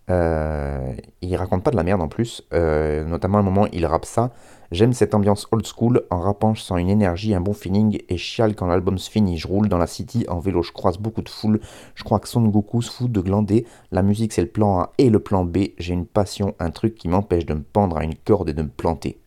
Il 0.10 1.36
raconte 1.36 1.64
pas 1.64 1.72
de 1.72 1.76
la 1.76 1.84
merde 1.84 2.02
en 2.02 2.08
plus, 2.08 2.48
notamment 2.54 3.40
à 3.40 3.42
un 3.42 3.44
moment 3.44 3.68
il 3.74 3.86
rappe 3.86 4.06
ça. 4.06 4.32
J'aime 4.72 4.92
cette 4.92 5.16
ambiance 5.16 5.48
old 5.52 5.66
school, 5.66 6.04
en 6.10 6.20
rappant 6.20 6.54
je 6.54 6.62
sens 6.62 6.80
une 6.80 6.90
énergie, 6.90 7.34
un 7.34 7.42
bon 7.42 7.54
feeling, 7.54 8.00
et 8.10 8.18
chiale 8.18 8.54
quand 8.54 8.68
l'album 8.68 8.98
se 8.98 9.10
finit. 9.10 9.38
Je 9.38 9.48
roule 9.48 9.70
dans 9.70 9.78
la 9.78 9.88
city 9.88 10.26
en 10.28 10.40
vélo, 10.40 10.62
je 10.62 10.74
croise 10.74 10.98
beaucoup 10.98 11.22
de 11.22 11.30
foule. 11.30 11.62
Je 11.96 12.04
crois 12.04 12.20
que 12.20 12.28
Son 12.28 12.44
Goku 12.44 12.82
se 12.82 12.92
fout 12.92 13.12
de 13.12 13.22
glander. 13.22 13.66
La 13.92 14.02
musique 14.02 14.34
c'est 14.34 14.42
le 14.42 14.48
plan 14.48 14.80
A 14.80 14.94
et 14.98 15.10
le 15.10 15.20
plan 15.20 15.46
B. 15.46 15.58
J'ai 15.78 15.94
une 15.94 16.06
passion, 16.06 16.54
un 16.60 16.72
truc 16.72 16.96
qui 16.96 17.08
m'empêche 17.08 17.46
de 17.46 17.54
me 17.54 17.62
pendre 17.62 17.98
à 17.98 18.04
une 18.04 18.16
corde 18.16 18.50
et 18.50 18.54
de 18.54 18.62
me 18.62 18.70
planter. 18.70 19.22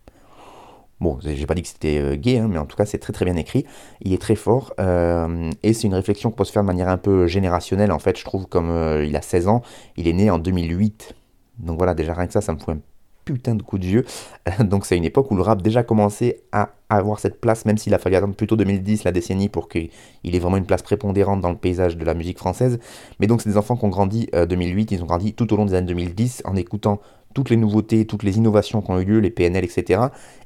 Bon, 1.01 1.19
j'ai 1.23 1.47
pas 1.47 1.55
dit 1.55 1.63
que 1.63 1.69
c'était 1.69 1.99
euh, 1.99 2.17
gay, 2.17 2.37
hein, 2.37 2.49
mais 2.51 2.59
en 2.59 2.67
tout 2.67 2.77
cas 2.77 2.85
c'est 2.85 2.99
très 2.99 3.15
très 3.15 3.25
bien 3.25 3.37
écrit. 3.37 3.65
Il 4.03 4.13
est 4.13 4.21
très 4.21 4.35
fort 4.35 4.75
euh, 4.79 5.51
et 5.63 5.73
c'est 5.73 5.87
une 5.87 5.95
réflexion 5.95 6.31
qu'on 6.31 6.37
peut 6.37 6.45
se 6.45 6.53
faire 6.53 6.63
de 6.63 6.67
manière 6.67 6.91
un 6.91 6.99
peu 6.99 7.27
générationnelle 7.27 7.93
en 7.93 7.99
fait. 7.99 8.19
Je 8.19 8.25
trouve 8.25 8.47
comme 8.47 8.71
euh, 8.71 9.07
il 9.07 9.17
a 9.17 9.23
16 9.23 9.49
ans, 9.49 9.63
il 9.97 10.07
est 10.09 10.13
né 10.13 10.31
en 10.31 10.39
2008. 10.39 11.15
Donc 11.61 11.79
voilà, 11.79 11.95
déjà 11.95 12.13
rien 12.13 12.27
que 12.27 12.35
ça, 12.35 12.43
ça 12.43 12.53
me 12.53 12.59
fout 12.59 12.75
un 12.75 12.90
putain 13.33 13.55
de 13.55 13.63
coup 13.63 13.79
de 13.79 13.87
vieux. 13.87 14.05
Donc 14.61 14.87
c'est 14.87 14.97
une 14.97 15.05
époque 15.05 15.31
où 15.31 15.37
le 15.37 15.43
rap 15.43 15.63
déjà 15.63 15.83
commençait 15.83 16.43
à 16.53 16.71
avoir 16.89 17.19
cette 17.21 17.41
place, 17.41 17.65
même 17.65 17.79
s'il 17.79 17.95
a 17.95 17.99
fallu 17.99 18.17
attendre 18.17 18.35
plutôt 18.35 18.57
2010, 18.57 19.05
la 19.05 19.13
décennie, 19.13 19.49
pour 19.49 19.69
qu'il 19.69 19.91
ait 20.25 20.39
vraiment 20.39 20.57
une 20.57 20.67
place 20.67 20.83
prépondérante 20.83 21.41
dans 21.41 21.51
le 21.51 21.57
paysage 21.57 21.97
de 21.97 22.05
la 22.05 22.15
musique 22.15 22.39
française. 22.39 22.79
Mais 23.21 23.27
donc 23.27 23.43
c'est 23.43 23.51
des 23.51 23.57
enfants 23.57 23.77
qui 23.77 23.85
ont 23.85 23.91
grandi 23.91 24.29
2008, 24.33 24.93
ils 24.93 25.03
ont 25.03 25.07
grandi 25.07 25.35
tout 25.35 25.53
au 25.53 25.57
long 25.57 25.67
des 25.67 25.75
années 25.75 25.87
2010 25.87 26.43
en 26.45 26.57
écoutant 26.57 27.01
toutes 27.35 27.51
les 27.51 27.57
nouveautés, 27.57 28.07
toutes 28.07 28.23
les 28.23 28.37
innovations 28.39 28.83
qui 28.83 28.91
ont 28.91 28.99
eu 28.99 29.05
lieu, 29.05 29.19
les 29.21 29.31
PNL, 29.31 29.65
etc. 29.65 30.03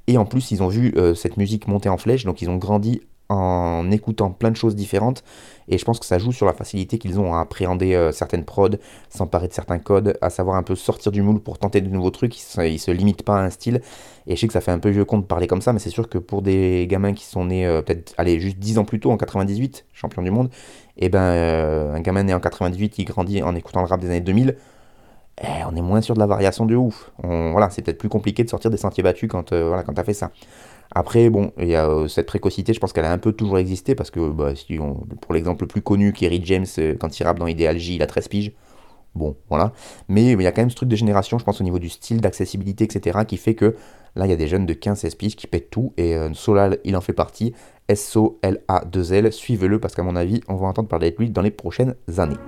Et 0.06 0.18
en 0.18 0.26
plus, 0.26 0.50
ils 0.50 0.62
ont 0.62 0.68
vu 0.68 0.92
euh, 0.96 1.14
cette 1.14 1.36
musique 1.36 1.66
monter 1.66 1.88
en 1.88 1.96
flèche, 1.96 2.24
donc 2.24 2.42
ils 2.42 2.50
ont 2.50 2.56
grandi 2.56 3.00
en 3.34 3.90
écoutant 3.90 4.30
plein 4.30 4.50
de 4.50 4.56
choses 4.56 4.74
différentes. 4.74 5.22
Et 5.68 5.78
je 5.78 5.84
pense 5.84 5.98
que 5.98 6.06
ça 6.06 6.18
joue 6.18 6.32
sur 6.32 6.46
la 6.46 6.52
facilité 6.52 6.98
qu'ils 6.98 7.18
ont 7.18 7.34
à 7.34 7.40
appréhender 7.40 7.94
euh, 7.94 8.12
certaines 8.12 8.44
prods, 8.44 8.76
s'emparer 9.08 9.48
de 9.48 9.52
certains 9.52 9.78
codes, 9.78 10.18
à 10.20 10.28
savoir 10.30 10.56
un 10.56 10.62
peu 10.62 10.74
sortir 10.74 11.10
du 11.10 11.22
moule 11.22 11.40
pour 11.40 11.58
tenter 11.58 11.80
de 11.80 11.88
nouveaux 11.88 12.10
trucs. 12.10 12.36
Ils, 12.38 12.42
se, 12.78 12.84
se 12.84 12.90
limitent 12.90 13.22
pas 13.22 13.38
à 13.38 13.42
un 13.42 13.50
style. 13.50 13.80
Et 14.26 14.36
je 14.36 14.40
sais 14.40 14.46
que 14.46 14.52
ça 14.52 14.60
fait 14.60 14.72
un 14.72 14.78
peu 14.78 14.90
vieux 14.90 15.04
con 15.04 15.18
de 15.18 15.24
parler 15.24 15.46
comme 15.46 15.62
ça, 15.62 15.72
mais 15.72 15.78
c'est 15.78 15.90
sûr 15.90 16.08
que 16.08 16.18
pour 16.18 16.42
des 16.42 16.86
gamins 16.88 17.14
qui 17.14 17.24
sont 17.24 17.46
nés 17.46 17.66
euh, 17.66 17.82
peut-être, 17.82 18.14
allez, 18.18 18.40
juste 18.40 18.58
10 18.58 18.78
ans 18.78 18.84
plus 18.84 19.00
tôt, 19.00 19.10
en 19.10 19.16
98, 19.16 19.86
champion 19.92 20.22
du 20.22 20.30
monde, 20.30 20.48
et 20.96 21.06
eh 21.06 21.08
ben 21.08 21.20
un 21.20 22.00
gamin 22.00 22.22
né 22.22 22.34
en 22.34 22.40
98, 22.40 22.98
il 22.98 23.04
grandit 23.04 23.42
en 23.42 23.54
écoutant 23.54 23.80
le 23.80 23.86
rap 23.86 24.00
des 24.00 24.06
années 24.06 24.20
2000 24.20 24.56
eh, 25.42 25.64
on 25.68 25.74
est 25.74 25.82
moins 25.82 26.00
sûr 26.00 26.14
de 26.14 26.20
la 26.20 26.26
variation 26.26 26.64
de 26.64 26.76
ouf. 26.76 27.10
voilà, 27.22 27.68
c'est 27.70 27.82
peut-être 27.82 27.98
plus 27.98 28.08
compliqué 28.08 28.44
de 28.44 28.48
sortir 28.48 28.70
des 28.70 28.76
sentiers 28.76 29.02
battus 29.02 29.28
quand, 29.28 29.52
euh, 29.52 29.66
voilà, 29.66 29.82
quand 29.82 29.94
t'as 29.94 30.04
fait 30.04 30.14
ça. 30.14 30.30
Après, 30.92 31.30
bon, 31.30 31.52
il 31.58 31.68
y 31.68 31.74
a 31.74 31.88
euh, 31.88 32.08
cette 32.08 32.26
précocité, 32.26 32.72
je 32.72 32.80
pense 32.80 32.92
qu'elle 32.92 33.04
a 33.04 33.12
un 33.12 33.18
peu 33.18 33.32
toujours 33.32 33.58
existé, 33.58 33.94
parce 33.94 34.10
que 34.10 34.30
bah, 34.30 34.52
pour 35.20 35.34
l'exemple 35.34 35.64
le 35.64 35.68
plus 35.68 35.82
connu, 35.82 36.12
Kerry 36.12 36.40
James, 36.44 36.66
euh, 36.78 36.94
quand 36.98 37.18
il 37.18 37.24
rappe 37.24 37.38
dans 37.38 37.46
Ideal 37.46 37.78
J, 37.78 37.96
il 37.96 38.02
a 38.02 38.06
13 38.06 38.28
piges. 38.28 38.52
Bon, 39.14 39.36
voilà. 39.48 39.72
Mais 40.08 40.32
il 40.32 40.42
y 40.42 40.46
a 40.46 40.52
quand 40.52 40.62
même 40.62 40.70
ce 40.70 40.76
truc 40.76 40.88
de 40.88 40.96
génération, 40.96 41.38
je 41.38 41.44
pense, 41.44 41.60
au 41.60 41.64
niveau 41.64 41.78
du 41.78 41.88
style, 41.88 42.20
d'accessibilité, 42.20 42.84
etc., 42.84 43.20
qui 43.26 43.36
fait 43.36 43.54
que 43.54 43.76
là, 44.16 44.26
il 44.26 44.30
y 44.30 44.32
a 44.32 44.36
des 44.36 44.48
jeunes 44.48 44.66
de 44.66 44.74
15-16 44.74 45.16
piges 45.16 45.36
qui 45.36 45.46
pètent 45.46 45.70
tout, 45.70 45.92
et 45.96 46.16
Solal, 46.32 46.78
il 46.84 46.96
en 46.96 47.00
fait 47.00 47.12
partie. 47.12 47.54
S-O-L-A-2-L, 47.88 49.32
suivez-le, 49.32 49.78
parce 49.78 49.94
qu'à 49.94 50.02
mon 50.02 50.16
avis, 50.16 50.40
on 50.48 50.56
va 50.56 50.66
entendre 50.66 50.88
parler 50.88 51.12
de 51.12 51.16
lui 51.16 51.30
dans 51.30 51.42
les 51.42 51.52
prochaines 51.52 51.94
années. 52.18 52.38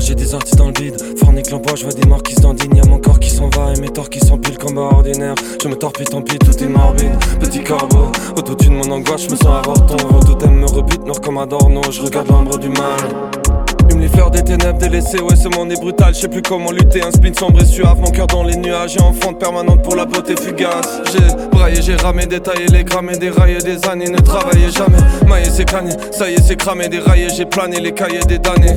j'ai 0.00 0.14
des 0.14 0.34
orties 0.34 0.56
dans 0.56 0.68
le 0.68 0.74
vide. 0.80 0.96
Fornique 1.18 1.50
l'emploi, 1.50 1.74
je 1.76 1.84
vois 1.84 1.92
des 1.92 2.06
morts 2.06 2.22
qui 2.22 2.34
s'indignent. 2.34 2.76
Y'a 2.76 2.84
mon 2.88 2.98
corps 2.98 3.18
qui 3.18 3.30
s'en 3.30 3.48
va 3.48 3.72
et 3.74 3.80
mes 3.80 3.88
torts 3.88 4.10
qui 4.10 4.20
s'empilent 4.20 4.58
comme 4.58 4.78
ordinaire. 4.78 5.34
Je 5.62 5.68
me 5.68 5.74
torpille, 5.74 6.06
tant 6.06 6.22
tout 6.22 6.62
est 6.62 6.68
morbide. 6.68 7.12
Petit 7.40 7.62
corbeau, 7.62 8.10
autotune, 8.36 8.74
mon 8.74 8.90
angoisse, 8.90 9.24
je 9.24 9.30
me 9.30 9.36
sens 9.36 9.46
avorton. 9.46 9.96
Vos 10.10 10.20
totems 10.20 10.60
me 10.60 10.66
rebutent, 10.66 11.04
noir 11.04 11.20
comme 11.20 11.38
un 11.38 11.46
dorno. 11.46 11.80
Je 11.90 12.02
regarde 12.02 12.28
l'ombre 12.28 12.58
du 12.58 12.68
mal. 12.68 12.98
Hume 13.90 14.00
les 14.00 14.08
fleurs 14.08 14.30
des 14.30 14.42
ténèbres 14.42 14.78
délaissées, 14.78 15.20
ouais 15.20 15.34
ce 15.34 15.48
monde 15.48 15.72
est 15.72 15.80
brutal, 15.80 16.14
je 16.14 16.20
sais 16.20 16.28
plus 16.28 16.42
comment 16.42 16.70
lutter, 16.70 17.02
un 17.02 17.10
spin 17.10 17.32
sombre 17.32 17.62
et 17.62 17.64
suave, 17.64 17.98
mon 17.98 18.10
cœur 18.10 18.26
dans 18.26 18.42
les 18.42 18.56
nuages 18.56 18.96
et 18.96 19.00
enfante 19.00 19.38
permanente 19.38 19.82
pour 19.82 19.96
la 19.96 20.04
beauté 20.04 20.34
fugace 20.36 21.00
J'ai 21.10 21.48
braillé, 21.50 21.80
j'ai 21.80 21.96
ramé, 21.96 22.26
détaillé 22.26 22.66
les 22.66 22.84
grammes 22.84 23.08
et 23.08 23.16
déraillé 23.16 23.58
des 23.58 23.82
années, 23.88 24.10
ne 24.10 24.18
travaillez 24.18 24.70
jamais, 24.70 24.98
maillé 25.26 25.46
c'est 25.50 25.64
cagné, 25.64 25.92
ça 26.12 26.28
y 26.28 26.34
est 26.34 26.42
c'est 26.42 26.56
cramé, 26.56 26.88
déraillé, 26.88 27.28
j'ai 27.34 27.46
plané 27.46 27.80
les 27.80 27.92
cahiers 27.92 28.20
des 28.28 28.38
damnés 28.38 28.76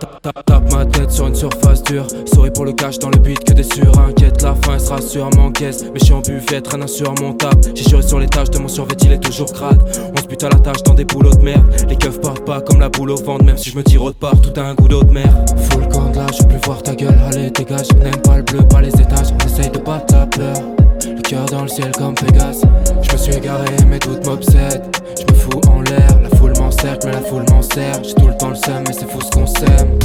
Tape 0.00 0.72
ma 0.72 0.84
tête 0.86 1.10
sur 1.10 1.26
une 1.26 1.34
surface 1.34 1.82
dure. 1.82 2.06
Souris 2.32 2.50
pour 2.50 2.64
le 2.64 2.72
cash 2.72 2.98
dans 2.98 3.10
le 3.10 3.18
beat 3.18 3.44
que 3.44 3.52
des 3.52 3.62
surinquiètes. 3.62 4.42
La 4.42 4.54
fin 4.54 4.78
sera 4.78 5.00
sûrement 5.00 5.50
caisse. 5.52 5.84
Mais 5.92 6.12
en 6.12 6.20
buffet, 6.20 6.60
traîne 6.60 6.82
insurmontable. 6.82 7.60
J'ai 7.74 7.84
juré 7.84 8.02
sur 8.02 8.18
les 8.18 8.26
tâches 8.26 8.50
de 8.50 8.58
mon 8.58 8.68
survêt, 8.68 8.96
il 9.04 9.12
est 9.12 9.18
toujours 9.18 9.52
crade. 9.52 9.80
On 10.16 10.20
se 10.20 10.26
bute 10.26 10.44
à 10.44 10.48
la 10.48 10.58
tâche 10.58 10.82
dans 10.84 10.94
des 10.94 11.04
boulots 11.04 11.34
de 11.34 11.42
merde. 11.42 11.64
Les 11.88 11.96
keufs 11.96 12.20
partent 12.20 12.44
pas 12.44 12.60
comme 12.60 12.80
la 12.80 12.88
boule 12.88 13.10
au 13.10 13.16
ventre. 13.16 13.44
Même 13.44 13.58
si 13.58 13.70
je 13.70 13.76
me 13.76 13.82
tire 13.82 14.02
autre 14.02 14.18
part, 14.18 14.40
tout 14.40 14.58
a 14.58 14.64
un 14.64 14.74
goût 14.74 14.88
d'eau 14.88 15.02
de 15.02 15.12
mer. 15.12 15.32
Full 15.70 15.88
camp 15.88 16.12
là, 16.14 16.26
je 16.32 16.44
plus 16.44 16.58
voir 16.64 16.82
ta 16.82 16.94
gueule. 16.94 17.18
Allez, 17.30 17.50
dégage. 17.50 17.88
N'aime 18.02 18.20
pas 18.22 18.38
le 18.38 18.42
bleu, 18.42 18.66
pas 18.68 18.80
les 18.80 18.94
étages. 18.94 19.32
Essaye 19.46 19.70
de 19.70 19.78
pas 19.78 19.98
ta 20.00 20.26
peur. 20.26 20.56
Le 21.04 21.20
cœur 21.22 21.46
dans 21.46 21.62
le 21.62 21.68
ciel 21.68 21.90
comme 21.96 22.14
Pégase. 22.14 22.62
Je 23.02 23.12
me 23.12 23.16
suis 23.16 23.34
égaré, 23.34 23.64
mes 23.88 23.98
doutes 23.98 24.26
m'obsèdent. 24.26 24.82
Je 25.18 25.32
me 25.32 25.38
fous 25.38 25.60
en 25.68 25.82
l'air, 25.82 26.20
la 26.22 26.33
mais 26.84 27.12
la 27.12 27.20
foule 27.22 27.44
m'enserre. 27.50 28.02
J'ai 28.02 28.14
tout 28.14 28.26
le 28.26 28.36
temps 28.36 28.50
le 28.50 28.56
seum, 28.56 28.84
mais 28.86 28.92
c'est 28.92 29.10
fou 29.10 29.20
ce 29.20 29.30
qu'on 29.30 29.46
s'aime. 29.46 29.98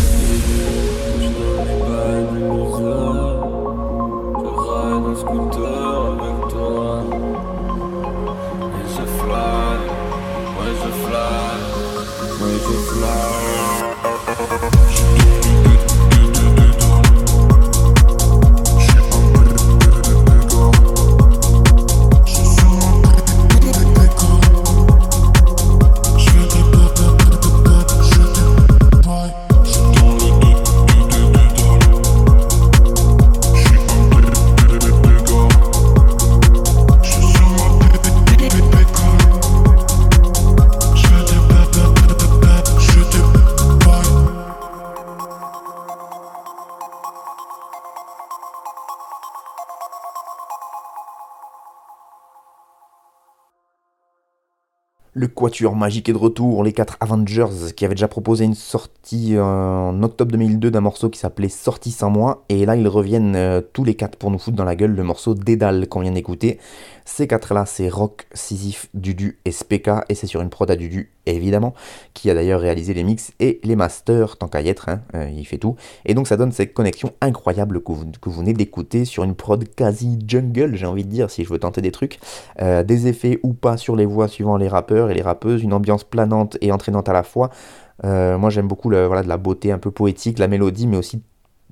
Le 55.19 55.27
Quatuor 55.27 55.75
Magique 55.75 56.07
est 56.07 56.13
de 56.13 56.17
retour, 56.17 56.63
les 56.63 56.71
4 56.71 56.95
Avengers 57.01 57.73
qui 57.75 57.83
avaient 57.83 57.93
déjà 57.93 58.07
proposé 58.07 58.45
une 58.45 58.55
sortie 58.55 59.37
en 59.37 60.01
octobre 60.01 60.31
2002 60.31 60.71
d'un 60.71 60.79
morceau 60.79 61.09
qui 61.09 61.19
s'appelait 61.19 61.49
Sortie 61.49 61.91
sans 61.91 62.09
moi, 62.09 62.45
et 62.47 62.65
là 62.65 62.77
ils 62.77 62.87
reviennent 62.87 63.35
euh, 63.35 63.59
tous 63.59 63.83
les 63.83 63.95
4 63.95 64.17
pour 64.17 64.31
nous 64.31 64.39
foutre 64.39 64.55
dans 64.55 64.63
la 64.63 64.77
gueule 64.77 64.95
le 64.95 65.03
morceau 65.03 65.33
Dédale 65.33 65.89
qu'on 65.89 65.99
vient 65.99 66.13
d'écouter. 66.13 66.57
Ces 67.03 67.27
quatre 67.27 67.53
là, 67.53 67.65
c'est 67.65 67.89
Rock, 67.89 68.27
Sisyphe, 68.33 68.87
Dudu 68.93 69.39
et 69.43 69.51
Speka, 69.51 70.05
et 70.07 70.15
c'est 70.15 70.27
sur 70.27 70.39
une 70.39 70.49
prod 70.49 70.71
à 70.71 70.77
Dudu, 70.77 71.11
évidemment, 71.35 71.73
qui 72.13 72.29
a 72.29 72.33
d'ailleurs 72.33 72.61
réalisé 72.61 72.93
les 72.93 73.03
mix 73.03 73.31
et 73.39 73.59
les 73.63 73.75
masters, 73.75 74.37
tant 74.37 74.47
qu'à 74.47 74.61
y 74.61 74.69
être, 74.69 74.89
hein, 74.89 75.01
euh, 75.15 75.29
il 75.29 75.45
fait 75.45 75.57
tout. 75.57 75.75
Et 76.05 76.13
donc 76.13 76.27
ça 76.27 76.37
donne 76.37 76.51
cette 76.51 76.73
connexion 76.73 77.13
incroyable 77.21 77.81
que 77.81 77.91
vous, 77.91 78.05
venez 78.25 78.53
d'écouter 78.53 79.05
sur 79.05 79.23
une 79.23 79.35
prod 79.35 79.63
quasi 79.75 80.19
jungle, 80.27 80.75
j'ai 80.75 80.85
envie 80.85 81.03
de 81.03 81.09
dire, 81.09 81.29
si 81.29 81.43
je 81.43 81.49
veux 81.49 81.59
tenter 81.59 81.81
des 81.81 81.91
trucs. 81.91 82.19
Euh, 82.61 82.83
des 82.83 83.07
effets 83.07 83.39
ou 83.43 83.53
pas 83.53 83.77
sur 83.77 83.95
les 83.95 84.05
voix 84.05 84.27
suivant 84.27 84.57
les 84.57 84.67
rappeurs 84.67 85.09
et 85.11 85.13
les 85.13 85.21
rappeuses, 85.21 85.63
une 85.63 85.73
ambiance 85.73 86.03
planante 86.03 86.57
et 86.61 86.71
entraînante 86.71 87.09
à 87.09 87.13
la 87.13 87.23
fois. 87.23 87.49
Euh, 88.05 88.37
moi 88.37 88.49
j'aime 88.49 88.67
beaucoup 88.67 88.89
voilà, 88.89 89.23
de 89.23 89.27
la 89.27 89.37
beauté 89.37 89.71
un 89.71 89.77
peu 89.77 89.91
poétique, 89.91 90.39
la 90.39 90.47
mélodie, 90.47 90.87
mais 90.87 90.97
aussi 90.97 91.21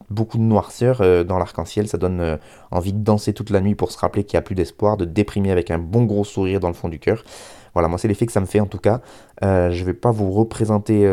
beaucoup 0.09 0.37
de 0.37 0.43
noirceur 0.43 1.25
dans 1.25 1.37
l'arc-en-ciel, 1.37 1.87
ça 1.87 1.97
donne 1.97 2.37
envie 2.71 2.93
de 2.93 3.03
danser 3.03 3.33
toute 3.33 3.49
la 3.49 3.59
nuit 3.59 3.75
pour 3.75 3.91
se 3.91 3.97
rappeler 3.97 4.23
qu'il 4.23 4.37
n'y 4.37 4.39
a 4.39 4.41
plus 4.41 4.55
d'espoir, 4.55 4.95
de 4.95 5.05
déprimer 5.05 5.51
avec 5.51 5.71
un 5.71 5.79
bon 5.79 6.03
gros 6.03 6.23
sourire 6.23 6.59
dans 6.59 6.69
le 6.69 6.73
fond 6.73 6.87
du 6.87 6.99
cœur. 6.99 7.23
Voilà, 7.73 7.87
moi 7.87 7.97
c'est 7.97 8.07
l'effet 8.07 8.25
que 8.25 8.31
ça 8.31 8.41
me 8.41 8.45
fait 8.45 8.59
en 8.59 8.65
tout 8.65 8.77
cas. 8.77 9.01
Euh, 9.43 9.71
je 9.71 9.83
vais 9.83 9.93
pas 9.93 10.11
vous 10.11 10.31
représenter 10.31 11.07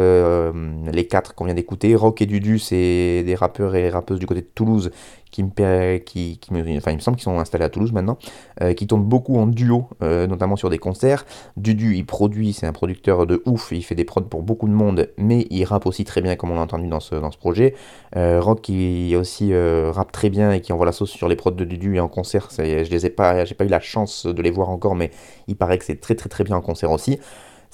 les 0.92 1.06
quatre 1.06 1.34
qu'on 1.34 1.44
vient 1.44 1.54
d'écouter. 1.54 1.94
Rock 1.94 2.22
et 2.22 2.26
Dudu, 2.26 2.58
c'est 2.58 3.22
des 3.24 3.34
rappeurs 3.34 3.74
et 3.74 3.90
rappeuses 3.90 4.18
du 4.18 4.26
côté 4.26 4.40
de 4.40 4.48
Toulouse 4.54 4.90
qui 5.34 5.42
me, 5.42 5.96
qui, 5.98 6.38
qui 6.38 6.54
me, 6.54 6.76
enfin, 6.76 6.92
il 6.92 6.94
me 6.94 7.00
semble 7.00 7.16
qu'ils 7.16 7.24
sont 7.24 7.40
installés 7.40 7.64
à 7.64 7.68
Toulouse 7.68 7.92
maintenant, 7.92 8.18
euh, 8.62 8.72
qui 8.72 8.86
tournent 8.86 9.02
beaucoup 9.02 9.36
en 9.36 9.48
duo, 9.48 9.88
euh, 10.00 10.28
notamment 10.28 10.54
sur 10.54 10.70
des 10.70 10.78
concerts. 10.78 11.26
Dudu, 11.56 11.96
il 11.96 12.06
produit, 12.06 12.52
c'est 12.52 12.68
un 12.68 12.72
producteur 12.72 13.26
de 13.26 13.42
ouf, 13.44 13.72
il 13.72 13.82
fait 13.82 13.96
des 13.96 14.04
prods 14.04 14.22
pour 14.22 14.42
beaucoup 14.42 14.68
de 14.68 14.72
monde, 14.72 15.08
mais 15.18 15.48
il 15.50 15.64
rappe 15.64 15.86
aussi 15.86 16.04
très 16.04 16.22
bien, 16.22 16.36
comme 16.36 16.52
on 16.52 16.54
l'a 16.54 16.60
entendu 16.60 16.86
dans 16.86 17.00
ce, 17.00 17.16
dans 17.16 17.32
ce 17.32 17.38
projet. 17.38 17.74
Euh, 18.14 18.40
Rock, 18.40 18.60
qui 18.60 19.16
aussi 19.16 19.52
rappe 19.52 20.12
très 20.12 20.30
bien 20.30 20.52
et 20.52 20.60
qui 20.60 20.72
envoie 20.72 20.86
la 20.86 20.92
sauce 20.92 21.10
sur 21.10 21.26
les 21.26 21.34
prods 21.34 21.50
de 21.50 21.64
Dudu 21.64 21.96
et 21.96 22.00
en 22.00 22.08
concert. 22.08 22.48
Je 22.56 22.62
les 22.62 23.06
ai 23.06 23.10
pas, 23.10 23.44
j'ai 23.44 23.56
pas 23.56 23.64
eu 23.64 23.68
la 23.68 23.80
chance 23.80 24.26
de 24.26 24.40
les 24.40 24.52
voir 24.52 24.70
encore, 24.70 24.94
mais 24.94 25.10
il 25.48 25.56
paraît 25.56 25.78
que 25.78 25.84
c'est 25.84 26.00
très 26.00 26.14
très 26.14 26.28
très 26.28 26.44
bien 26.44 26.56
en 26.56 26.62
concert 26.62 26.92
aussi. 26.92 27.18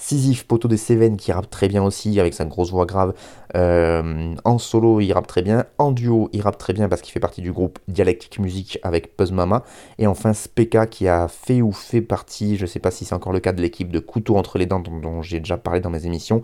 Sisyphe, 0.01 0.47
poteau 0.47 0.67
des 0.67 0.77
Cévennes, 0.77 1.15
qui 1.15 1.31
rappe 1.31 1.51
très 1.51 1.67
bien 1.67 1.83
aussi, 1.83 2.19
avec 2.19 2.33
sa 2.33 2.43
grosse 2.45 2.71
voix 2.71 2.87
grave. 2.87 3.13
Euh, 3.55 4.33
en 4.43 4.57
solo, 4.57 4.99
il 4.99 5.13
rappe 5.13 5.27
très 5.27 5.43
bien. 5.43 5.65
En 5.77 5.91
duo, 5.91 6.27
il 6.33 6.41
rappe 6.41 6.57
très 6.57 6.73
bien 6.73 6.89
parce 6.89 7.03
qu'il 7.03 7.13
fait 7.13 7.19
partie 7.19 7.43
du 7.43 7.51
groupe 7.51 7.77
Dialectic 7.87 8.39
Music 8.39 8.79
avec 8.81 9.15
Puzz 9.15 9.31
Mama. 9.31 9.63
Et 9.99 10.07
enfin, 10.07 10.33
Speka, 10.33 10.87
qui 10.87 11.07
a 11.07 11.27
fait 11.27 11.61
ou 11.61 11.71
fait 11.71 12.01
partie, 12.01 12.57
je 12.57 12.65
sais 12.65 12.79
pas 12.79 12.89
si 12.89 13.05
c'est 13.05 13.13
encore 13.13 13.31
le 13.31 13.39
cas 13.39 13.53
de 13.53 13.61
l'équipe 13.61 13.91
de 13.91 13.99
Couteau 13.99 14.37
entre 14.37 14.57
les 14.57 14.65
dents, 14.65 14.79
dont, 14.79 15.21
j'ai 15.21 15.37
déjà 15.37 15.57
parlé 15.57 15.81
dans 15.81 15.91
mes 15.91 16.07
émissions. 16.07 16.41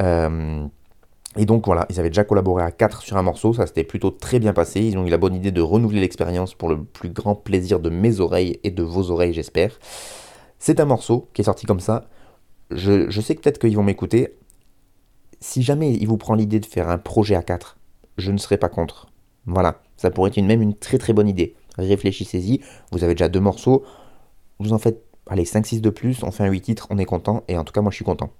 Euh, 0.00 0.64
et 1.36 1.44
donc 1.44 1.66
voilà, 1.66 1.86
ils 1.90 1.98
avaient 1.98 2.10
déjà 2.10 2.22
collaboré 2.22 2.62
à 2.62 2.70
4 2.70 3.02
sur 3.02 3.16
un 3.16 3.22
morceau, 3.22 3.52
ça 3.52 3.66
s'était 3.66 3.82
plutôt 3.82 4.12
très 4.12 4.38
bien 4.38 4.52
passé. 4.52 4.80
Ils 4.80 4.96
ont 4.96 5.04
eu 5.04 5.10
la 5.10 5.18
bonne 5.18 5.34
idée 5.34 5.50
de 5.50 5.60
renouveler 5.60 6.00
l'expérience 6.00 6.54
pour 6.54 6.68
le 6.68 6.84
plus 6.84 7.08
grand 7.08 7.34
plaisir 7.34 7.80
de 7.80 7.90
mes 7.90 8.20
oreilles 8.20 8.60
et 8.62 8.70
de 8.70 8.84
vos 8.84 9.10
oreilles, 9.10 9.32
j'espère. 9.32 9.76
C'est 10.60 10.78
un 10.78 10.84
morceau 10.84 11.28
qui 11.34 11.40
est 11.40 11.46
sorti 11.46 11.66
comme 11.66 11.80
ça. 11.80 12.04
Je, 12.74 13.10
je 13.10 13.20
sais 13.20 13.34
que 13.34 13.40
peut-être 13.40 13.58
qu'ils 13.58 13.76
vont 13.76 13.82
m'écouter. 13.82 14.34
Si 15.40 15.62
jamais 15.62 15.92
il 15.92 16.06
vous 16.06 16.16
prend 16.16 16.34
l'idée 16.34 16.60
de 16.60 16.66
faire 16.66 16.88
un 16.88 16.98
projet 16.98 17.34
à 17.34 17.42
4, 17.42 17.76
je 18.18 18.30
ne 18.30 18.38
serai 18.38 18.58
pas 18.58 18.68
contre. 18.68 19.08
Voilà, 19.46 19.82
ça 19.96 20.10
pourrait 20.10 20.30
être 20.30 20.36
une, 20.36 20.46
même 20.46 20.62
une 20.62 20.74
très 20.74 20.98
très 20.98 21.12
bonne 21.12 21.28
idée. 21.28 21.56
Réfléchissez-y, 21.78 22.60
vous 22.92 23.02
avez 23.02 23.14
déjà 23.14 23.28
deux 23.28 23.40
morceaux, 23.40 23.84
vous 24.58 24.72
en 24.72 24.78
faites, 24.78 25.02
allez, 25.26 25.44
5-6 25.44 25.80
de 25.80 25.90
plus, 25.90 26.22
on 26.22 26.30
fait 26.30 26.44
un 26.44 26.50
8 26.50 26.60
titres, 26.60 26.86
on 26.90 26.98
est 26.98 27.04
content, 27.04 27.42
et 27.48 27.56
en 27.56 27.64
tout 27.64 27.72
cas 27.72 27.80
moi 27.80 27.90
je 27.90 27.96
suis 27.96 28.04
content. 28.04 28.30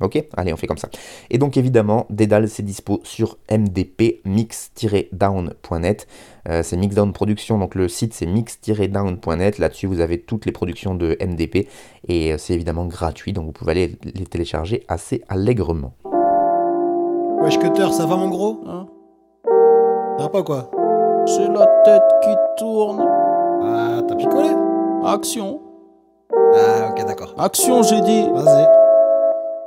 Ok 0.00 0.24
Allez, 0.36 0.52
on 0.52 0.56
fait 0.56 0.66
comme 0.66 0.78
ça. 0.78 0.88
Et 1.30 1.38
donc 1.38 1.56
évidemment, 1.56 2.06
Dédale, 2.10 2.48
c'est 2.48 2.62
dispo 2.62 3.00
sur 3.02 3.38
mdp-mix-down.net. 3.48 6.06
Euh, 6.48 6.62
c'est 6.62 6.76
Mixdown 6.76 7.12
Production, 7.12 7.58
donc 7.58 7.74
le 7.74 7.88
site 7.88 8.12
c'est 8.12 8.26
mix-down.net. 8.26 9.58
Là-dessus, 9.58 9.86
vous 9.86 10.00
avez 10.00 10.20
toutes 10.20 10.46
les 10.46 10.52
productions 10.52 10.94
de 10.94 11.16
MDP 11.20 11.68
et 12.08 12.32
euh, 12.32 12.38
c'est 12.38 12.54
évidemment 12.54 12.86
gratuit, 12.86 13.32
donc 13.32 13.46
vous 13.46 13.52
pouvez 13.52 13.72
aller 13.72 13.98
les 14.14 14.26
télécharger 14.26 14.84
assez 14.88 15.24
allègrement. 15.28 15.94
Wesh 17.42 17.58
Cutter, 17.58 17.92
ça 17.92 18.06
va 18.06 18.16
mon 18.16 18.28
gros? 18.28 18.60
Hein? 18.66 18.86
Ça 20.18 20.24
va 20.24 20.30
pas 20.30 20.42
quoi? 20.42 20.70
J'ai 21.26 21.48
la 21.48 21.66
tête 21.84 22.02
qui 22.22 22.30
tourne. 22.58 23.04
Ah, 23.62 24.00
t'as 24.06 24.14
picolé? 24.14 24.50
Action. 25.04 25.60
Ah, 26.32 26.90
ok, 26.90 27.04
d'accord. 27.06 27.34
Action, 27.38 27.82
j'ai 27.82 28.00
dit. 28.00 28.26
Vas-y 28.32 28.75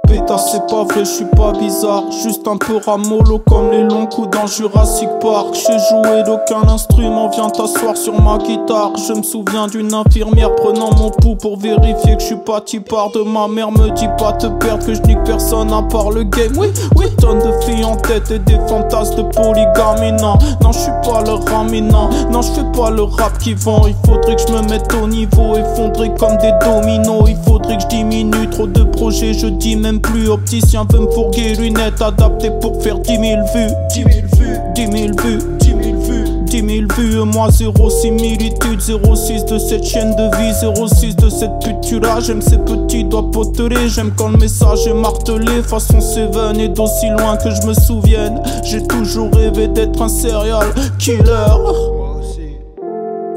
pétasse, 0.10 0.52
c'est 0.52 0.68
pas 0.68 0.84
vrai, 0.84 1.06
je 1.06 1.10
suis 1.10 1.26
pas 1.26 1.52
bizarre. 1.54 2.04
Juste 2.24 2.48
un 2.48 2.58
peu 2.58 2.80
ramolo 2.84 3.40
comme 3.48 3.72
les 3.72 3.84
longs 3.84 4.08
coups 4.08 4.30
dans 4.32 4.48
Jurassic 4.48 5.08
Park. 5.22 5.54
J'ai 5.54 5.78
joué 5.90 6.24
d'aucun 6.24 6.68
instrument, 6.68 7.30
viens 7.30 7.50
t'asseoir 7.50 7.96
sur 7.96 8.20
ma 8.20 8.38
guitare. 8.40 8.92
Je 8.98 9.14
me 9.14 9.24
souviens 9.24 9.68
d'une 9.68 9.94
infirmière 9.94 10.56
prenant 10.56 10.90
mon 10.98 11.12
pouls 11.12 11.36
pour 11.36 11.58
vérifier 11.58 12.16
que 12.16 12.22
je 12.22 12.26
suis 12.26 12.36
pas 12.36 12.60
tipard 12.62 13.12
de 13.12 13.22
ma 13.22 13.48
mère. 13.48 13.72
Me 13.72 13.92
dis 13.92 14.08
pas 14.18 14.34
te 14.34 14.48
perdre, 14.48 14.86
que 14.86 14.94
je 14.94 15.02
nique 15.04 15.24
personne 15.24 15.72
à 15.72 15.84
part 15.84 16.10
le 16.10 16.24
game. 16.24 16.54
Oui, 16.58 16.68
oui, 16.96 17.06
tonne 17.20 17.40
de 17.40 17.52
filles 17.64 17.86
en 17.86 17.96
tête 17.96 18.32
et 18.32 18.40
des 18.40 18.58
fantasmes 18.68 19.16
de 19.16 19.22
polygamie. 19.22 20.14
Non, 20.20 20.34
non, 20.62 20.72
je 20.72 20.80
suis 20.80 20.92
pas 21.04 21.22
le 21.22 21.34
raminant. 21.52 22.10
Non, 22.32 22.42
je 22.42 22.52
fais 22.52 22.72
pas 22.76 22.90
le 22.90 23.04
rap 23.04 23.38
qui 23.38 23.54
vend. 23.54 23.86
Il 23.88 23.96
faudrait 24.06 24.36
que 24.36 24.42
je 24.48 24.54
me 24.54 24.62
mette 24.70 24.92
au 25.02 25.08
niveau, 25.08 25.56
effondré 25.56 26.12
comme 26.20 26.38
des 26.38 26.52
dominos. 26.66 27.26
Il 27.28 27.38
faudrait 27.46 27.78
que 27.78 27.84
je 27.84 27.88
diminue 27.88 28.50
trop 28.50 28.66
de 28.66 28.84
projets, 28.84 29.34
je 29.34 29.48
dis 29.48 29.76
même 29.76 29.99
plus 30.02 30.30
opticien 30.30 30.86
veut 30.92 31.00
me 31.00 31.12
fourguer 31.12 31.56
lunettes 31.56 32.02
adaptées 32.02 32.52
pour 32.62 32.82
faire 32.82 33.00
10 33.00 33.10
000 33.10 33.22
vues. 33.54 33.74
10 33.90 33.96
000 33.96 34.10
vues. 34.38 34.58
10 34.76 34.82
000 34.86 34.96
vues. 35.22 35.40
10 35.60 35.68
000 35.68 36.02
vues. 36.02 36.26
10 36.46 36.58
000 36.62 36.88
vues, 36.98 37.24
moi 37.32 37.52
zéro 37.52 37.90
similitude 37.90 38.82
06 38.82 39.46
de 39.46 39.60
cette 39.60 39.84
chaîne 39.84 40.16
de 40.16 40.36
vie 40.38 40.88
06 41.00 41.16
de 41.16 41.30
cette 41.30 41.52
pute 41.64 41.80
tu 41.82 42.00
là 42.00 42.20
J'aime 42.20 42.42
ces 42.42 42.58
petits 42.58 43.04
doigts 43.04 43.30
potelés 43.32 43.88
J'aime 43.88 44.12
quand 44.18 44.30
le 44.30 44.38
message 44.38 44.88
est 44.88 44.94
martelé. 44.94 45.62
Façon 45.62 46.02
Seven 46.02 46.60
et 46.60 46.70
d'aussi 46.70 47.10
loin 47.10 47.38
que 47.38 47.52
je 47.52 47.68
me 47.68 47.74
souvienne. 47.74 48.42
J'ai 48.64 48.82
toujours 48.88 49.32
rêvé 49.34 49.68
d'être 49.68 50.02
un 50.02 50.10
serial 50.10 50.68
killer. 50.98 51.24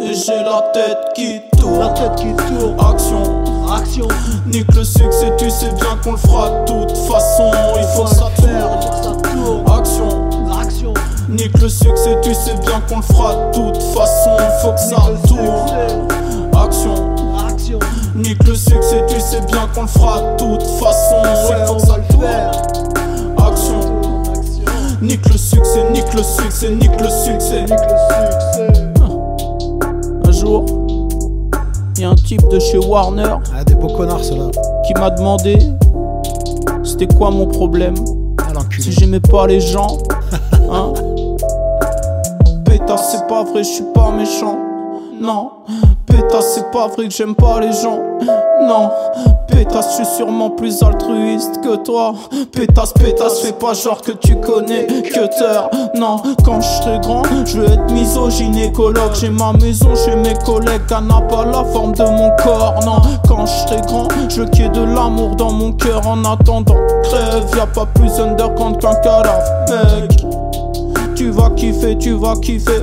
Et 0.01 0.15
j'ai 0.15 0.43
la 0.43 0.71
tête 0.73 0.99
qui 1.15 1.41
tourne 1.63 1.79
La 1.79 1.89
tête 1.91 2.17
qui 2.17 2.35
tourne 2.35 2.77
Action 2.81 3.45
Action 3.73 4.09
Nique 4.47 4.75
le 4.75 4.85
succès, 4.85 5.33
tu 5.39 5.49
sais 5.49 5.71
bien 5.77 5.97
qu'on 6.03 6.13
le 6.13 6.19
fera 6.19 6.51
de 6.51 6.67
toute 6.67 6.97
façon. 7.07 7.51
Il 7.77 7.87
faut 7.95 8.05
que 8.05 8.11
ça 8.11 8.27
tourne. 8.37 9.65
Action. 9.79 10.51
Action. 10.61 10.95
Nique 11.29 11.59
le 11.59 11.69
succès, 11.69 12.19
tu 12.23 12.35
sais 12.35 12.55
bien 12.55 12.81
qu'on 12.89 12.97
le 12.97 13.03
fera 13.03 13.35
de 13.35 13.53
toute 13.53 13.83
façon. 13.95 14.37
Il 14.39 14.61
faut 14.61 14.73
que 14.73 14.81
ça 14.81 14.97
tourne. 15.27 16.09
Action. 16.63 17.15
Action. 17.49 17.79
Nique 18.15 18.47
le 18.47 18.55
succès, 18.55 19.05
tu 19.09 19.21
sais 19.21 19.41
bien 19.41 19.69
qu'on 19.75 19.83
le 19.83 19.89
fera 19.89 20.21
de 20.21 20.37
toute 20.37 20.63
façon. 20.63 21.17
Il 21.25 21.67
faut 21.67 21.75
que 21.77 21.81
ça 21.81 21.97
tourne. 22.11 22.27
Action. 23.39 23.81
Nique 25.01 25.27
le 25.29 25.39
succès, 25.39 25.91
nique 25.93 26.13
le 26.15 26.23
succès, 26.23 26.71
nique 26.71 27.01
le 27.01 27.09
succès. 27.09 27.63
Nique 27.63 27.71
le 27.71 28.67
succès. 28.67 28.93
Un 30.27 30.33
jour 30.33 30.82
y 32.03 32.05
a 32.05 32.11
un 32.11 32.15
type 32.17 32.49
de 32.49 32.59
chez 32.59 32.79
Warner. 32.79 33.37
Ah, 33.55 33.65
des 33.65 33.75
beaux 33.75 33.89
connards, 33.89 34.25
ceux-là. 34.25 34.51
Qui 34.87 34.93
m'a 34.95 35.11
demandé 35.11 35.59
c'était 36.83 37.07
quoi 37.07 37.31
mon 37.31 37.47
problème. 37.47 37.95
Ah, 38.39 38.59
si 38.79 38.91
j'aimais 38.93 39.21
pas 39.21 39.47
les 39.47 39.61
gens. 39.61 39.99
Hein 40.71 40.93
Pétasse, 42.65 43.13
c'est 43.13 43.27
pas 43.29 43.45
vrai, 43.45 43.63
je 43.63 43.69
suis 43.69 43.85
pas 43.95 44.11
méchant. 44.11 44.59
Non. 45.21 45.51
Pétasse, 46.07 46.55
c'est 46.55 46.71
pas 46.73 46.89
vrai 46.89 47.07
que 47.07 47.15
j'aime 47.15 47.35
pas 47.35 47.61
les 47.61 47.73
gens. 47.73 48.01
Non, 48.67 48.91
pétasse, 49.47 49.99
je 49.99 50.05
suis 50.05 50.17
sûrement 50.17 50.51
plus 50.51 50.83
altruiste 50.83 51.61
que 51.63 51.77
toi. 51.77 52.15
Pétasse, 52.53 52.93
pétasse, 52.93 53.41
fais 53.41 53.53
pas 53.53 53.75
genre 53.75 54.01
que 54.01 54.13
tu 54.13 54.37
connais 54.37 54.87
Cutter. 54.87 55.61
Non, 55.97 56.23
quand 56.45 56.61
je 56.61 56.67
serai 56.67 56.99
grand, 57.01 57.23
je 57.45 57.61
veux 57.61 57.67
être 57.67 57.91
misogynécologue. 57.93 59.15
J'ai 59.15 59.31
ma 59.31 59.53
maison 59.53 59.95
chez 59.95 60.17
mes 60.17 60.35
collègues, 60.45 60.83
n'a 60.91 61.21
pas 61.23 61.45
la 61.45 61.65
forme 61.65 61.93
de 61.93 62.05
mon 62.05 62.31
corps. 62.43 62.81
Non, 62.85 63.01
quand 63.29 63.47
je 63.47 63.69
serai 63.69 63.81
grand, 63.83 64.09
je 64.29 64.43
veux 64.43 64.49
qu'il 64.49 64.65
y 64.65 64.67
ait 64.67 64.71
de 64.71 64.83
l'amour 64.83 65.37
dans 65.37 65.53
mon 65.53 65.73
cœur. 65.73 66.07
En 66.07 66.25
attendant, 66.25 66.77
crève, 67.05 67.45
y 67.57 67.61
a 67.61 67.67
pas 67.67 67.87
plus 67.87 68.21
underground 68.21 68.79
qu'un 68.81 68.95
cadavre, 68.97 69.43
mec. 69.69 70.25
Tu 71.15 71.31
vas 71.31 71.51
kiffer. 71.51 71.97
Tu 71.99 72.13
vas 72.13 72.35
kiffer, 72.37 72.83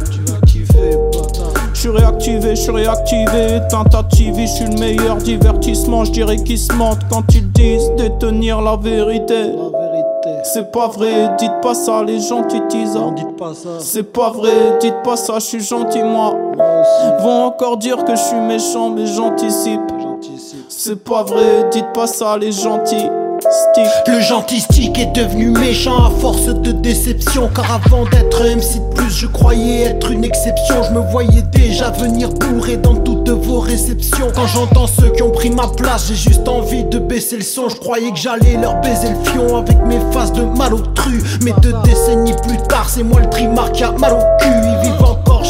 je 1.80 1.88
suis 1.88 1.98
réactivé, 1.98 2.50
je 2.58 2.62
suis 2.62 2.72
réactivé, 2.72 3.62
tentative, 3.70 4.36
je 4.38 4.46
suis 4.48 4.66
le 4.66 4.78
meilleur 4.82 5.16
divertissement, 5.16 6.04
je 6.04 6.12
dirais 6.12 6.36
qu'ils 6.36 6.60
se 6.60 6.74
mentent 6.74 7.08
quand 7.10 7.24
ils 7.34 7.50
disent 7.54 7.90
détenir 7.96 8.60
la 8.60 8.76
vérité. 8.76 9.54
C'est 10.44 10.74
pas 10.74 10.90
vrai, 10.90 11.38
dites 11.38 11.62
pas 11.62 11.74
ça, 11.74 12.04
les 12.04 12.20
pas 12.20 13.54
ça. 13.54 13.70
C'est 13.80 14.12
pas 14.12 14.30
vrai, 14.30 14.78
dites 14.82 15.02
pas 15.06 15.16
ça, 15.16 15.36
je 15.36 15.46
suis 15.46 15.62
gentil 15.62 16.04
moi. 16.04 16.36
Vont 17.22 17.46
encore 17.46 17.78
dire 17.78 18.04
que 18.04 18.14
je 18.14 18.22
suis 18.24 18.42
méchant, 18.42 18.90
mais. 18.90 19.06
J'anticipe. 19.06 19.80
C'est 20.68 21.02
pas 21.02 21.24
vrai, 21.24 21.70
dites 21.72 21.94
pas 21.94 22.08
ça, 22.08 22.38
les 22.38 22.52
gentils. 22.52 23.10
Le 24.08 24.20
gentil 24.22 24.60
stick 24.60 25.00
est 25.00 25.12
devenu 25.16 25.50
méchant 25.50 26.06
à 26.06 26.12
force 26.20 26.46
de 26.46 26.72
déception. 26.72 27.50
Car 27.56 27.82
avant 27.84 28.06
d'être 28.06 28.44
MC 28.44 28.76
de 28.76 28.94
plus 28.94 29.10
je 29.10 29.26
croyais 29.26 29.86
être 29.86 30.12
une 30.12 30.24
exception. 30.24 30.84
Je 30.84 30.94
me 30.94 31.00
voyais 31.12 31.42
déjà 31.42 31.90
venir 31.90 32.30
bourré 32.30 32.78
dans 32.78 32.96
toutes 32.96 33.30
vos 33.30 33.60
réceptions. 33.60 34.28
Quand 34.36 34.46
j'entends 34.46 34.86
ceux 34.86 35.10
qui 35.10 35.24
ont 35.24 35.32
pris 35.32 35.50
ma 35.50 35.68
place 35.68 36.10
j'ai 36.10 36.16
juste 36.16 36.48
envie 36.48 36.84
de 36.84 37.00
baisser 37.00 37.38
le 37.38 37.44
son. 37.44 37.70
Je 37.70 37.78
croyais 37.78 38.12
que 38.12 38.18
j'allais 38.18 38.56
leur 38.56 38.80
baiser 38.82 39.10
le 39.10 39.32
fion 39.32 39.58
avec 39.58 39.78
mes 39.84 40.00
faces 40.12 40.34
de 40.34 40.44
malotru 40.44 41.20
Mais 41.44 41.54
deux 41.62 41.74
décennies 41.84 42.36
plus 42.44 42.58
tard 42.68 42.88
c'est 42.88 43.04
moi 43.04 43.20
le 43.20 43.30
trimar 43.30 43.72
qui 43.72 43.84
a 43.84 43.92
mal 43.94 44.14
au 44.14 44.44
cul 44.44 44.50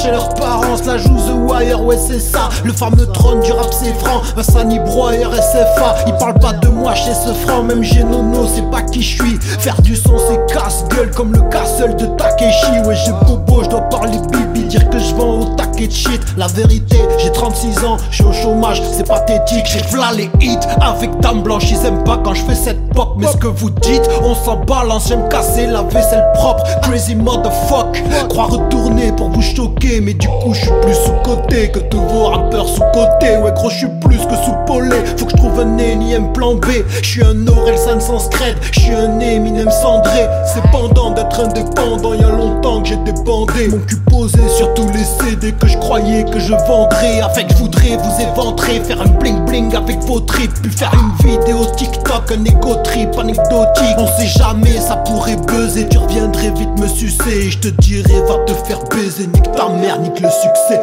chez 0.01 0.11
leurs 0.11 0.29
parents, 0.35 0.77
la 0.85 0.97
joue 0.97 1.17
The 1.17 1.49
Wire, 1.49 1.83
ouais 1.83 1.97
c'est 1.97 2.19
ça. 2.19 2.49
Le 2.63 2.71
fameux 2.71 3.05
trône 3.07 3.41
du 3.41 3.51
rap 3.51 3.67
c'est 3.71 3.93
franc, 3.95 4.21
Vassani 4.35 4.79
Broyer 4.79 5.25
SFA 5.25 5.95
Ils 6.07 6.15
parlent 6.17 6.39
pas 6.39 6.53
de 6.53 6.67
moi 6.69 6.95
chez 6.95 7.13
ce 7.13 7.33
franc, 7.33 7.63
même 7.63 7.83
j'ai 7.83 8.03
nono, 8.03 8.47
c'est 8.47 8.69
pas 8.71 8.81
qui 8.81 9.01
je 9.01 9.21
suis. 9.21 9.37
Faire 9.59 9.81
du 9.81 9.95
son 9.95 10.17
c'est 10.17 10.53
casse-gueule 10.53 11.11
comme 11.11 11.33
le 11.33 11.41
castle 11.49 11.95
de 11.95 12.05
Takeshi. 12.17 12.79
Ouais 12.85 12.95
j'ai 12.95 13.11
bobo, 13.25 13.63
je 13.63 13.69
dois 13.69 13.81
parler 13.89 14.17
bibi, 14.31 14.48
dire 14.69 14.87
que 14.89 14.99
je 14.99 15.15
vends 15.15 15.39
au 15.39 15.45
taquet 15.55 15.87
de 15.87 15.91
shit. 15.91 16.21
La 16.37 16.47
vérité, 16.47 16.97
j'ai 17.17 17.31
36 17.31 17.83
ans, 17.83 17.97
je 18.11 18.15
suis 18.17 18.23
au 18.23 18.31
chômage, 18.31 18.81
c'est 18.95 19.07
pathétique. 19.07 19.65
J'ai 19.65 19.81
v'là 19.91 20.11
les 20.15 20.29
hits 20.39 20.57
avec 20.79 21.19
dame 21.19 21.41
blanche, 21.41 21.71
ils 21.71 21.85
aiment 21.85 22.03
pas 22.03 22.19
quand 22.23 22.35
je 22.35 22.43
fais 22.43 22.55
cette 22.55 22.89
pop 22.93 23.15
Mais 23.17 23.27
ce 23.27 23.37
que 23.37 23.47
vous 23.47 23.71
dites, 23.71 24.07
on 24.23 24.35
s'en 24.35 24.57
balance, 24.57 25.07
j'aime 25.09 25.27
casser 25.29 25.65
la 25.65 25.81
vaisselle 25.81 26.23
propre. 26.35 26.63
Crazy 26.83 27.15
motherfuck, 27.15 28.01
croire 28.29 28.49
retourner 28.49 29.11
pour 29.11 29.29
vous 29.29 29.41
choquer 29.41 30.01
Mais 30.01 30.13
du 30.13 30.27
coup 30.27 30.53
je 30.53 30.61
suis 30.61 30.71
plus 30.81 30.93
sous-côté 30.93 31.71
que 31.71 31.79
tous 31.79 32.01
vos 32.01 32.27
rappeurs 32.27 32.67
sous-côté 32.67 33.37
Ouais 33.37 33.51
gros 33.55 33.69
je 33.69 33.77
suis 33.77 33.87
plus 34.01 34.17
que 34.17 34.35
sous-polé, 34.45 34.95
faut 35.17 35.25
que 35.25 35.31
je 35.31 35.37
trouve 35.37 35.59
un 35.59 35.77
énième 35.77 36.31
plan 36.33 36.55
B. 36.55 36.67
Je 37.01 37.07
suis 37.07 37.23
un 37.23 37.47
Orelsan 37.47 37.99
sans 37.99 38.19
scred, 38.19 38.55
je 38.71 38.79
suis 38.79 38.93
un 38.93 39.19
Eminem 39.19 39.71
cendré. 39.71 40.27
C'est 40.53 40.63
pendant 40.71 41.11
d'être 41.11 41.39
indépendant, 41.39 42.13
y 42.13 42.23
a 42.23 42.29
longtemps 42.29 42.81
que 42.81 42.89
j'ai 42.89 42.97
débandé. 42.97 43.67
Mon 43.69 43.79
cul 43.79 43.97
posé 44.09 44.39
sur 44.49 44.58
tous 44.75 44.89
les 44.89 45.03
CD 45.03 45.53
que 45.53 45.67
je 45.67 45.77
croyais 45.77 46.25
que 46.25 46.39
je 46.39 46.53
vendrais. 46.53 47.21
Avec 47.21 47.49
je 47.51 47.57
voudrais 47.57 47.97
vous 47.97 48.21
éventrer, 48.21 48.79
faire 48.81 49.01
un 49.01 49.09
bling 49.19 49.45
bling 49.45 49.75
avec 49.75 49.99
vos 49.99 50.19
tripes 50.19 50.53
Puis 50.61 50.71
faire 50.71 50.91
une 50.93 51.29
vidéo 51.29 51.65
TikTok, 51.77 52.31
un 52.31 52.43
égo 52.43 52.75
trip 52.83 53.17
anecdotique. 53.17 53.95
On 53.97 54.07
sait 54.07 54.27
jamais, 54.27 54.79
ça 54.79 54.97
pourrait 54.97 55.37
buzzer, 55.37 55.87
tu 55.89 55.97
reviendrais 55.97 56.51
vite 56.51 56.77
me 56.79 56.87
sucer. 56.87 57.49
Je 57.49 57.59
te 57.59 57.67
dirais 57.81 58.21
va 58.27 58.39
te 58.45 58.53
faire 58.53 58.83
baiser, 58.89 59.27
nique 59.27 59.51
ta 59.51 59.69
mère, 59.69 59.99
nique 59.99 60.19
le 60.19 60.29
succès. 60.29 60.81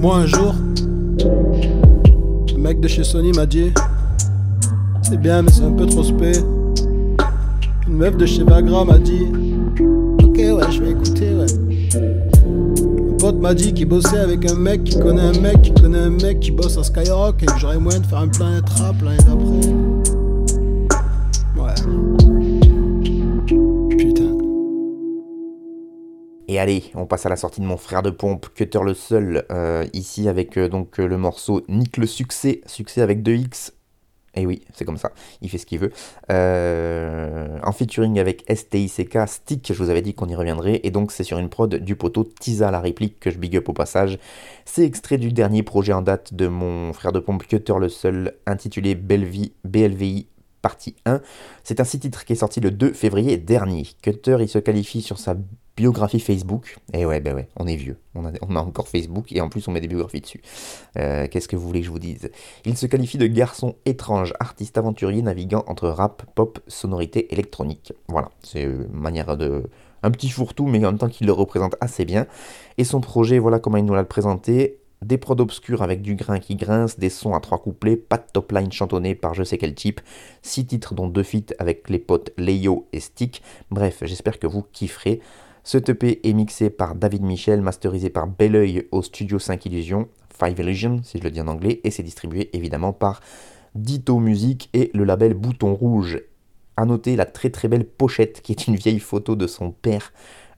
Moi 0.00 0.16
un 0.16 0.26
jour, 0.26 0.54
le 2.52 2.58
mec 2.58 2.80
de 2.80 2.88
chez 2.88 3.04
Sony 3.04 3.32
m'a 3.32 3.46
dit 3.46 3.72
C'est 5.02 5.18
bien 5.18 5.42
mais 5.42 5.50
c'est 5.50 5.64
un 5.64 5.72
peu 5.72 5.86
trop 5.86 6.02
spé. 6.02 6.32
Une 7.86 7.96
meuf 7.96 8.16
de 8.16 8.24
chez 8.24 8.42
Vagra 8.44 8.84
m'a 8.84 8.98
dit 8.98 9.26
Ok 10.22 10.36
ouais 10.36 10.72
je 10.72 10.82
vais 10.82 10.90
écouter 10.92 11.34
ouais. 11.34 11.46
Un 11.96 13.16
pote 13.18 13.36
m'a 13.36 13.52
dit 13.54 13.74
qu'il 13.74 13.86
bossait 13.86 14.18
avec 14.18 14.50
un 14.50 14.54
mec 14.54 14.84
qui 14.84 14.98
connaît 14.98 15.20
un 15.20 15.38
mec 15.40 15.60
qui 15.62 15.74
connaît 15.74 15.98
un 15.98 16.10
mec 16.10 16.40
qui 16.40 16.50
bosse 16.50 16.78
à 16.78 16.82
Skyrock 16.82 17.42
et 17.42 17.46
que 17.46 17.58
j'aurais 17.58 17.78
moyen 17.78 18.00
de 18.00 18.06
faire 18.06 18.18
un 18.18 18.28
planète 18.28 18.68
rap 18.70 18.96
l'année 19.02 19.18
d'après. 19.18 19.68
Ouais. 21.56 21.74
Putain. 23.96 24.38
Et 26.48 26.58
allez, 26.58 26.84
on 26.94 27.06
passe 27.06 27.26
à 27.26 27.28
la 27.28 27.36
sortie 27.36 27.60
de 27.60 27.66
mon 27.66 27.76
frère 27.76 28.02
de 28.02 28.10
pompe, 28.10 28.46
Cutter 28.54 28.80
le 28.82 28.94
seul, 28.94 29.44
euh, 29.50 29.86
ici 29.92 30.28
avec 30.28 30.56
euh, 30.56 30.68
donc 30.68 31.00
euh, 31.00 31.06
le 31.06 31.16
morceau 31.16 31.62
Nick 31.68 31.96
le 31.96 32.06
succès, 32.06 32.60
succès 32.66 33.02
avec 33.02 33.22
2X. 33.22 33.72
Et 34.36 34.46
oui, 34.46 34.62
c'est 34.72 34.84
comme 34.84 34.96
ça, 34.96 35.12
il 35.42 35.50
fait 35.50 35.58
ce 35.58 35.66
qu'il 35.66 35.78
veut. 35.78 35.92
Euh, 36.30 37.58
en 37.62 37.72
featuring 37.72 38.18
avec 38.18 38.44
STICK, 38.52 39.18
Stick, 39.26 39.72
je 39.72 39.82
vous 39.82 39.90
avais 39.90 40.02
dit 40.02 40.14
qu'on 40.14 40.28
y 40.28 40.34
reviendrait, 40.34 40.80
et 40.82 40.90
donc 40.90 41.12
c'est 41.12 41.24
sur 41.24 41.38
une 41.38 41.48
prod 41.48 41.74
du 41.74 41.96
poteau 41.96 42.24
Tisa 42.24 42.70
la 42.70 42.80
réplique 42.80 43.20
que 43.20 43.30
je 43.30 43.38
big 43.38 43.56
up 43.56 43.68
au 43.68 43.72
passage. 43.72 44.18
C'est 44.64 44.84
extrait 44.84 45.18
du 45.18 45.32
dernier 45.32 45.62
projet 45.62 45.92
en 45.92 46.02
date 46.02 46.34
de 46.34 46.48
mon 46.48 46.92
frère 46.92 47.12
de 47.12 47.20
pompe 47.20 47.46
Cutter 47.46 47.74
le 47.78 47.88
seul, 47.88 48.34
intitulé 48.46 48.94
Bellevie, 48.94 49.52
BLVI 49.64 50.26
partie 50.64 50.96
1. 51.04 51.20
C'est 51.62 51.78
un 51.78 51.84
six 51.84 52.00
titre 52.00 52.24
qui 52.24 52.32
est 52.32 52.36
sorti 52.36 52.58
le 52.58 52.70
2 52.70 52.94
février 52.94 53.36
dernier. 53.36 53.86
Cutter, 54.00 54.38
il 54.40 54.48
se 54.48 54.58
qualifie 54.58 55.02
sur 55.02 55.18
sa 55.18 55.36
biographie 55.76 56.20
Facebook. 56.20 56.78
Et 56.94 57.04
ouais, 57.04 57.20
ben 57.20 57.34
ouais, 57.34 57.48
on 57.56 57.66
est 57.66 57.76
vieux. 57.76 57.98
On 58.14 58.24
a, 58.24 58.30
on 58.40 58.56
a 58.56 58.60
encore 58.60 58.88
Facebook 58.88 59.30
et 59.30 59.42
en 59.42 59.50
plus 59.50 59.68
on 59.68 59.72
met 59.72 59.82
des 59.82 59.88
biographies 59.88 60.22
dessus. 60.22 60.40
Euh, 60.96 61.26
Qu'est-ce 61.30 61.48
que 61.48 61.56
vous 61.56 61.66
voulez 61.66 61.80
que 61.80 61.86
je 61.86 61.90
vous 61.90 61.98
dise? 61.98 62.30
Il 62.64 62.78
se 62.78 62.86
qualifie 62.86 63.18
de 63.18 63.26
garçon 63.26 63.74
étrange, 63.84 64.32
artiste 64.40 64.78
aventurier 64.78 65.20
naviguant 65.20 65.64
entre 65.66 65.86
rap, 65.88 66.22
pop, 66.34 66.58
sonorité 66.66 67.30
électronique. 67.34 67.92
Voilà, 68.08 68.30
c'est 68.42 68.62
une 68.62 68.88
manière 68.90 69.36
de... 69.36 69.64
Un 70.02 70.10
petit 70.10 70.30
fourre-tout, 70.30 70.66
mais 70.66 70.78
en 70.78 70.92
même 70.92 70.98
temps 70.98 71.08
qu'il 71.08 71.26
le 71.26 71.32
représente 71.32 71.76
assez 71.82 72.06
bien. 72.06 72.26
Et 72.78 72.84
son 72.84 73.02
projet, 73.02 73.38
voilà 73.38 73.58
comment 73.58 73.76
il 73.76 73.84
nous 73.84 73.94
l'a 73.94 74.04
présenté 74.04 74.78
des 75.06 75.18
prods 75.18 75.40
obscurs 75.40 75.82
avec 75.82 76.02
du 76.02 76.14
grain 76.14 76.38
qui 76.38 76.56
grince, 76.56 76.98
des 76.98 77.10
sons 77.10 77.34
à 77.34 77.40
trois 77.40 77.58
couplets, 77.58 77.96
pas 77.96 78.16
de 78.16 78.24
top 78.32 78.52
line 78.52 78.72
chantonné 78.72 79.14
par 79.14 79.34
je 79.34 79.44
sais 79.44 79.58
quel 79.58 79.74
type, 79.74 80.00
six 80.42 80.66
titres 80.66 80.94
dont 80.94 81.08
deux 81.08 81.22
feats 81.22 81.54
avec 81.58 81.90
les 81.90 81.98
potes 81.98 82.32
Leyo 82.38 82.86
et 82.92 83.00
Stick. 83.00 83.42
Bref, 83.70 84.02
j'espère 84.02 84.38
que 84.38 84.46
vous 84.46 84.62
kifferez. 84.72 85.20
Ce 85.62 85.78
EP 85.78 86.20
est 86.28 86.32
mixé 86.32 86.70
par 86.70 86.94
David 86.94 87.22
Michel, 87.22 87.60
masterisé 87.60 88.10
par 88.10 88.26
Belleuil 88.26 88.86
au 88.92 89.02
studio 89.02 89.38
5 89.38 89.64
Illusions, 89.66 90.08
Five 90.28 90.58
Illusion 90.58 91.00
si 91.02 91.18
je 91.18 91.22
le 91.22 91.30
dis 91.30 91.40
en 91.40 91.48
anglais, 91.48 91.80
et 91.84 91.90
c'est 91.90 92.02
distribué 92.02 92.50
évidemment 92.52 92.92
par 92.92 93.20
Dito 93.74 94.18
Music 94.18 94.68
et 94.72 94.90
le 94.94 95.04
label 95.04 95.34
Bouton 95.34 95.74
Rouge. 95.74 96.20
A 96.76 96.84
noter 96.84 97.16
la 97.16 97.24
très 97.24 97.50
très 97.50 97.68
belle 97.68 97.86
pochette 97.86 98.42
qui 98.42 98.52
est 98.52 98.66
une 98.66 98.76
vieille 98.76 99.00
photo 99.00 99.36
de 99.36 99.46
son 99.46 99.70
père 99.70 100.12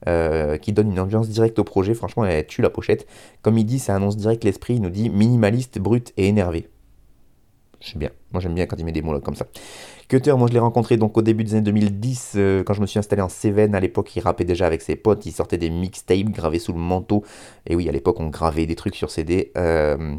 euh, 0.07 0.57
qui 0.57 0.73
donne 0.73 0.91
une 0.91 0.99
ambiance 0.99 1.29
directe 1.29 1.57
au 1.59 1.63
projet. 1.63 1.93
Franchement, 1.93 2.25
elle 2.25 2.45
tue 2.45 2.61
la 2.61 2.69
pochette. 2.69 3.07
Comme 3.41 3.57
il 3.57 3.65
dit, 3.65 3.79
ça 3.79 3.95
annonce 3.95 4.17
direct 4.17 4.43
l'esprit. 4.43 4.75
Il 4.75 4.81
nous 4.81 4.89
dit 4.89 5.09
minimaliste, 5.09 5.79
brut 5.79 6.13
et 6.17 6.27
énervé. 6.27 6.69
C'est 7.79 7.97
bien. 7.97 8.09
Moi, 8.31 8.41
j'aime 8.41 8.55
bien 8.55 8.65
quand 8.65 8.77
il 8.77 8.85
met 8.85 8.91
des 8.91 9.01
mots 9.01 9.19
comme 9.19 9.35
ça. 9.35 9.45
Cutter, 10.07 10.33
moi, 10.33 10.47
je 10.47 10.53
l'ai 10.53 10.59
rencontré 10.59 10.97
donc 10.97 11.17
au 11.17 11.21
début 11.21 11.43
des 11.43 11.53
années 11.53 11.63
2010, 11.63 12.33
euh, 12.35 12.63
quand 12.63 12.73
je 12.73 12.81
me 12.81 12.85
suis 12.85 12.97
installé 12.99 13.21
en 13.21 13.29
Cévennes. 13.29 13.75
À 13.75 13.79
l'époque, 13.79 14.15
il 14.15 14.21
rappait 14.21 14.45
déjà 14.45 14.65
avec 14.65 14.81
ses 14.81 14.95
potes. 14.95 15.25
Il 15.25 15.31
sortait 15.31 15.57
des 15.57 15.69
mixtapes 15.69 16.29
gravés 16.29 16.59
sous 16.59 16.73
le 16.73 16.79
manteau. 16.79 17.23
Et 17.65 17.75
oui, 17.75 17.87
à 17.89 17.91
l'époque, 17.91 18.19
on 18.19 18.27
gravait 18.27 18.65
des 18.65 18.75
trucs 18.75 18.95
sur 18.95 19.11
CD. 19.11 19.51
Euh, 19.57 20.15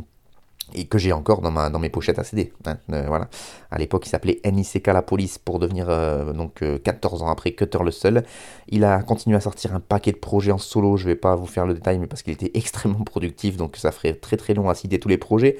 et 0.74 0.86
que 0.86 0.98
j'ai 0.98 1.12
encore 1.12 1.40
dans, 1.40 1.78
mes 1.78 1.88
pochettes 1.88 2.18
à 2.18 2.24
CD. 2.24 2.52
Hein, 2.66 2.76
euh, 2.92 3.04
voilà. 3.06 3.28
À 3.70 3.78
l'époque, 3.78 4.06
il 4.06 4.10
s'appelait 4.10 4.40
NICK 4.44 4.86
La 4.88 5.02
Police 5.02 5.38
pour 5.38 5.58
devenir 5.58 5.86
euh, 5.88 6.32
donc 6.32 6.62
14 6.82 7.22
ans 7.22 7.28
après 7.28 7.52
Cutter 7.52 7.78
le 7.84 7.90
seul. 7.90 8.24
Il 8.68 8.84
a 8.84 9.02
continué 9.02 9.36
à 9.36 9.40
sortir 9.40 9.74
un 9.74 9.80
paquet 9.80 10.12
de 10.12 10.18
projets 10.18 10.52
en 10.52 10.58
solo. 10.58 10.96
Je 10.96 11.06
vais 11.06 11.16
pas 11.16 11.36
vous 11.36 11.46
faire 11.46 11.66
le 11.66 11.74
détail, 11.74 11.98
mais 11.98 12.06
parce 12.06 12.22
qu'il 12.22 12.32
était 12.32 12.50
extrêmement 12.54 13.04
productif, 13.04 13.56
donc 13.56 13.76
ça 13.76 13.92
ferait 13.92 14.14
très 14.14 14.36
très 14.36 14.54
long 14.54 14.68
à 14.68 14.74
citer 14.74 14.98
tous 14.98 15.08
les 15.08 15.18
projets. 15.18 15.56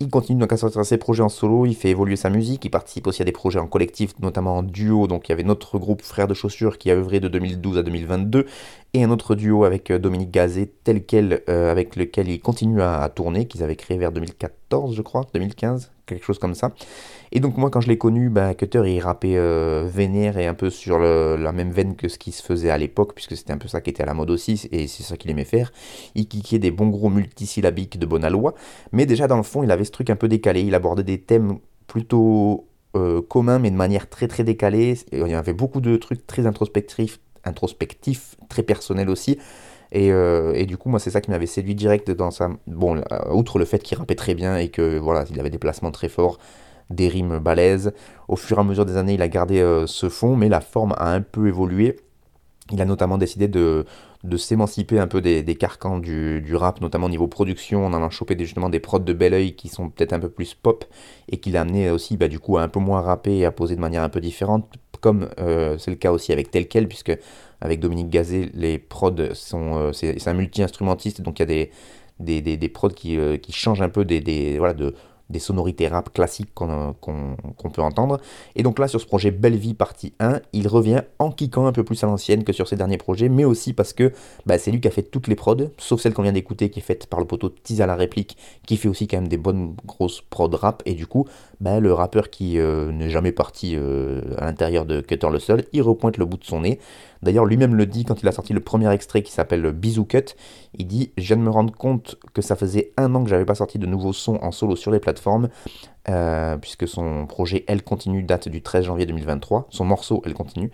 Il 0.00 0.10
continue 0.10 0.40
donc 0.40 0.52
à 0.52 0.56
sortir 0.56 0.84
ses 0.84 0.98
projets 0.98 1.22
en 1.22 1.28
solo, 1.28 1.66
il 1.66 1.74
fait 1.76 1.90
évoluer 1.90 2.16
sa 2.16 2.28
musique, 2.28 2.64
il 2.64 2.70
participe 2.70 3.06
aussi 3.06 3.22
à 3.22 3.24
des 3.24 3.30
projets 3.30 3.60
en 3.60 3.68
collectif, 3.68 4.18
notamment 4.18 4.58
en 4.58 4.62
duo. 4.64 5.06
Donc 5.06 5.28
il 5.28 5.30
y 5.30 5.32
avait 5.32 5.44
notre 5.44 5.78
groupe 5.78 6.02
Frères 6.02 6.26
de 6.26 6.34
Chaussures 6.34 6.78
qui 6.78 6.90
a 6.90 6.94
œuvré 6.94 7.20
de 7.20 7.28
2012 7.28 7.78
à 7.78 7.82
2022, 7.84 8.44
et 8.92 9.04
un 9.04 9.10
autre 9.10 9.36
duo 9.36 9.64
avec 9.64 9.92
Dominique 9.92 10.32
Gazet, 10.32 10.72
tel 10.82 11.06
quel, 11.06 11.42
euh, 11.48 11.70
avec 11.70 11.94
lequel 11.94 12.28
il 12.28 12.40
continue 12.40 12.82
à 12.82 13.08
tourner, 13.08 13.46
qu'ils 13.46 13.62
avaient 13.62 13.76
créé 13.76 13.96
vers 13.96 14.10
2014, 14.10 14.96
je 14.96 15.02
crois, 15.02 15.26
2015, 15.32 15.92
quelque 16.06 16.24
chose 16.24 16.38
comme 16.38 16.54
ça. 16.54 16.72
Et 17.32 17.40
donc 17.40 17.56
moi 17.56 17.70
quand 17.70 17.80
je 17.80 17.88
l'ai 17.88 17.98
connu, 17.98 18.28
bah, 18.28 18.54
Cutter 18.54 18.82
il 18.86 19.00
rappait 19.00 19.36
euh, 19.36 19.88
vénère 19.88 20.38
et 20.38 20.46
un 20.46 20.54
peu 20.54 20.70
sur 20.70 20.98
la 20.98 21.52
même 21.52 21.70
veine 21.70 21.96
que 21.96 22.08
ce 22.08 22.18
qui 22.18 22.32
se 22.32 22.42
faisait 22.42 22.70
à 22.70 22.78
l'époque, 22.78 23.14
puisque 23.14 23.36
c'était 23.36 23.52
un 23.52 23.58
peu 23.58 23.68
ça 23.68 23.80
qui 23.80 23.90
était 23.90 24.02
à 24.02 24.06
la 24.06 24.14
mode 24.14 24.30
aussi, 24.30 24.68
et 24.72 24.86
c'est 24.86 25.02
ça 25.02 25.16
qu'il 25.16 25.30
aimait 25.30 25.44
faire. 25.44 25.72
Il 26.14 26.28
kickait 26.28 26.58
des 26.58 26.70
bons 26.70 26.88
gros 26.88 27.10
multisyllabiques 27.10 27.98
de 27.98 28.06
bonne 28.06 28.24
aloi, 28.24 28.54
mais 28.92 29.06
déjà 29.06 29.26
dans 29.26 29.36
le 29.36 29.42
fond 29.42 29.62
il 29.62 29.70
avait 29.70 29.84
ce 29.84 29.92
truc 29.92 30.10
un 30.10 30.16
peu 30.16 30.28
décalé, 30.28 30.62
il 30.62 30.74
abordait 30.74 31.04
des 31.04 31.20
thèmes 31.20 31.58
plutôt 31.86 32.66
euh, 32.96 33.20
communs 33.22 33.58
mais 33.58 33.70
de 33.70 33.76
manière 33.76 34.08
très 34.08 34.28
très 34.28 34.44
décalée. 34.44 34.96
Il 35.12 35.26
y 35.26 35.34
avait 35.34 35.52
beaucoup 35.52 35.80
de 35.80 35.96
trucs 35.96 36.26
très 36.26 36.46
introspectifs, 36.46 37.18
introspectifs 37.44 38.36
très 38.48 38.62
personnels 38.62 39.10
aussi. 39.10 39.38
Et, 39.94 40.10
euh, 40.12 40.52
et, 40.54 40.66
du 40.66 40.76
coup, 40.76 40.88
moi, 40.88 40.98
c'est 40.98 41.10
ça 41.10 41.20
qui 41.20 41.30
m'avait 41.30 41.46
séduit 41.46 41.76
direct 41.76 42.10
dans 42.10 42.32
sa. 42.32 42.50
Bon, 42.66 42.96
euh, 42.96 43.32
outre 43.32 43.60
le 43.60 43.64
fait 43.64 43.78
qu'il 43.78 43.96
rappait 43.96 44.16
très 44.16 44.34
bien 44.34 44.56
et 44.56 44.68
que 44.68 44.98
voilà, 44.98 45.24
il 45.30 45.38
avait 45.38 45.50
des 45.50 45.58
placements 45.58 45.92
très 45.92 46.08
forts, 46.08 46.38
des 46.90 47.06
rimes 47.08 47.38
balèzes. 47.38 47.92
Au 48.26 48.34
fur 48.34 48.58
et 48.58 48.60
à 48.60 48.64
mesure 48.64 48.86
des 48.86 48.96
années, 48.96 49.14
il 49.14 49.22
a 49.22 49.28
gardé 49.28 49.60
euh, 49.60 49.86
ce 49.86 50.08
fond, 50.08 50.36
mais 50.36 50.48
la 50.48 50.60
forme 50.60 50.94
a 50.98 51.12
un 51.12 51.20
peu 51.20 51.46
évolué. 51.46 51.96
Il 52.72 52.82
a 52.82 52.86
notamment 52.86 53.18
décidé 53.18 53.46
de, 53.46 53.84
de 54.24 54.36
s'émanciper 54.36 54.98
un 54.98 55.06
peu 55.06 55.20
des, 55.20 55.44
des 55.44 55.54
carcans 55.54 55.98
du, 56.00 56.56
rap, 56.56 56.80
notamment 56.80 57.06
au 57.06 57.10
niveau 57.10 57.28
production, 57.28 57.86
en 57.86 57.92
allant 57.92 58.10
choper 58.10 58.36
justement 58.38 58.70
des 58.70 58.80
prods 58.80 58.98
de 58.98 59.12
bel 59.12 59.32
oeil 59.32 59.54
qui 59.54 59.68
sont 59.68 59.90
peut-être 59.90 60.12
un 60.12 60.18
peu 60.18 60.30
plus 60.30 60.54
pop 60.54 60.84
et 61.28 61.36
qu'il 61.36 61.56
a 61.56 61.60
amené 61.60 61.90
aussi 61.90 62.16
bah, 62.16 62.26
du 62.26 62.40
coup 62.40 62.56
à 62.56 62.62
un 62.62 62.68
peu 62.68 62.80
moins 62.80 63.00
rapper 63.02 63.36
et 63.36 63.44
à 63.44 63.52
poser 63.52 63.76
de 63.76 63.80
manière 63.80 64.02
un 64.02 64.08
peu 64.08 64.20
différente, 64.20 64.66
comme 65.00 65.28
c'est 65.36 65.90
le 65.90 65.96
cas 65.96 66.10
aussi 66.10 66.32
avec 66.32 66.50
Tel 66.50 66.66
Quel, 66.66 66.88
puisque 66.88 67.12
avec 67.64 67.80
Dominique 67.80 68.10
Gazet, 68.10 68.50
les 68.54 68.78
prods 68.78 69.32
sont. 69.32 69.78
Euh, 69.78 69.92
c'est 69.92 70.28
un 70.28 70.34
multi-instrumentiste, 70.34 71.22
donc 71.22 71.40
il 71.40 71.50
y 71.50 71.62
a 71.62 71.66
des, 72.20 72.68
prods 72.68 72.90
qui, 72.90 73.16
euh, 73.18 73.38
qui 73.38 73.52
changent 73.52 73.80
un 73.80 73.88
peu 73.88 74.04
des, 74.04 74.60
sonorités 75.38 75.88
rap 75.88 76.12
classiques 76.12 76.52
qu'on 76.52 76.94
qu 77.00 77.70
peut 77.70 77.80
entendre. 77.80 78.20
Et 78.54 78.62
donc 78.62 78.78
là, 78.78 78.86
sur 78.86 79.00
ce 79.00 79.06
projet 79.06 79.30
Belle 79.30 79.56
Vie 79.56 79.72
partie 79.72 80.12
1, 80.20 80.40
il 80.52 80.68
revient 80.68 81.04
en 81.18 81.30
kickant 81.30 81.66
un 81.66 81.72
peu 81.72 81.84
plus 81.84 82.04
à 82.04 82.06
l'ancienne 82.06 82.44
que 82.44 82.52
sur 82.52 82.68
ses 82.68 82.76
derniers 82.76 82.98
projets, 82.98 83.30
mais 83.30 83.46
aussi 83.46 83.72
parce 83.72 83.94
que 83.94 84.12
bah, 84.44 84.58
c'est 84.58 84.70
lui 84.70 84.82
qui 84.82 84.88
a 84.88 84.90
fait 84.90 85.02
toutes 85.02 85.26
les 85.26 85.34
prods, 85.34 85.70
sauf 85.78 86.02
celle 86.02 86.12
qu'on 86.12 86.22
vient 86.22 86.32
d'écouter 86.32 86.68
qui 86.68 86.80
est 86.80 86.82
faite 86.82 87.06
par 87.06 87.18
le 87.18 87.26
poteau 87.26 87.48
Tisa 87.48 87.86
la 87.86 87.96
réplique, 87.96 88.36
qui 88.66 88.76
fait 88.76 88.88
aussi 88.88 89.08
quand 89.08 89.16
même 89.16 89.28
des 89.28 89.38
bonnes 89.38 89.74
grosses 89.86 90.20
prod 90.20 90.54
rap, 90.54 90.82
et 90.84 90.92
du 90.92 91.06
coup, 91.06 91.26
bah, 91.64 91.80
le 91.80 91.94
rappeur 91.94 92.28
qui 92.28 92.58
euh, 92.58 92.92
n'est 92.92 93.08
jamais 93.08 93.32
parti 93.32 93.74
euh, 93.74 94.20
à 94.36 94.44
l'intérieur 94.44 94.84
de 94.84 95.00
Cutter 95.00 95.30
le 95.30 95.38
Seul, 95.38 95.64
il 95.72 95.80
repointe 95.80 96.18
le 96.18 96.26
bout 96.26 96.36
de 96.36 96.44
son 96.44 96.60
nez. 96.60 96.78
D'ailleurs, 97.22 97.46
lui-même 97.46 97.74
le 97.74 97.86
dit 97.86 98.04
quand 98.04 98.22
il 98.22 98.28
a 98.28 98.32
sorti 98.32 98.52
le 98.52 98.60
premier 98.60 98.92
extrait 98.92 99.22
qui 99.22 99.32
s'appelle 99.32 99.72
Bisou 99.72 100.04
Cut. 100.04 100.36
Il 100.74 100.86
dit 100.86 101.12
Je 101.16 101.24
viens 101.24 101.38
de 101.38 101.40
me 101.40 101.48
rendre 101.48 101.72
compte 101.74 102.16
que 102.34 102.42
ça 102.42 102.54
faisait 102.54 102.92
un 102.98 103.14
an 103.14 103.24
que 103.24 103.30
j'avais 103.30 103.46
pas 103.46 103.54
sorti 103.54 103.78
de 103.78 103.86
nouveaux 103.86 104.12
sons 104.12 104.38
en 104.42 104.52
solo 104.52 104.76
sur 104.76 104.90
les 104.90 105.00
plateformes, 105.00 105.48
euh, 106.10 106.58
puisque 106.58 106.86
son 106.86 107.26
projet 107.26 107.64
Elle 107.66 107.82
Continue 107.82 108.22
date 108.22 108.50
du 108.50 108.60
13 108.60 108.84
janvier 108.84 109.06
2023. 109.06 109.68
Son 109.70 109.86
morceau 109.86 110.20
Elle 110.26 110.34
Continue. 110.34 110.70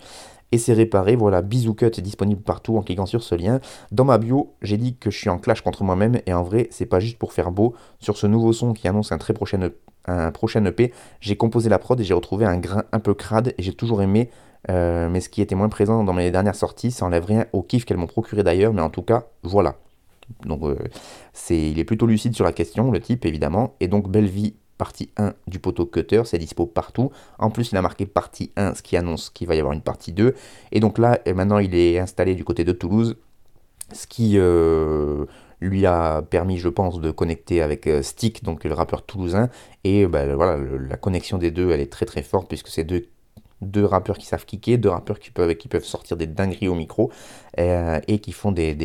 Et 0.51 0.57
c'est 0.57 0.73
réparé, 0.73 1.15
voilà, 1.15 1.41
Bisou 1.41 1.73
Cut 1.73 2.01
disponible 2.01 2.41
partout 2.41 2.75
en 2.75 2.81
cliquant 2.81 3.05
sur 3.05 3.23
ce 3.23 3.35
lien. 3.35 3.61
Dans 3.93 4.03
ma 4.03 4.17
bio, 4.17 4.55
j'ai 4.61 4.75
dit 4.75 4.97
que 4.97 5.09
je 5.09 5.17
suis 5.17 5.29
en 5.29 5.37
clash 5.37 5.61
contre 5.61 5.85
moi-même, 5.85 6.19
et 6.25 6.33
en 6.33 6.43
vrai, 6.43 6.67
c'est 6.71 6.85
pas 6.85 6.99
juste 6.99 7.17
pour 7.17 7.31
faire 7.31 7.51
beau. 7.51 7.75
Sur 8.01 8.17
ce 8.17 8.27
nouveau 8.27 8.51
son 8.51 8.73
qui 8.73 8.89
annonce 8.89 9.13
un 9.13 9.17
très 9.17 9.33
prochain, 9.33 9.69
un 10.05 10.31
prochain 10.31 10.63
EP, 10.65 10.93
j'ai 11.19 11.35
composé 11.35 11.69
la 11.69 11.79
prod 11.79 11.99
et 11.99 12.03
j'ai 12.03 12.13
retrouvé 12.13 12.45
un 12.45 12.57
grain 12.57 12.83
un 12.91 12.99
peu 12.99 13.13
crade, 13.13 13.53
et 13.57 13.63
j'ai 13.63 13.73
toujours 13.73 14.01
aimé 14.01 14.29
euh, 14.69 15.09
mais 15.09 15.21
ce 15.21 15.29
qui 15.29 15.41
était 15.41 15.55
moins 15.55 15.69
présent 15.69 16.03
dans 16.03 16.13
mes 16.13 16.29
dernières 16.31 16.55
sorties, 16.55 16.91
ça 16.91 17.05
enlève 17.05 17.25
rien 17.25 17.45
au 17.53 17.63
kiff 17.63 17.85
qu'elles 17.85 17.97
m'ont 17.97 18.07
procuré 18.07 18.43
d'ailleurs, 18.43 18.73
mais 18.73 18.81
en 18.81 18.89
tout 18.89 19.01
cas, 19.01 19.25
voilà. 19.43 19.75
Donc, 20.45 20.63
euh, 20.63 20.77
c'est, 21.33 21.71
il 21.71 21.79
est 21.79 21.83
plutôt 21.83 22.05
lucide 22.05 22.35
sur 22.35 22.45
la 22.45 22.53
question, 22.53 22.91
le 22.91 22.99
type 22.99 23.25
évidemment, 23.25 23.75
et 23.79 23.87
donc 23.87 24.09
Belle 24.09 24.27
Vie, 24.27 24.55
partie 24.77 25.11
1 25.17 25.33
du 25.47 25.59
poteau 25.59 25.85
cutter, 25.85 26.23
c'est 26.25 26.37
dispo 26.37 26.65
partout. 26.65 27.11
En 27.37 27.51
plus, 27.51 27.71
il 27.71 27.77
a 27.77 27.81
marqué 27.81 28.05
partie 28.05 28.51
1, 28.55 28.75
ce 28.75 28.81
qui 28.81 28.97
annonce 28.97 29.29
qu'il 29.29 29.47
va 29.47 29.55
y 29.55 29.59
avoir 29.59 29.73
une 29.73 29.81
partie 29.81 30.11
2. 30.11 30.33
Et 30.71 30.79
donc 30.79 30.97
là, 30.97 31.19
maintenant, 31.35 31.59
il 31.59 31.75
est 31.75 31.99
installé 31.99 32.33
du 32.33 32.43
côté 32.43 32.63
de 32.63 32.71
Toulouse, 32.71 33.15
ce 33.93 34.07
qui 34.07 34.37
euh, 34.37 35.25
lui 35.61 35.85
a 35.85 36.21
permis, 36.23 36.57
je 36.57 36.69
pense, 36.69 36.99
de 36.99 37.11
connecter 37.11 37.61
avec 37.61 37.87
euh, 37.87 38.01
Stick, 38.01 38.43
donc 38.43 38.63
le 38.63 38.73
rappeur 38.73 39.05
toulousain. 39.05 39.49
Et 39.83 40.05
bah, 40.07 40.35
voilà, 40.35 40.57
la 40.57 40.97
connexion 40.97 41.37
des 41.37 41.51
deux, 41.51 41.71
elle 41.71 41.81
est 41.81 41.91
très 41.91 42.05
très 42.05 42.23
forte, 42.23 42.47
puisque 42.49 42.67
c'est 42.67 42.83
deux 43.61 43.85
rappeurs 43.85 44.17
qui 44.17 44.25
savent 44.25 44.45
kicker, 44.45 44.77
deux 44.77 44.89
rappeurs 44.89 45.19
qui 45.19 45.31
peuvent, 45.31 45.55
qui 45.55 45.67
peuvent 45.67 45.85
sortir 45.85 46.17
des 46.17 46.27
dingueries 46.27 46.67
au 46.67 46.75
micro 46.75 47.11
euh, 47.59 47.99
et 48.07 48.19
qui 48.19 48.31
font 48.31 48.51
des, 48.51 48.75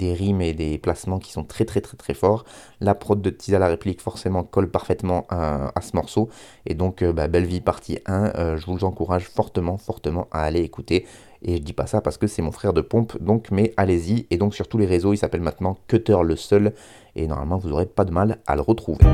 rimes 0.00 0.40
et 0.40 0.54
des 0.54 0.78
placements 0.78 1.18
qui 1.18 1.32
sont 1.32 1.44
très 1.44 1.64
très 1.64 1.80
très 1.80 1.96
très 1.96 2.14
forts. 2.14 2.44
La 2.80 2.94
prod 2.94 3.20
de 3.20 3.30
Tisa 3.30 3.58
la 3.58 3.68
réplique 3.68 4.00
forcément 4.00 4.42
colle 4.42 4.70
parfaitement 4.70 5.26
à, 5.28 5.72
ce 5.80 5.94
morceau 5.94 6.30
et 6.64 6.74
donc 6.74 7.02
euh, 7.02 7.12
bah, 7.12 7.28
Belle 7.28 7.46
Vie 7.46 7.60
partie 7.60 7.98
1, 8.06 8.32
euh, 8.36 8.56
je 8.56 8.66
vous 8.66 8.84
encourage 8.84 9.28
fortement 9.28 9.76
fortement 9.76 10.28
à 10.32 10.42
aller 10.42 10.60
écouter 10.60 11.06
Et 11.48 11.58
je 11.58 11.62
dis 11.62 11.72
pas 11.72 11.86
ça 11.86 12.00
parce 12.00 12.18
que 12.18 12.26
c'est 12.26 12.42
mon 12.42 12.50
frère 12.50 12.72
de 12.72 12.80
pompe, 12.80 13.22
donc 13.22 13.52
mais 13.52 13.72
allez-y. 13.76 14.26
Et 14.32 14.36
donc 14.36 14.52
sur 14.52 14.66
tous 14.66 14.78
les 14.78 14.86
réseaux, 14.86 15.12
il 15.12 15.16
s'appelle 15.16 15.42
maintenant 15.42 15.78
Cutter 15.86 16.18
le 16.24 16.34
Seul. 16.34 16.72
Et 17.14 17.28
normalement, 17.28 17.56
vous 17.56 17.70
aurez 17.70 17.86
pas 17.86 18.04
de 18.04 18.10
mal 18.10 18.38
à 18.48 18.56
le 18.56 18.62
retrouver. 18.62 19.04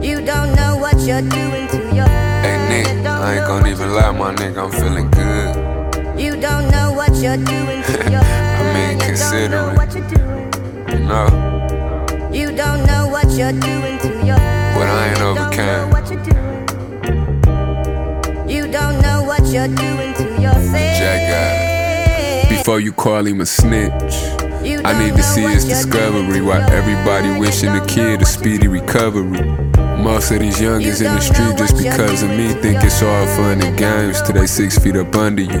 You 0.00 0.20
don't 0.20 0.54
know 0.54 0.78
what 0.80 0.96
you're 1.04 1.20
doing 1.20 1.66
to 1.68 1.94
your 1.94 2.06
Hey 2.42 2.58
Nick, 2.68 2.86
I 3.06 3.38
ain't 3.38 3.46
gonna 3.46 3.68
even 3.68 3.92
lie, 3.92 4.12
my 4.12 4.32
nigga, 4.36 4.64
I'm 4.64 4.70
feeling 4.70 5.10
good. 5.10 5.56
You 6.16 6.36
don't 6.36 6.70
know 6.70 6.92
what 6.92 7.10
you're 7.20 7.36
doing 7.36 7.82
to 7.82 7.92
your 8.10 8.22
I 8.22 8.72
mean, 8.74 8.98
consider 9.00 9.74
it. 9.74 10.92
You 10.92 10.98
know? 11.00 12.28
You 12.32 12.52
don't 12.52 12.86
know 12.86 13.08
what 13.08 13.28
you're 13.32 13.52
doing 13.52 13.98
to 13.98 14.08
your 14.24 14.38
But 14.74 14.88
I 14.88 15.08
ain't 15.10 15.20
overcame. 15.20 16.01
You're 19.52 19.68
doing 19.68 20.14
to 20.14 20.24
yourself. 20.40 20.96
Jack 20.96 22.48
Before 22.48 22.80
you 22.80 22.92
call 22.92 23.26
him 23.26 23.42
a 23.42 23.46
snitch. 23.46 24.14
I 24.84 24.98
need 24.98 25.14
to 25.16 25.22
see 25.22 25.42
his 25.42 25.64
discovery 25.64 26.40
Why 26.40 26.60
everybody 26.70 27.38
wishing 27.38 27.72
the 27.74 27.84
kid 27.86 28.22
a 28.22 28.24
speedy 28.24 28.68
recovery. 28.68 29.42
Most 30.02 30.30
of 30.30 30.40
these 30.40 30.58
youngins 30.58 31.04
in 31.04 31.12
the 31.12 31.20
street 31.20 31.58
just 31.58 31.76
because 31.76 32.22
of 32.22 32.30
me 32.30 32.54
think 32.54 32.82
it's 32.82 33.02
all 33.02 33.26
fun 33.36 33.60
and 33.60 33.76
games 33.76 34.22
till 34.22 34.34
they 34.34 34.46
six 34.46 34.78
feet 34.78 34.96
up 34.96 35.14
under 35.14 35.42
you. 35.42 35.60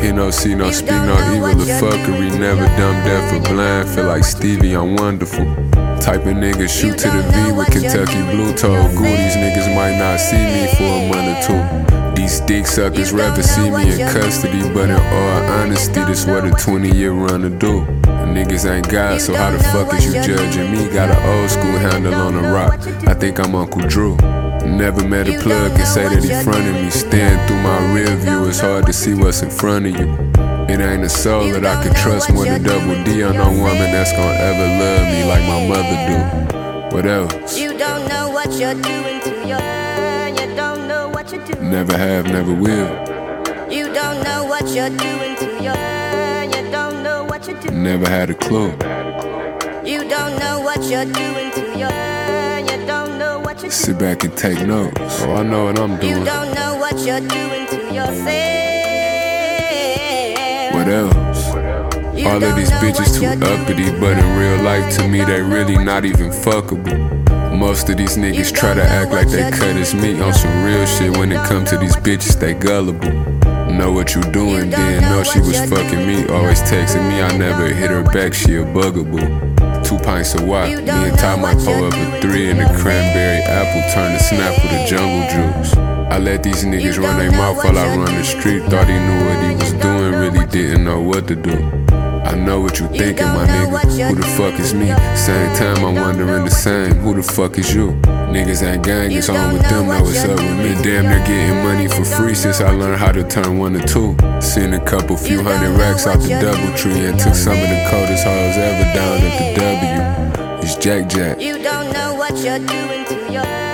Hear 0.00 0.14
no, 0.14 0.30
see 0.30 0.54
no, 0.54 0.70
speak 0.70 0.90
no 0.90 1.16
evil 1.34 1.60
or 1.60 1.78
fuckery. 1.78 2.30
Never 2.38 2.64
dumb, 2.78 2.96
deaf 3.04 3.32
or 3.34 3.52
blind. 3.52 3.88
Feel 3.90 4.06
like 4.06 4.24
Stevie, 4.24 4.72
I'm 4.72 4.96
wonderful. 4.96 5.44
Type 6.00 6.24
of 6.24 6.36
nigga 6.40 6.66
shoot 6.68 6.96
to 6.98 7.10
the 7.10 7.22
V 7.22 7.52
with 7.52 7.70
Kentucky 7.70 8.22
Blue 8.34 8.54
Toe. 8.54 8.88
Goo, 8.96 9.04
these 9.04 9.36
niggas 9.36 9.74
might 9.76 9.98
not 9.98 10.18
see 10.18 10.38
me 10.38 10.74
for 10.74 10.84
a 10.84 11.08
month 11.10 11.36
or 11.36 11.86
two. 11.86 11.99
These 12.20 12.40
dick 12.40 12.66
suckers 12.66 13.12
rather 13.14 13.42
see 13.42 13.70
me 13.70 13.98
in 13.98 14.12
custody, 14.12 14.60
but 14.74 14.90
in 14.90 15.00
all 15.00 15.42
honesty, 15.56 16.04
this 16.04 16.26
what 16.26 16.44
a 16.44 16.50
20 16.50 16.94
year 16.94 17.12
run 17.12 17.40
to 17.40 17.48
do. 17.48 17.80
Niggas 18.36 18.70
ain't 18.70 18.90
God, 18.90 19.22
so 19.22 19.34
how 19.34 19.50
the 19.50 19.58
fuck 19.58 19.94
is 19.94 20.04
you 20.04 20.12
judging 20.12 20.70
me? 20.70 20.86
Got 20.92 21.16
an 21.16 21.40
old 21.40 21.48
school 21.48 21.78
handle 21.78 22.12
on 22.12 22.34
a 22.34 22.52
rock. 22.52 22.78
I 23.08 23.14
think 23.14 23.40
I'm 23.40 23.54
Uncle 23.54 23.80
Drew. 23.88 24.16
Never 24.66 25.02
met 25.08 25.28
a 25.30 25.40
plug 25.40 25.72
and 25.72 25.88
say 25.88 26.10
that 26.10 26.22
he 26.22 26.28
fronted 26.44 26.74
me. 26.74 26.90
Stand 26.90 27.48
through 27.48 27.62
my 27.62 27.94
rear 27.94 28.14
view, 28.16 28.44
it's 28.48 28.60
hard 28.60 28.84
to 28.84 28.92
see 28.92 29.14
what's 29.14 29.40
in 29.40 29.48
front 29.48 29.86
of 29.86 29.98
you. 29.98 30.12
It 30.68 30.78
ain't 30.78 31.02
a 31.02 31.08
soul 31.08 31.48
that 31.52 31.64
I 31.64 31.82
can 31.82 31.94
trust 31.94 32.30
more 32.34 32.44
than 32.44 32.62
double 32.62 33.02
D 33.02 33.22
on 33.22 33.32
no 33.32 33.48
woman 33.48 33.90
that's 33.96 34.12
gonna 34.12 34.36
ever 34.36 34.66
love 34.84 35.06
me 35.08 35.24
like 35.24 35.44
my 35.48 35.66
mother 35.72 35.96
do. 36.04 36.94
What 36.94 37.06
else? 37.06 37.58
You 37.58 37.78
don't 37.78 38.06
know 38.10 38.28
what 38.28 38.52
you're 38.52 38.74
doing 38.74 39.20
to 39.22 39.48
your 39.48 39.79
Never 41.60 41.96
have, 41.96 42.26
never 42.26 42.52
will. 42.52 42.88
You 43.70 43.92
don't 43.92 44.22
know 44.24 44.44
what 44.44 44.68
you're 44.68 44.90
doing 44.90 45.36
to 45.36 45.46
your 45.62 45.74
you 46.52 46.70
don't 46.70 47.02
know 47.02 47.24
what 47.24 47.46
you're 47.48 47.58
doing. 47.60 47.82
Never 47.82 48.08
had 48.08 48.30
a 48.30 48.34
clue. 48.34 48.72
You 49.84 50.08
don't 50.08 50.38
know 50.38 50.60
what 50.60 50.82
you're 50.84 51.04
doing 51.04 51.50
to 51.52 51.78
your 51.78 51.90
you 52.68 52.86
don't 52.86 53.18
know 53.18 53.38
what 53.38 53.54
you're 53.62 53.70
doing. 53.70 53.70
Sit 53.70 53.98
back 53.98 54.24
and 54.24 54.36
take 54.36 54.66
notes. 54.66 54.96
Oh, 55.22 55.34
I 55.34 55.42
know 55.42 55.64
what 55.64 55.78
I'm 55.78 55.98
doing. 55.98 56.18
You 56.18 56.24
don't 56.24 56.54
know 56.54 56.76
what 56.76 56.98
you're 56.98 57.20
doing 57.20 57.66
to 57.68 57.94
yourself. 57.94 58.34
What 60.74 60.88
else? 60.88 61.46
All 62.26 62.42
of 62.42 62.54
these 62.56 62.70
bitches 62.72 63.18
too 63.18 63.26
uppity, 63.46 63.90
but 63.98 64.18
in 64.18 64.38
real 64.38 64.62
life 64.62 64.94
to 64.96 65.08
me 65.08 65.24
they 65.24 65.40
really 65.40 65.82
not 65.82 66.04
even 66.04 66.28
fuckable. 66.30 67.29
Most 67.52 67.88
of 67.88 67.96
these 67.96 68.16
niggas 68.16 68.54
try 68.54 68.74
to 68.74 68.82
act 68.82 69.12
like 69.12 69.28
they 69.28 69.50
cut 69.50 69.76
as 69.76 69.94
meat 69.94 70.20
on 70.20 70.32
some 70.32 70.64
real 70.64 70.86
shit 70.86 71.16
when 71.16 71.32
it 71.32 71.44
come 71.46 71.64
to 71.66 71.76
these 71.76 71.96
bitches, 71.96 72.38
they 72.38 72.54
gullible. 72.54 73.12
Know 73.70 73.92
what 73.92 74.14
you 74.14 74.22
doing, 74.32 74.70
didn't 74.70 75.02
know 75.02 75.22
she 75.22 75.40
was 75.40 75.58
fucking 75.68 76.06
me. 76.06 76.26
Always 76.28 76.60
texting 76.62 77.08
me, 77.08 77.22
I 77.22 77.36
never 77.36 77.68
hit 77.68 77.90
her 77.90 78.02
back, 78.02 78.34
she 78.34 78.56
a 78.56 78.64
bugaboo. 78.64 79.50
Two 79.82 79.98
pints 79.98 80.34
of 80.34 80.46
wop, 80.46 80.68
me 80.68 80.78
and 80.78 81.18
Ty 81.18 81.36
might 81.36 81.58
pull 81.58 81.84
up 81.84 81.94
a 81.94 82.20
three 82.20 82.50
and 82.50 82.60
a 82.60 82.66
cranberry 82.78 83.42
apple, 83.42 83.82
turn 83.92 84.12
to 84.12 84.22
snap 84.22 84.52
with 84.62 84.72
a 84.72 84.86
jungle 84.86 85.28
juice. 85.30 85.74
I 86.10 86.18
let 86.18 86.42
these 86.42 86.64
niggas 86.64 86.98
run 87.00 87.18
their 87.18 87.30
mouth 87.30 87.56
while 87.56 87.78
I 87.78 87.96
run 87.96 88.14
the 88.14 88.24
street. 88.24 88.64
Thought 88.64 88.88
he 88.88 88.98
knew 88.98 89.24
what 89.24 89.48
he 89.48 89.54
was 89.54 89.72
doing, 89.74 90.12
really 90.12 90.46
didn't 90.46 90.84
know 90.84 91.00
what 91.00 91.28
to 91.28 91.36
do. 91.36 91.79
I 92.24 92.34
know 92.34 92.60
what 92.60 92.78
you 92.78 92.86
thinking, 92.88 93.26
my 93.26 93.46
nigga. 93.46 94.08
Who 94.08 94.14
the 94.14 94.26
fuck 94.36 94.58
is 94.60 94.74
me? 94.74 94.86
Same 95.16 95.56
time, 95.56 95.84
I'm 95.84 95.94
wondering 95.94 96.44
the 96.44 96.50
same. 96.50 96.94
Who 96.96 97.14
the 97.14 97.22
fuck 97.22 97.58
is 97.58 97.74
you? 97.74 97.92
Niggas 98.30 98.62
ain't 98.62 98.84
gang, 98.84 99.10
it's 99.10 99.28
on 99.28 99.52
with 99.52 99.62
them, 99.62 99.88
know 99.88 100.02
what's 100.02 100.24
up 100.24 100.30
with 100.30 100.58
me. 100.58 100.80
Damn, 100.82 101.04
they're 101.04 101.26
getting 101.26 101.62
money 101.64 101.88
for 101.88 102.04
free 102.04 102.34
since 102.34 102.60
I 102.60 102.70
learned 102.70 103.00
how 103.00 103.12
to 103.12 103.24
turn 103.24 103.58
one 103.58 103.72
to 103.72 103.80
two. 103.86 104.16
Seen 104.40 104.74
a 104.74 104.84
couple 104.84 105.16
few 105.16 105.42
hundred 105.42 105.76
racks 105.78 106.06
out 106.06 106.20
the 106.20 106.28
double 106.28 106.76
tree 106.76 107.06
and 107.06 107.18
took 107.18 107.34
some 107.34 107.54
of 107.54 107.68
the 107.68 107.86
coldest 107.90 108.24
hoes 108.24 108.56
ever 108.56 108.94
down 108.94 109.18
at 109.20 109.34
the 109.38 109.60
W. 109.60 110.62
It's 110.62 110.76
Jack 110.76 111.08
Jack. 111.08 111.40
You 111.40 111.58
don't 111.62 111.92
know 111.92 112.14
what 112.14 112.36
you're 112.38 112.58
doing 112.58 113.04
to 113.06 113.32
your 113.32 113.70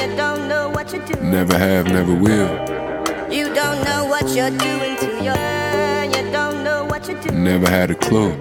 you 0.00 0.16
don't 0.16 0.48
know 0.48 0.68
what 0.68 0.92
you're 0.92 1.04
doing. 1.04 1.30
Never 1.30 1.58
have, 1.58 1.86
never 1.86 2.14
will. 2.14 2.48
You 3.30 3.52
don't 3.52 3.82
know 3.84 4.04
what 4.04 4.28
you're 4.28 4.50
doing 4.50 4.96
to 4.98 5.24
your 5.24 5.55
know 7.24 7.24
what 7.24 7.24
you're 7.24 7.32
doing. 7.32 7.44
Never 7.44 7.68
had 7.70 7.90
a 7.90 7.94
clue. 7.94 8.32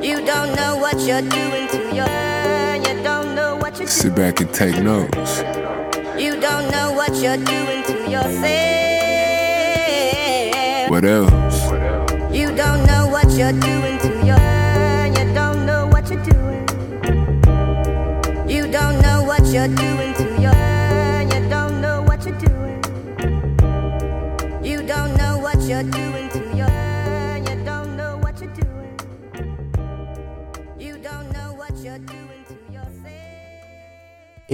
You 0.00 0.24
don't 0.24 0.54
know 0.56 0.76
what 0.76 0.98
you're 1.00 1.22
doing 1.22 1.68
to 1.68 1.94
your 1.94 2.08
you 2.86 3.02
don't 3.02 3.34
know 3.34 3.56
what 3.56 3.78
you're. 3.78 3.88
Sit 3.88 4.14
back 4.14 4.40
and 4.40 4.52
take 4.52 4.82
notes. 4.82 5.42
You 6.18 6.40
don't 6.40 6.70
know 6.70 6.92
what 6.92 7.14
you're 7.16 7.36
doing 7.36 7.82
to 7.84 8.10
yourself. 8.10 8.50
What 10.90 11.04
else? 11.04 11.70
You 12.34 12.54
don't 12.54 12.84
know 12.86 13.08
what 13.08 13.30
you're 13.30 13.52
doing 13.52 13.98
to 13.98 14.08
your 14.24 14.38
you 15.16 15.34
don't 15.34 15.64
know 15.66 15.86
what 15.86 16.08
you're 16.10 16.22
doing. 16.24 16.66
You 18.48 18.70
don't 18.70 19.00
know 19.00 19.22
what 19.22 19.46
you're 19.46 19.68
doing 19.68 20.11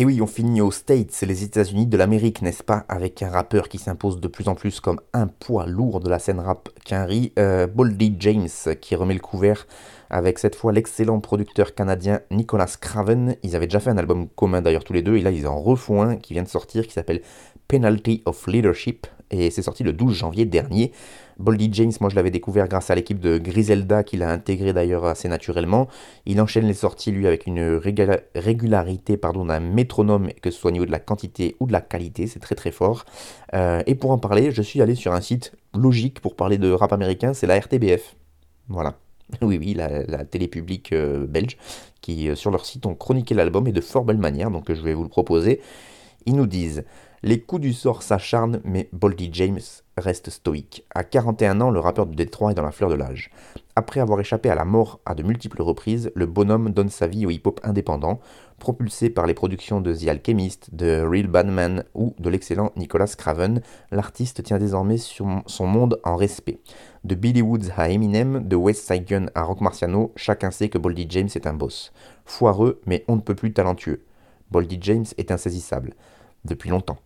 Et 0.01 0.05
oui, 0.05 0.22
on 0.22 0.28
finit 0.28 0.61
aux 0.61 0.70
States, 0.70 1.24
les 1.26 1.42
États-Unis 1.42 1.88
de 1.88 1.96
l'Amérique, 1.96 2.40
n'est-ce 2.40 2.62
pas? 2.62 2.84
Avec 2.88 3.20
un 3.20 3.30
rappeur 3.30 3.68
qui 3.68 3.78
s'impose 3.78 4.20
de 4.20 4.28
plus 4.28 4.46
en 4.46 4.55
plus 4.55 4.78
comme 4.78 5.01
un 5.12 5.26
poids 5.26 5.66
lourd 5.66 5.99
de 5.99 6.09
la 6.09 6.20
scène 6.20 6.38
rap 6.38 6.68
riz, 6.88 7.32
euh, 7.36 7.66
Boldy 7.66 8.14
James, 8.20 8.46
qui 8.80 8.94
remet 8.94 9.14
le 9.14 9.18
couvert 9.18 9.66
avec 10.09 10.38
cette 10.38 10.55
fois 10.55 10.72
l'excellent 10.72 11.18
producteur 11.18 11.74
canadien 11.74 12.20
Nicolas 12.30 12.76
Craven. 12.80 13.34
Ils 13.42 13.57
avaient 13.57 13.66
déjà 13.66 13.80
fait 13.80 13.90
un 13.90 13.99
album 13.99 14.28
commun 14.28 14.62
d'ailleurs 14.62 14.84
tous 14.84 14.92
les 14.92 15.03
deux, 15.03 15.16
et 15.16 15.20
là 15.20 15.32
ils 15.32 15.49
en 15.49 15.61
refont 15.61 16.01
un 16.01 16.14
qui 16.14 16.32
vient 16.32 16.44
de 16.44 16.49
sortir 16.49 16.86
qui 16.86 16.92
s'appelle 16.92 17.22
Penalty 17.66 18.22
of 18.24 18.46
Leadership, 18.46 19.09
et 19.32 19.51
c'est 19.51 19.62
sorti 19.62 19.82
le 19.82 19.92
12 19.92 20.14
janvier 20.14 20.44
dernier. 20.44 20.92
Boldy 21.39 21.68
James, 21.72 21.93
moi 22.01 22.11
je 22.11 22.16
l'avais 22.16 22.32
découvert 22.32 22.66
grâce 22.66 22.91
à 22.91 22.97
l'équipe 22.97 23.20
de 23.20 23.39
Griselda 23.39 24.03
qu'il 24.03 24.24
a 24.24 24.30
intégré 24.30 24.72
d'ailleurs 24.72 25.05
assez 25.05 25.28
naturellement. 25.28 25.86
Il 26.26 26.41
enchaîne 26.41 26.66
les 26.66 26.74
sorties 26.74 27.12
lui 27.12 27.28
avec 27.28 27.47
une 27.47 27.76
régula- 27.76 28.22
régularité 28.34 29.16
pardon, 29.16 29.45
d'un 29.45 29.61
métronome, 29.61 30.30
que 30.43 30.51
ce 30.51 30.59
soit 30.59 30.70
au 30.70 30.72
niveau 30.72 30.86
de 30.86 30.91
la 30.91 30.99
quantité 30.99 31.55
ou 31.61 31.66
de 31.66 31.72
la 31.72 31.80
qualité, 31.80 32.26
c'est 32.26 32.41
très 32.41 32.57
très 32.57 32.72
fort. 32.72 33.05
Euh, 33.55 33.82
et 33.86 33.95
pour 33.95 34.11
en 34.11 34.18
parler, 34.18 34.51
je 34.51 34.62
suis 34.62 34.82
allé 34.82 34.97
sur 34.97 35.12
un 35.12 35.20
site 35.20 35.53
logique 35.74 36.20
pour 36.20 36.34
parler 36.34 36.59
de 36.59 36.70
rap 36.72 36.93
américain, 36.93 37.34
c'est 37.34 37.47
la 37.47 37.59
RTBF. 37.59 38.16
Voilà. 38.68 38.97
Oui, 39.43 39.59
oui, 39.59 39.74
la, 39.74 40.24
télé 40.24 40.49
publique 40.49 40.93
euh, 40.95 41.26
belge, 41.26 41.59
qui 42.01 42.30
euh, 42.30 42.34
sur 42.34 42.51
leur 42.51 42.64
site 42.64 42.86
ont 42.86 42.95
chroniqué 42.95 43.34
l'album 43.34 43.66
et 43.66 43.72
de 43.72 43.80
fort 43.82 44.05
belle 44.07 44.16
manière, 44.16 44.51
donc 44.51 44.72
je 44.72 44.80
vais 44.80 44.95
vous 44.95 45.03
le 45.03 45.11
proposer. 45.11 45.61
Ils 46.24 46.34
nous 46.34 46.47
disent 46.47 46.84
Les 47.22 47.39
coups 47.41 47.61
du 47.61 47.74
sort 47.74 48.03
s'acharnent, 48.03 48.61
mais 48.64 48.89
Boldy 48.93 49.28
James 49.32 49.61
reste 49.99 50.30
stoïque. 50.30 50.84
À 50.94 51.05
41 51.05 51.61
ans, 51.61 51.70
le 51.70 51.80
rappeur 51.80 52.07
de 52.07 52.14
Détroit 52.14 52.53
est 52.53 52.55
dans 52.55 52.62
la 52.62 52.70
fleur 52.70 52.90
de 52.90 52.94
l'âge. 52.94 53.30
Après 53.76 54.01
avoir 54.01 54.18
échappé 54.18 54.51
à 54.51 54.55
la 54.55 54.64
mort 54.64 55.01
à 55.07 55.14
de 55.14 55.22
multiples 55.22 55.62
reprises, 55.62 56.11
le 56.14 56.26
bonhomme 56.26 56.70
donne 56.70 56.88
sa 56.88 57.07
vie 57.07 57.26
au 57.26 57.30
hip-hop 57.30 57.61
indépendant, 57.62 58.18
propulsé 58.59 59.09
par 59.09 59.26
les 59.26 59.34
productions 59.34 59.80
de 59.80 59.94
The 59.94 60.09
Alchemist, 60.09 60.74
de 60.74 61.01
Real 61.01 61.28
Badman 61.28 61.84
ou 61.94 62.14
de 62.18 62.28
l'excellent 62.28 62.72
Nicolas 62.76 63.14
Craven. 63.16 63.62
L'artiste 63.92 64.42
tient 64.42 64.59
désormais 64.59 64.99
son 64.99 65.66
monde 65.66 66.01
en 66.03 66.16
respect. 66.16 66.59
De 67.05 67.14
Billy 67.14 67.40
Woods 67.40 67.70
à 67.76 67.88
Eminem, 67.88 68.46
de 68.46 68.57
West 68.57 68.86
Side 68.90 69.05
Gun 69.05 69.26
à 69.34 69.42
Rock 69.42 69.61
Marciano, 69.61 70.12
chacun 70.16 70.51
sait 70.51 70.68
que 70.68 70.78
Boldy 70.78 71.07
James 71.09 71.30
est 71.34 71.46
un 71.46 71.55
boss. 71.55 71.92
Foireux, 72.24 72.80
mais 72.86 73.05
on 73.07 73.16
ne 73.16 73.20
peut 73.20 73.36
plus 73.36 73.53
talentueux. 73.53 74.03
Boldy 74.51 74.78
James 74.80 75.07
est 75.18 75.30
insaisissable. 75.30 75.94
Depuis 76.44 76.70
longtemps. 76.70 76.99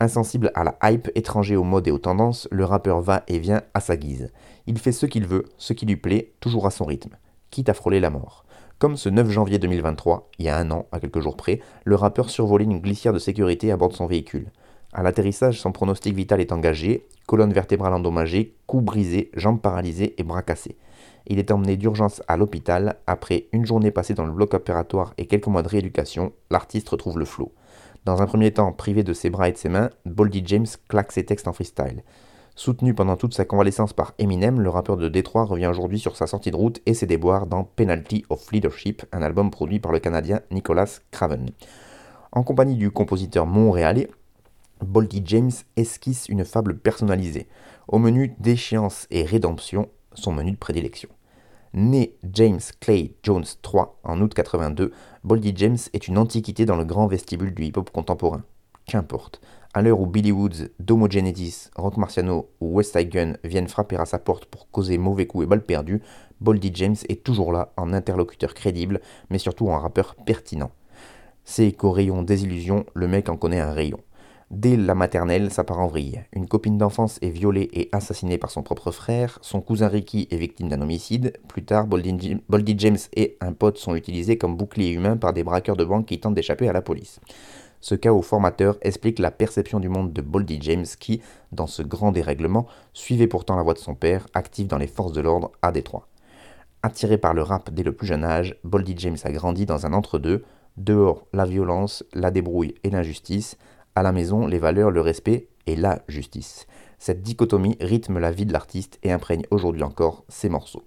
Insensible 0.00 0.52
à 0.54 0.62
la 0.62 0.78
hype, 0.84 1.10
étranger 1.16 1.56
aux 1.56 1.64
modes 1.64 1.88
et 1.88 1.90
aux 1.90 1.98
tendances, 1.98 2.46
le 2.52 2.64
rappeur 2.64 3.00
va 3.00 3.24
et 3.26 3.40
vient 3.40 3.62
à 3.74 3.80
sa 3.80 3.96
guise. 3.96 4.30
Il 4.68 4.78
fait 4.78 4.92
ce 4.92 5.06
qu'il 5.06 5.26
veut, 5.26 5.46
ce 5.56 5.72
qui 5.72 5.86
lui 5.86 5.96
plaît, 5.96 6.34
toujours 6.38 6.66
à 6.66 6.70
son 6.70 6.84
rythme, 6.84 7.16
quitte 7.50 7.68
à 7.68 7.74
frôler 7.74 7.98
la 7.98 8.10
mort. 8.10 8.44
Comme 8.78 8.96
ce 8.96 9.08
9 9.08 9.28
janvier 9.28 9.58
2023, 9.58 10.30
il 10.38 10.44
y 10.44 10.48
a 10.48 10.56
un 10.56 10.70
an, 10.70 10.86
à 10.92 11.00
quelques 11.00 11.18
jours 11.18 11.36
près, 11.36 11.60
le 11.84 11.96
rappeur 11.96 12.30
survolait 12.30 12.64
une 12.64 12.78
glissière 12.78 13.12
de 13.12 13.18
sécurité 13.18 13.72
à 13.72 13.76
bord 13.76 13.88
de 13.88 13.94
son 13.94 14.06
véhicule. 14.06 14.52
À 14.92 15.02
l'atterrissage, 15.02 15.60
son 15.60 15.72
pronostic 15.72 16.14
vital 16.14 16.40
est 16.40 16.52
engagé, 16.52 17.08
colonne 17.26 17.52
vertébrale 17.52 17.92
endommagée, 17.92 18.54
cou 18.68 18.80
brisé, 18.80 19.32
jambes 19.34 19.60
paralysées 19.60 20.14
et 20.16 20.22
bras 20.22 20.42
cassés. 20.42 20.76
Il 21.26 21.40
est 21.40 21.50
emmené 21.50 21.76
d'urgence 21.76 22.22
à 22.28 22.36
l'hôpital. 22.36 22.96
Après 23.08 23.48
une 23.52 23.66
journée 23.66 23.90
passée 23.90 24.14
dans 24.14 24.26
le 24.26 24.32
bloc 24.32 24.54
opératoire 24.54 25.12
et 25.18 25.26
quelques 25.26 25.48
mois 25.48 25.64
de 25.64 25.68
rééducation, 25.68 26.32
l'artiste 26.50 26.88
retrouve 26.88 27.18
le 27.18 27.24
flot. 27.24 27.52
Dans 28.08 28.22
un 28.22 28.26
premier 28.26 28.50
temps, 28.52 28.72
privé 28.72 29.02
de 29.02 29.12
ses 29.12 29.28
bras 29.28 29.50
et 29.50 29.52
de 29.52 29.58
ses 29.58 29.68
mains, 29.68 29.90
Boldy 30.06 30.42
James 30.46 30.64
claque 30.88 31.12
ses 31.12 31.26
textes 31.26 31.46
en 31.46 31.52
freestyle. 31.52 32.02
Soutenu 32.54 32.94
pendant 32.94 33.16
toute 33.16 33.34
sa 33.34 33.44
convalescence 33.44 33.92
par 33.92 34.14
Eminem, 34.18 34.62
le 34.62 34.70
rappeur 34.70 34.96
de 34.96 35.10
Détroit 35.10 35.44
revient 35.44 35.66
aujourd'hui 35.66 35.98
sur 35.98 36.16
sa 36.16 36.26
sortie 36.26 36.50
de 36.50 36.56
route 36.56 36.80
et 36.86 36.94
ses 36.94 37.04
déboires 37.04 37.46
dans 37.46 37.64
Penalty 37.64 38.24
of 38.30 38.50
Leadership, 38.50 39.04
un 39.12 39.20
album 39.20 39.50
produit 39.50 39.78
par 39.78 39.92
le 39.92 39.98
Canadien 39.98 40.40
Nicholas 40.50 41.00
Craven. 41.10 41.50
En 42.32 42.42
compagnie 42.42 42.76
du 42.76 42.90
compositeur 42.90 43.44
montréalais, 43.44 44.08
Boldy 44.80 45.20
James 45.26 45.52
esquisse 45.76 46.30
une 46.30 46.46
fable 46.46 46.78
personnalisée. 46.78 47.46
Au 47.88 47.98
menu 47.98 48.34
déchéance 48.38 49.06
et 49.10 49.24
rédemption, 49.24 49.90
son 50.14 50.32
menu 50.32 50.52
de 50.52 50.56
prédilection. 50.56 51.10
Né 51.74 52.14
James 52.32 52.60
Clay 52.80 53.14
Jones 53.22 53.44
III 53.62 53.84
en 54.02 54.20
août 54.20 54.32
82, 54.32 54.92
Boldy 55.22 55.52
James 55.56 55.76
est 55.92 56.08
une 56.08 56.16
antiquité 56.16 56.64
dans 56.64 56.76
le 56.76 56.84
grand 56.84 57.06
vestibule 57.06 57.54
du 57.54 57.64
hip-hop 57.64 57.90
contemporain. 57.90 58.42
Qu'importe. 58.86 59.40
À 59.74 59.82
l'heure 59.82 60.00
où 60.00 60.06
Billy 60.06 60.32
Woods, 60.32 60.70
Domo 60.80 61.10
Genesis, 61.10 61.70
Rock 61.76 61.98
Marciano 61.98 62.48
ou 62.60 62.76
West 62.76 62.96
Side 62.96 63.36
viennent 63.44 63.68
frapper 63.68 63.96
à 63.96 64.06
sa 64.06 64.18
porte 64.18 64.46
pour 64.46 64.70
causer 64.70 64.96
mauvais 64.96 65.26
coups 65.26 65.44
et 65.44 65.46
balles 65.46 65.64
perdues, 65.64 66.00
Boldy 66.40 66.70
James 66.72 66.96
est 67.08 67.22
toujours 67.22 67.52
là 67.52 67.72
en 67.76 67.92
interlocuteur 67.92 68.54
crédible, 68.54 69.00
mais 69.28 69.38
surtout 69.38 69.68
en 69.68 69.78
rappeur 69.78 70.14
pertinent. 70.14 70.70
C'est 71.44 71.72
qu'au 71.72 71.92
rayon 71.92 72.22
désillusion, 72.22 72.86
le 72.94 73.08
mec 73.08 73.28
en 73.28 73.36
connaît 73.36 73.60
un 73.60 73.72
rayon. 73.72 74.00
Dès 74.50 74.78
la 74.78 74.94
maternelle, 74.94 75.52
ça 75.52 75.62
part 75.62 75.80
en 75.80 75.88
vrille. 75.88 76.24
Une 76.32 76.48
copine 76.48 76.78
d'enfance 76.78 77.18
est 77.20 77.28
violée 77.28 77.68
et 77.74 77.90
assassinée 77.92 78.38
par 78.38 78.50
son 78.50 78.62
propre 78.62 78.90
frère, 78.90 79.38
son 79.42 79.60
cousin 79.60 79.88
Ricky 79.88 80.26
est 80.30 80.38
victime 80.38 80.70
d'un 80.70 80.80
homicide, 80.80 81.34
plus 81.48 81.64
tard 81.66 81.86
Boldy 81.86 82.74
James 82.78 82.96
et 83.14 83.36
un 83.42 83.52
pote 83.52 83.76
sont 83.76 83.94
utilisés 83.94 84.38
comme 84.38 84.56
boucliers 84.56 84.92
humains 84.92 85.18
par 85.18 85.34
des 85.34 85.44
braqueurs 85.44 85.76
de 85.76 85.84
banque 85.84 86.06
qui 86.06 86.18
tentent 86.18 86.34
d'échapper 86.34 86.66
à 86.66 86.72
la 86.72 86.80
police. 86.80 87.20
Ce 87.82 87.94
chaos 87.94 88.22
formateur 88.22 88.78
explique 88.80 89.18
la 89.18 89.30
perception 89.30 89.80
du 89.80 89.90
monde 89.90 90.14
de 90.14 90.22
Boldy 90.22 90.58
James 90.62 90.86
qui, 90.98 91.20
dans 91.52 91.66
ce 91.66 91.82
grand 91.82 92.10
dérèglement, 92.10 92.66
suivait 92.94 93.26
pourtant 93.26 93.54
la 93.54 93.62
voie 93.62 93.74
de 93.74 93.78
son 93.78 93.94
père, 93.94 94.26
actif 94.32 94.66
dans 94.66 94.78
les 94.78 94.86
forces 94.86 95.12
de 95.12 95.20
l'ordre 95.20 95.52
à 95.60 95.72
Détroit. 95.72 96.08
Attiré 96.82 97.18
par 97.18 97.34
le 97.34 97.42
rap 97.42 97.70
dès 97.70 97.82
le 97.82 97.92
plus 97.92 98.06
jeune 98.06 98.24
âge, 98.24 98.56
Boldy 98.64 98.94
James 98.96 99.18
a 99.24 99.30
grandi 99.30 99.66
dans 99.66 99.84
un 99.84 99.92
entre-deux, 99.92 100.42
dehors 100.78 101.26
la 101.34 101.44
violence, 101.44 102.02
la 102.14 102.30
débrouille 102.30 102.76
et 102.82 102.90
l'injustice, 102.90 103.58
à 103.98 104.02
la 104.02 104.12
maison 104.12 104.46
les 104.46 104.58
valeurs, 104.58 104.90
le 104.90 105.00
respect 105.00 105.48
et 105.66 105.76
la 105.76 106.02
justice. 106.08 106.66
Cette 106.98 107.22
dichotomie 107.22 107.76
rythme 107.80 108.18
la 108.18 108.30
vie 108.30 108.46
de 108.46 108.52
l'artiste 108.52 108.98
et 109.02 109.12
imprègne 109.12 109.44
aujourd'hui 109.50 109.82
encore 109.82 110.24
ses 110.28 110.48
morceaux. 110.48 110.84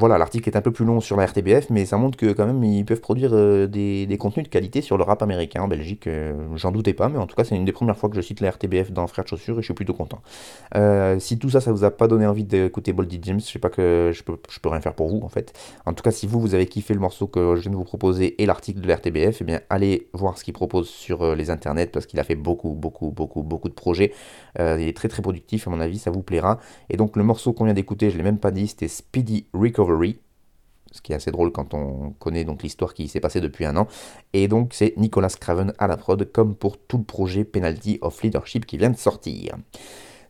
Voilà, 0.00 0.16
l'article 0.16 0.48
est 0.48 0.56
un 0.56 0.62
peu 0.62 0.70
plus 0.70 0.86
long 0.86 1.02
sur 1.02 1.18
la 1.18 1.26
RTBF, 1.26 1.68
mais 1.68 1.84
ça 1.84 1.98
montre 1.98 2.16
que 2.16 2.32
quand 2.32 2.46
même 2.46 2.64
ils 2.64 2.86
peuvent 2.86 3.02
produire 3.02 3.32
euh, 3.34 3.66
des, 3.66 4.16
contenus 4.18 4.46
de 4.46 4.48
qualité 4.48 4.80
sur 4.80 4.96
le 4.96 5.04
rap 5.04 5.22
américain 5.22 5.60
en 5.60 5.68
Belgique. 5.68 6.06
Euh, 6.06 6.32
j'en 6.56 6.72
doutais 6.72 6.94
pas, 6.94 7.10
mais 7.10 7.18
en 7.18 7.26
tout 7.26 7.36
cas 7.36 7.44
c'est 7.44 7.54
une 7.54 7.66
des 7.66 7.72
premières 7.72 7.98
fois 7.98 8.08
que 8.08 8.16
je 8.16 8.22
cite 8.22 8.40
la 8.40 8.50
RTBF 8.50 8.92
dans 8.92 9.06
Frères 9.08 9.24
de 9.24 9.28
Chaussures 9.28 9.58
et 9.58 9.60
je 9.60 9.66
suis 9.66 9.74
plutôt 9.74 9.92
content. 9.92 10.22
Euh, 10.74 11.18
si 11.18 11.38
tout 11.38 11.50
ça, 11.50 11.60
ça 11.60 11.70
vous 11.70 11.84
a 11.84 11.90
pas 11.90 12.08
donné 12.08 12.26
envie 12.26 12.44
d'écouter 12.44 12.94
Boldy 12.94 13.20
James, 13.24 13.40
je 13.40 13.44
sais 13.44 13.58
pas 13.58 13.68
que 13.68 14.10
je 14.14 14.22
peux, 14.22 14.38
rien 14.70 14.80
faire 14.80 14.94
pour 14.94 15.10
vous 15.10 15.20
en 15.22 15.28
fait. 15.28 15.52
En 15.84 15.92
tout 15.92 16.02
cas, 16.02 16.12
si 16.12 16.26
vous 16.26 16.40
vous 16.40 16.54
avez 16.54 16.64
kiffé 16.64 16.94
le 16.94 17.00
morceau 17.00 17.26
que 17.26 17.56
je 17.56 17.60
viens 17.60 17.72
de 17.72 17.76
vous 17.76 17.84
proposer 17.84 18.42
et 18.42 18.46
l'article 18.46 18.80
de 18.80 18.88
la 18.88 18.96
RTBF, 18.96 19.42
eh 19.42 19.44
bien 19.44 19.60
allez 19.68 20.08
voir 20.14 20.38
ce 20.38 20.44
qu'il 20.44 20.54
propose 20.54 20.88
sur 20.88 21.36
les 21.36 21.50
internets 21.50 21.88
parce 21.92 22.06
qu'il 22.06 22.18
a 22.20 22.24
fait 22.24 22.36
beaucoup, 22.36 22.70
beaucoup, 22.70 23.10
beaucoup, 23.10 23.42
beaucoup 23.42 23.68
de 23.68 23.74
projets. 23.74 24.14
il 24.58 24.88
est 24.88 24.96
très 24.96 25.08
très 25.08 25.20
productif 25.20 25.68
à 25.68 25.70
mon 25.70 25.80
avis, 25.82 25.98
ça 25.98 26.10
vous 26.10 26.22
plaira. 26.22 26.58
Et 26.88 26.96
donc 26.96 27.16
le 27.16 27.22
morceau 27.22 27.52
qu'on 27.52 27.66
vient 27.66 27.74
d'écouter, 27.74 28.08
je 28.08 28.16
l'ai 28.16 28.22
même 28.22 28.38
pas 28.38 28.50
dit, 28.50 28.66
c'était 28.66 28.88
Speedy 28.88 29.44
Recovery 29.52 29.89
ce 30.92 31.00
qui 31.00 31.12
est 31.12 31.14
assez 31.14 31.30
drôle 31.30 31.52
quand 31.52 31.74
on 31.74 32.10
connaît 32.18 32.44
donc 32.44 32.62
l'histoire 32.62 32.94
qui 32.94 33.08
s'est 33.08 33.20
passée 33.20 33.40
depuis 33.40 33.64
un 33.64 33.76
an. 33.76 33.86
Et 34.32 34.48
donc 34.48 34.74
c'est 34.74 34.94
Nicolas 34.96 35.28
Craven 35.28 35.72
à 35.78 35.86
la 35.86 35.96
prod, 35.96 36.30
comme 36.32 36.54
pour 36.54 36.78
tout 36.78 36.98
le 36.98 37.04
projet 37.04 37.44
Penalty 37.44 37.98
of 38.00 38.22
Leadership 38.22 38.66
qui 38.66 38.76
vient 38.76 38.90
de 38.90 38.96
sortir. 38.96 39.56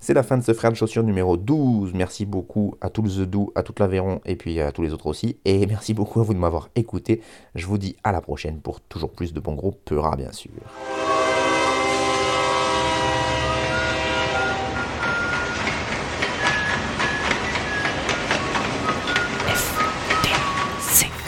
C'est 0.02 0.14
la 0.14 0.22
fin 0.22 0.38
de 0.38 0.42
ce 0.42 0.54
frère 0.54 0.70
de 0.70 0.76
chaussures 0.76 1.02
numéro 1.02 1.36
12. 1.36 1.92
Merci 1.92 2.24
beaucoup 2.24 2.74
à 2.80 2.88
tout 2.88 3.02
le 3.02 3.10
The 3.10 3.28
Do, 3.28 3.52
à 3.54 3.62
toute 3.62 3.80
l'Aveyron 3.80 4.22
et 4.24 4.34
puis 4.34 4.58
à 4.60 4.72
tous 4.72 4.80
les 4.80 4.94
autres 4.94 5.06
aussi. 5.06 5.36
Et 5.44 5.66
merci 5.66 5.92
beaucoup 5.92 6.20
à 6.20 6.22
vous 6.22 6.32
de 6.32 6.38
m'avoir 6.38 6.70
écouté. 6.74 7.20
Je 7.54 7.66
vous 7.66 7.76
dis 7.76 7.96
à 8.02 8.10
la 8.10 8.22
prochaine 8.22 8.60
pour 8.60 8.80
toujours 8.80 9.12
plus 9.12 9.34
de 9.34 9.40
bons 9.40 9.54
gros 9.54 9.72
Peura 9.72 10.16
bien 10.16 10.32
sûr. 10.32 10.52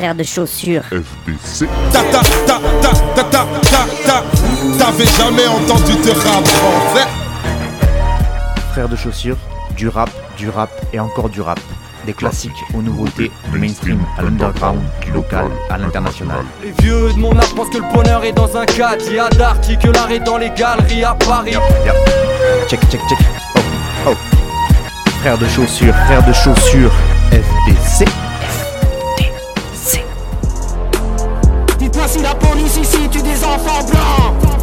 De 0.03 0.25
chaussures. 0.25 0.83
FBC. 0.91 1.69
Ta 1.93 2.03
ta 2.03 2.21
ta 2.45 2.59
ta 2.81 2.91
ta 3.15 3.23
ta 3.23 3.47
ta 3.71 3.87
ta. 4.05 4.25
T'avais 4.77 5.07
jamais 5.07 5.47
entendu 5.47 5.93
de 5.93 6.11
rap 6.11 6.45
français. 6.45 7.07
Frères 8.73 8.89
de 8.89 8.97
chaussures, 8.97 9.37
du 9.77 9.89
rap, 9.89 10.11
du 10.37 10.49
rap 10.51 10.71
et 10.93 10.99
encore 10.99 11.29
du 11.29 11.41
rap. 11.41 11.61
Des 12.05 12.15
classiques 12.15 12.51
aux 12.75 12.83
nouveautés, 12.83 13.31
du 13.53 13.59
mainstream 13.61 14.01
à 14.19 14.23
l'underground, 14.23 14.81
du 15.03 15.13
local 15.13 15.47
à 15.71 15.79
l'international. 15.79 16.45
Les 16.65 16.73
vieux 16.83 17.13
de 17.13 17.19
mon 17.19 17.39
âge 17.39 17.55
pensent 17.55 17.71
que 17.71 17.79
le 17.79 17.95
bonheur 17.95 18.25
est 18.25 18.33
dans 18.33 18.57
un 18.57 18.67
cadre. 18.67 19.05
Il 19.07 19.15
y 19.15 19.19
a 19.21 19.29
que 19.29 19.89
l'art 19.89 20.11
est 20.11 20.19
dans 20.19 20.37
les 20.37 20.51
galeries 20.51 21.05
à 21.05 21.15
Paris. 21.15 21.55
Check, 22.69 22.81
check, 22.91 23.01
check. 23.09 23.19
Oh, 23.55 23.61
oh. 24.09 24.15
Frères 25.21 25.39
de 25.39 25.47
chaussures, 25.47 25.95
frères 25.95 26.27
de 26.27 26.33
chaussures, 26.33 26.93
FDC. 27.31 28.32
Dites-moi 31.83 32.07
la 32.23 32.35
police 32.37 32.77
ici 32.77 33.09
tue 33.11 33.23
des 33.23 33.43
enfants 33.43 33.83
blancs. 33.91 34.62